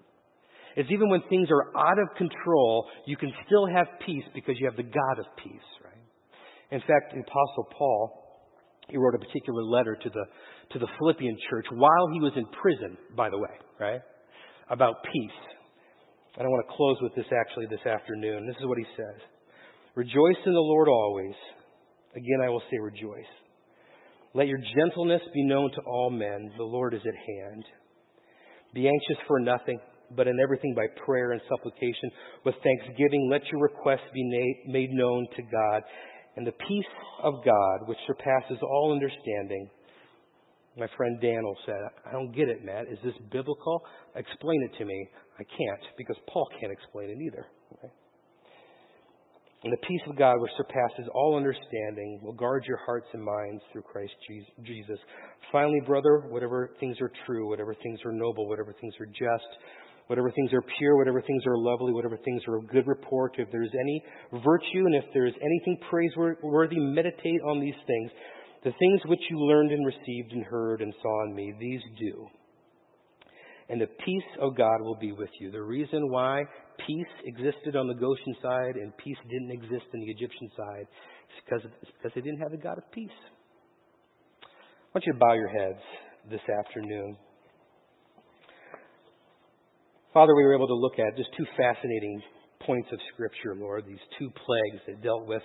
It's 0.77 0.91
even 0.91 1.09
when 1.11 1.23
things 1.29 1.49
are 1.51 1.77
out 1.77 1.99
of 1.99 2.09
control, 2.17 2.87
you 3.07 3.17
can 3.17 3.33
still 3.47 3.67
have 3.67 3.87
peace 4.07 4.25
because 4.35 4.55
you 4.59 4.67
have 4.67 4.77
the 4.77 4.85
God 4.85 5.19
of 5.19 5.27
peace, 5.43 5.69
right? 5.85 6.05
In 6.71 6.81
fact, 6.81 7.15
the 7.15 7.21
Apostle 7.21 7.67
Paul, 7.77 8.45
he 8.89 8.97
wrote 8.97 9.15
a 9.15 9.19
particular 9.19 9.63
letter 9.63 9.97
to 10.01 10.09
the, 10.09 10.25
to 10.73 10.79
the 10.79 10.87
Philippian 10.99 11.37
church 11.51 11.67
while 11.73 12.09
he 12.13 12.21
was 12.21 12.33
in 12.37 12.45
prison, 12.63 12.97
by 13.17 13.29
the 13.31 13.39
way, 13.39 13.55
right? 13.81 14.01
About 14.71 15.03
peace. 15.03 15.58
And 16.39 16.47
I 16.47 16.51
want 16.51 16.65
to 16.69 16.77
close 16.77 16.97
with 17.03 17.15
this 17.17 17.27
actually 17.35 17.67
this 17.67 17.85
afternoon. 17.85 18.47
This 18.47 18.57
is 18.61 18.67
what 18.67 18.79
he 18.79 18.87
says. 18.97 19.21
Rejoice 19.97 20.39
in 20.47 20.53
the 20.53 20.61
Lord 20.61 20.87
always. 20.87 21.35
Again, 22.15 22.41
I 22.45 22.49
will 22.49 22.63
say 22.71 22.79
rejoice. 22.79 23.33
Let 24.35 24.47
your 24.47 24.61
gentleness 24.77 25.23
be 25.35 25.43
known 25.43 25.73
to 25.73 25.81
all 25.81 26.11
men. 26.11 26.53
The 26.57 26.63
Lord 26.63 26.95
is 26.95 27.01
at 27.03 27.15
hand. 27.15 27.65
Be 28.73 28.87
anxious 28.87 29.25
for 29.27 29.41
nothing, 29.41 29.81
but 30.15 30.29
in 30.29 30.39
everything 30.41 30.75
by 30.77 30.87
prayer 31.05 31.33
and 31.33 31.41
supplication 31.49 32.11
with 32.45 32.55
thanksgiving, 32.63 33.29
let 33.29 33.43
your 33.51 33.61
requests 33.61 34.09
be 34.15 34.63
made 34.69 34.91
known 34.93 35.27
to 35.35 35.43
God. 35.43 35.83
And 36.37 36.47
the 36.47 36.53
peace 36.53 36.93
of 37.21 37.45
God, 37.45 37.89
which 37.89 37.99
surpasses 38.07 38.59
all 38.63 38.93
understanding, 38.93 39.71
my 40.79 40.87
friend 40.97 41.21
Daniel 41.21 41.57
said, 41.67 41.77
I 42.07 42.13
don't 42.13 42.33
get 42.33 42.49
it, 42.49 42.65
Matt. 42.65 42.87
Is 42.91 42.99
this 43.05 43.15
biblical? 43.31 43.83
Explain 44.15 44.63
it 44.71 44.79
to 44.79 44.85
me. 44.85 45.09
I 45.39 45.45
can't, 45.45 45.85
because 45.97 46.17
Paul 46.33 46.49
can't 46.61 46.73
explain 46.73 47.11
it 47.11 47.19
either. 47.21 47.47
Okay? 47.75 47.93
And 49.65 49.73
the 49.73 49.87
peace 49.89 50.01
of 50.09 50.17
God, 50.17 50.41
which 50.41 50.53
surpasses 50.57 51.11
all 51.15 51.37
understanding, 51.37 52.21
will 52.23 52.33
guard 52.33 52.65
your 52.67 52.79
hearts 52.87 53.07
and 53.13 53.23
minds 53.23 53.63
through 53.73 53.83
Christ 53.83 54.13
Jesus. 54.65 54.99
Finally, 55.51 55.81
brother, 55.85 56.23
whatever 56.29 56.71
things 56.79 56.97
are 57.01 57.11
true, 57.27 57.49
whatever 57.49 57.75
things 57.83 57.99
are 58.05 58.13
noble, 58.13 58.49
whatever 58.49 58.73
things 58.81 58.95
are 59.01 59.07
just, 59.07 59.51
whatever 60.07 60.31
things 60.31 60.53
are 60.53 60.63
pure, 60.79 60.97
whatever 60.97 61.21
things 61.21 61.43
are 61.47 61.59
lovely, 61.59 61.93
whatever 61.93 62.17
things 62.25 62.41
are 62.47 62.59
of 62.59 62.69
good 62.69 62.87
report, 62.87 63.35
if 63.39 63.51
there 63.51 63.65
is 63.65 63.71
any 63.75 64.05
virtue 64.45 64.87
and 64.87 64.95
if 64.95 65.05
there 65.13 65.27
is 65.27 65.35
anything 65.43 65.79
praiseworthy, 65.91 66.79
meditate 66.79 67.41
on 67.51 67.61
these 67.61 67.75
things. 67.87 68.11
The 68.69 68.75
things 68.79 69.01
which 69.07 69.23
you 69.31 69.39
learned 69.39 69.73
and 69.73 69.87
received 69.87 70.33
and 70.33 70.45
heard 70.45 70.83
and 70.83 70.93
saw 71.01 71.25
in 71.25 71.35
me, 71.35 71.55
these 71.59 71.81
do. 71.99 72.27
And 73.71 73.81
the 73.81 73.87
peace 73.87 74.31
of 74.43 74.59
God 74.59 74.83
will 74.83 74.99
be 75.01 75.11
with 75.11 75.31
you. 75.41 75.51
The 75.51 75.63
reason 75.63 76.11
why 76.11 76.43
peace 76.87 77.15
existed 77.25 77.77
on 77.77 77.89
the 77.89 77.95
Goshen 77.95 78.37
side 78.43 78.77
and 78.77 78.95
peace 78.99 79.17
didn't 79.31 79.53
exist 79.53 79.87
in 79.95 80.01
the 80.01 80.11
Egyptian 80.11 80.51
side 80.55 80.83
is 80.85 81.43
because, 81.47 81.65
it's 81.81 81.93
because 81.97 82.13
they 82.15 82.21
didn't 82.21 82.41
have 82.41 82.51
the 82.51 82.59
God 82.59 82.77
of 82.77 82.85
peace. 82.93 83.09
I 84.45 84.93
want 84.93 85.07
you 85.07 85.15
to 85.15 85.19
bow 85.19 85.33
your 85.33 85.49
heads 85.49 85.81
this 86.31 86.45
afternoon. 86.59 87.17
Father, 90.13 90.35
we 90.37 90.45
were 90.45 90.55
able 90.55 90.69
to 90.69 90.75
look 90.75 90.99
at 90.99 91.17
just 91.17 91.31
two 91.39 91.47
fascinating 91.57 92.21
points 92.67 92.91
of 92.93 92.99
Scripture, 93.15 93.57
Lord, 93.57 93.87
these 93.87 93.97
two 94.19 94.29
plagues 94.29 94.83
that 94.89 95.03
dealt 95.03 95.27
with 95.27 95.43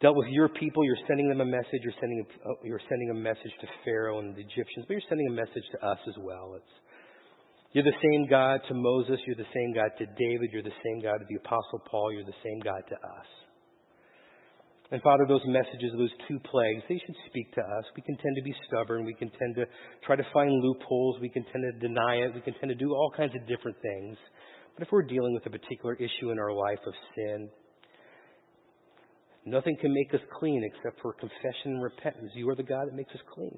dealt 0.00 0.16
with 0.16 0.28
your 0.28 0.48
people. 0.48 0.84
You're 0.84 1.00
sending 1.06 1.28
them 1.28 1.40
a 1.40 1.44
message. 1.44 1.80
You're 1.82 1.96
sending 2.00 2.24
a, 2.24 2.48
uh, 2.48 2.54
you're 2.64 2.80
sending 2.88 3.10
a 3.10 3.14
message 3.14 3.52
to 3.60 3.66
Pharaoh 3.84 4.18
and 4.20 4.34
the 4.34 4.40
Egyptians, 4.40 4.84
but 4.86 4.94
you're 4.94 5.08
sending 5.08 5.28
a 5.28 5.32
message 5.32 5.64
to 5.72 5.86
us 5.86 5.98
as 6.08 6.14
well. 6.18 6.54
It's, 6.56 6.74
you're 7.72 7.84
the 7.84 8.00
same 8.02 8.28
God 8.28 8.60
to 8.68 8.74
Moses. 8.74 9.20
You're 9.26 9.36
the 9.36 9.52
same 9.52 9.74
God 9.74 9.90
to 9.98 10.06
David. 10.06 10.50
You're 10.52 10.62
the 10.62 10.80
same 10.84 11.02
God 11.02 11.18
to 11.18 11.26
the 11.28 11.36
Apostle 11.36 11.80
Paul. 11.90 12.12
You're 12.12 12.24
the 12.24 12.40
same 12.44 12.60
God 12.60 12.80
to 12.88 12.94
us. 12.94 13.28
And 14.92 15.02
Father, 15.02 15.24
those 15.26 15.42
messages, 15.46 15.90
those 15.98 16.14
two 16.28 16.38
plagues, 16.46 16.82
they 16.88 17.00
should 17.04 17.16
speak 17.26 17.52
to 17.54 17.60
us. 17.60 17.84
We 17.96 18.02
can 18.02 18.16
tend 18.16 18.36
to 18.36 18.42
be 18.42 18.54
stubborn. 18.68 19.04
We 19.04 19.14
can 19.14 19.30
tend 19.34 19.56
to 19.56 19.66
try 20.06 20.14
to 20.14 20.22
find 20.32 20.50
loopholes. 20.62 21.18
We 21.20 21.28
can 21.28 21.44
tend 21.52 21.64
to 21.66 21.88
deny 21.88 22.22
it. 22.22 22.34
We 22.34 22.40
can 22.40 22.54
tend 22.54 22.70
to 22.70 22.78
do 22.78 22.94
all 22.94 23.10
kinds 23.16 23.34
of 23.34 23.46
different 23.48 23.76
things. 23.82 24.16
But 24.78 24.86
if 24.86 24.92
we're 24.92 25.02
dealing 25.02 25.34
with 25.34 25.44
a 25.46 25.50
particular 25.50 25.94
issue 25.96 26.30
in 26.30 26.38
our 26.38 26.52
life 26.52 26.78
of 26.86 26.94
sin, 27.16 27.50
Nothing 29.46 29.76
can 29.80 29.94
make 29.94 30.12
us 30.12 30.20
clean 30.38 30.62
except 30.64 31.00
for 31.00 31.12
confession 31.12 31.78
and 31.78 31.82
repentance. 31.82 32.32
You 32.34 32.50
are 32.50 32.56
the 32.56 32.64
God 32.64 32.88
that 32.88 32.94
makes 32.94 33.14
us 33.14 33.20
clean. 33.32 33.56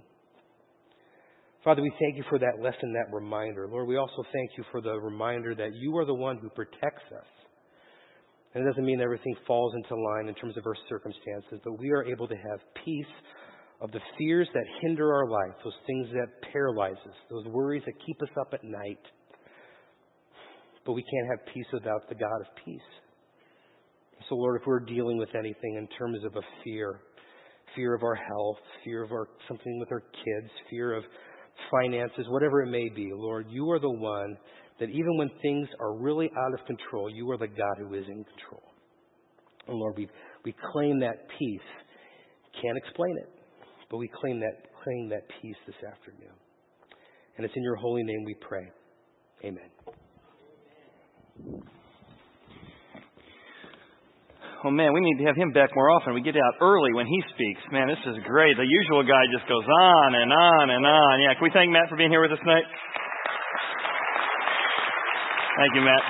Father, 1.65 1.83
we 1.83 1.91
thank 1.99 2.17
you 2.17 2.25
for 2.29 2.39
that 2.39 2.63
lesson, 2.63 2.93
that 2.93 3.13
reminder. 3.13 3.67
Lord, 3.67 3.89
we 3.89 3.97
also 3.97 4.23
thank 4.33 4.51
you 4.57 4.65
for 4.71 4.81
the 4.83 5.01
reminder 5.01 5.55
that 5.55 5.75
you 5.75 5.97
are 5.97 6.05
the 6.05 6.15
one 6.15 6.39
who 6.39 6.51
protects 6.51 7.11
us. 7.11 7.27
And 8.55 8.65
it 8.65 8.69
doesn't 8.69 8.85
mean 8.85 9.01
everything 9.01 9.35
falls 9.47 9.75
into 9.75 9.95
line 9.95 10.29
in 10.29 10.35
terms 10.35 10.57
of 10.57 10.67
our 10.67 10.77
circumstances, 10.89 11.61
but 11.65 11.79
we 11.79 11.91
are 11.91 12.05
able 12.05 12.29
to 12.29 12.37
have 12.37 12.61
peace 12.85 13.15
of 13.81 13.91
the 13.93 14.01
fears 14.19 14.49
that 14.53 14.65
hinder 14.83 15.13
our 15.13 15.29
life, 15.29 15.57
those 15.65 15.73
things 15.87 16.09
that 16.13 16.51
paralyze 16.53 16.97
us, 17.07 17.15
those 17.31 17.47
worries 17.47 17.83
that 17.87 17.95
keep 18.05 18.21
us 18.23 18.31
up 18.41 18.53
at 18.53 18.63
night. 18.63 19.01
But 20.85 20.93
we 20.93 21.03
can't 21.03 21.29
have 21.31 21.55
peace 21.55 21.67
without 21.73 22.09
the 22.09 22.15
God 22.15 22.41
of 22.41 22.65
peace. 22.65 22.81
So, 24.29 24.35
Lord, 24.35 24.61
if 24.61 24.67
we're 24.67 24.81
dealing 24.81 25.17
with 25.17 25.35
anything 25.35 25.77
in 25.77 25.89
terms 25.99 26.23
of 26.25 26.37
a 26.37 26.43
fear, 26.63 27.01
fear 27.75 27.95
of 27.95 28.03
our 28.03 28.15
health, 28.15 28.59
fear 28.85 29.03
of 29.03 29.13
our 29.13 29.29
something 29.47 29.79
with 29.79 29.91
our 29.91 30.01
kids, 30.01 30.51
fear 30.69 30.95
of 30.95 31.05
finances, 31.71 32.27
whatever 32.29 32.63
it 32.63 32.71
may 32.71 32.89
be, 32.89 33.11
Lord, 33.15 33.47
you 33.49 33.71
are 33.71 33.79
the 33.79 33.91
one 33.91 34.37
that 34.81 34.91
even 34.91 35.17
when 35.17 35.31
things 35.43 35.69
are 35.81 35.97
really 35.97 36.31
out 36.37 36.59
of 36.59 36.67
control, 36.67 37.11
you 37.11 37.31
are 37.31 37.39
the 37.39 37.49
God 37.49 37.77
who 37.79 37.95
is 37.95 38.05
in 38.07 38.25
control. 38.25 38.63
And 39.67 39.77
Lord, 39.77 39.95
we, 39.97 40.09
we 40.45 40.55
claim 40.73 41.01
that 41.01 41.27
peace. 41.39 41.61
Can't 42.63 42.79
explain 42.79 43.17
it, 43.19 43.31
but 43.91 43.99
we 43.99 44.09
claim 44.21 44.41
that 44.41 44.69
claim 44.85 45.09
that 45.11 45.23
peace 45.41 45.57
this 45.67 45.77
afternoon. 45.87 46.35
And 47.37 47.45
it's 47.45 47.55
in 47.57 47.63
your 47.63 47.77
holy 47.77 48.03
name 48.03 48.25
we 48.25 48.35
pray. 48.35 48.69
Amen. 49.45 49.71
Oh 54.65 54.71
man, 54.71 54.93
we 54.93 55.01
need 55.01 55.19
to 55.23 55.27
have 55.27 55.37
him 55.37 55.53
back 55.53 55.71
more 55.75 55.91
often. 55.91 56.15
We 56.15 56.23
get 56.23 56.35
out 56.35 56.55
early 56.61 56.93
when 56.95 57.07
he 57.07 57.19
speaks. 57.35 57.63
Man, 57.71 57.87
this 57.87 58.03
is 58.07 58.19
great. 58.27 58.57
The 58.57 58.67
usual 58.67 59.03
guy 59.07 59.23
just 59.31 59.47
goes 59.47 59.67
on 59.67 60.15
and 60.15 60.33
on 60.33 60.67
and 60.71 60.83
on. 60.87 61.15
Yeah, 61.23 61.35
can 61.35 61.45
we 61.45 61.53
thank 61.55 61.71
Matt 61.71 61.89
for 61.89 61.97
being 61.97 62.11
here 62.11 62.23
with 62.23 62.33
us 62.33 62.43
tonight? 62.43 62.67
Thank 65.59 65.75
you, 65.75 65.83
Matt. 65.83 66.05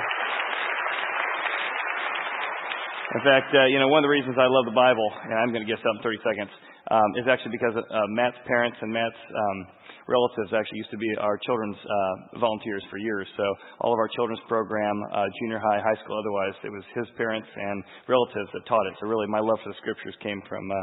In 3.08 3.24
fact, 3.24 3.48
uh, 3.56 3.64
you 3.72 3.80
know, 3.80 3.88
one 3.88 4.04
of 4.04 4.06
the 4.08 4.12
reasons 4.12 4.37
I 4.37 4.44
love 4.44 4.68
the 4.68 4.76
Bible, 4.76 5.08
and 5.24 5.32
I'm 5.32 5.48
going 5.48 5.64
to 5.64 5.70
get 5.70 5.80
something 5.80 6.04
in 6.04 6.20
30 6.20 6.28
seconds, 6.28 6.52
um, 6.90 7.11
is 7.16 7.27
actually 7.29 7.53
because 7.53 7.77
uh, 7.77 7.83
Matt's 8.16 8.37
parents 8.46 8.77
and 8.81 8.92
Matt's 8.92 9.22
um, 9.29 9.59
relatives 10.09 10.57
actually 10.57 10.81
used 10.81 10.90
to 10.90 10.96
be 10.96 11.09
our 11.20 11.37
children's 11.44 11.77
uh, 11.77 12.40
volunteers 12.40 12.83
for 12.88 12.96
years. 12.96 13.29
So 13.37 13.44
all 13.85 13.92
of 13.92 14.01
our 14.01 14.09
children's 14.16 14.40
program, 14.48 14.96
uh, 15.12 15.29
junior 15.44 15.61
high, 15.61 15.81
high 15.85 15.98
school, 16.03 16.16
otherwise, 16.16 16.57
it 16.64 16.72
was 16.72 16.83
his 16.96 17.07
parents 17.16 17.48
and 17.55 17.85
relatives 18.09 18.48
that 18.57 18.64
taught 18.66 18.87
it. 18.88 18.94
So 19.01 19.07
really, 19.07 19.29
my 19.29 19.40
love 19.40 19.61
for 19.62 19.68
the 19.68 19.79
scriptures 19.85 20.16
came 20.24 20.40
from 20.48 20.64
uh, 20.64 20.77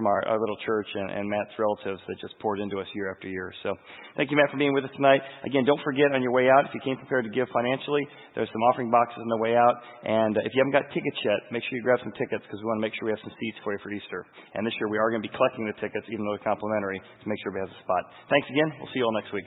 from 0.00 0.08
our, 0.08 0.24
our 0.32 0.40
little 0.40 0.56
church 0.64 0.88
and, 0.96 1.12
and 1.12 1.28
Matt's 1.28 1.52
relatives 1.60 2.00
that 2.08 2.16
just 2.24 2.32
poured 2.40 2.56
into 2.56 2.80
us 2.80 2.88
year 2.96 3.12
after 3.12 3.28
year. 3.28 3.52
So 3.60 3.76
thank 4.16 4.32
you, 4.32 4.36
Matt, 4.40 4.48
for 4.48 4.56
being 4.56 4.72
with 4.72 4.88
us 4.88 4.94
tonight. 4.96 5.20
Again, 5.44 5.68
don't 5.68 5.84
forget 5.84 6.08
on 6.16 6.24
your 6.24 6.32
way 6.32 6.48
out, 6.48 6.64
if 6.64 6.72
you 6.72 6.80
came 6.80 6.96
prepared 6.96 7.28
to 7.28 7.32
give 7.36 7.52
financially, 7.52 8.08
there's 8.32 8.48
some 8.48 8.64
offering 8.72 8.88
boxes 8.88 9.20
on 9.20 9.28
the 9.28 9.36
way 9.44 9.60
out. 9.60 9.76
And 10.08 10.40
uh, 10.40 10.48
if 10.48 10.56
you 10.56 10.64
haven't 10.64 10.72
got 10.72 10.88
tickets 10.96 11.20
yet, 11.20 11.52
make 11.52 11.60
sure 11.68 11.76
you 11.76 11.84
grab 11.84 12.00
some 12.00 12.16
tickets 12.16 12.40
because 12.48 12.64
we 12.64 12.66
want 12.72 12.80
to 12.80 12.84
make 12.88 12.96
sure 12.96 13.12
we 13.12 13.12
have 13.12 13.20
some 13.20 13.36
seats 13.36 13.60
for 13.60 13.76
you 13.76 13.80
for 13.84 13.92
Easter. 13.92 14.24
And 14.56 14.64
this 14.64 14.72
year 14.80 14.88
we 14.88 14.96
are 14.96 15.12
going 15.12 15.20
to 15.20 15.28
be 15.28 15.36
collecting 15.36 15.68
the 15.68 15.76
tickets, 15.76 16.08
even 16.08 16.24
though 16.24 16.32
they're 16.32 16.48
complimentary, 16.48 16.96
to 16.96 17.26
make 17.28 17.36
sure 17.44 17.52
we 17.52 17.60
have 17.60 17.68
a 17.68 17.80
spot. 17.84 18.08
Thanks 18.32 18.48
again. 18.48 18.72
We'll 18.80 18.88
see 18.96 19.04
you 19.04 19.06
all 19.06 19.12
next 19.12 19.36
week. 19.36 19.44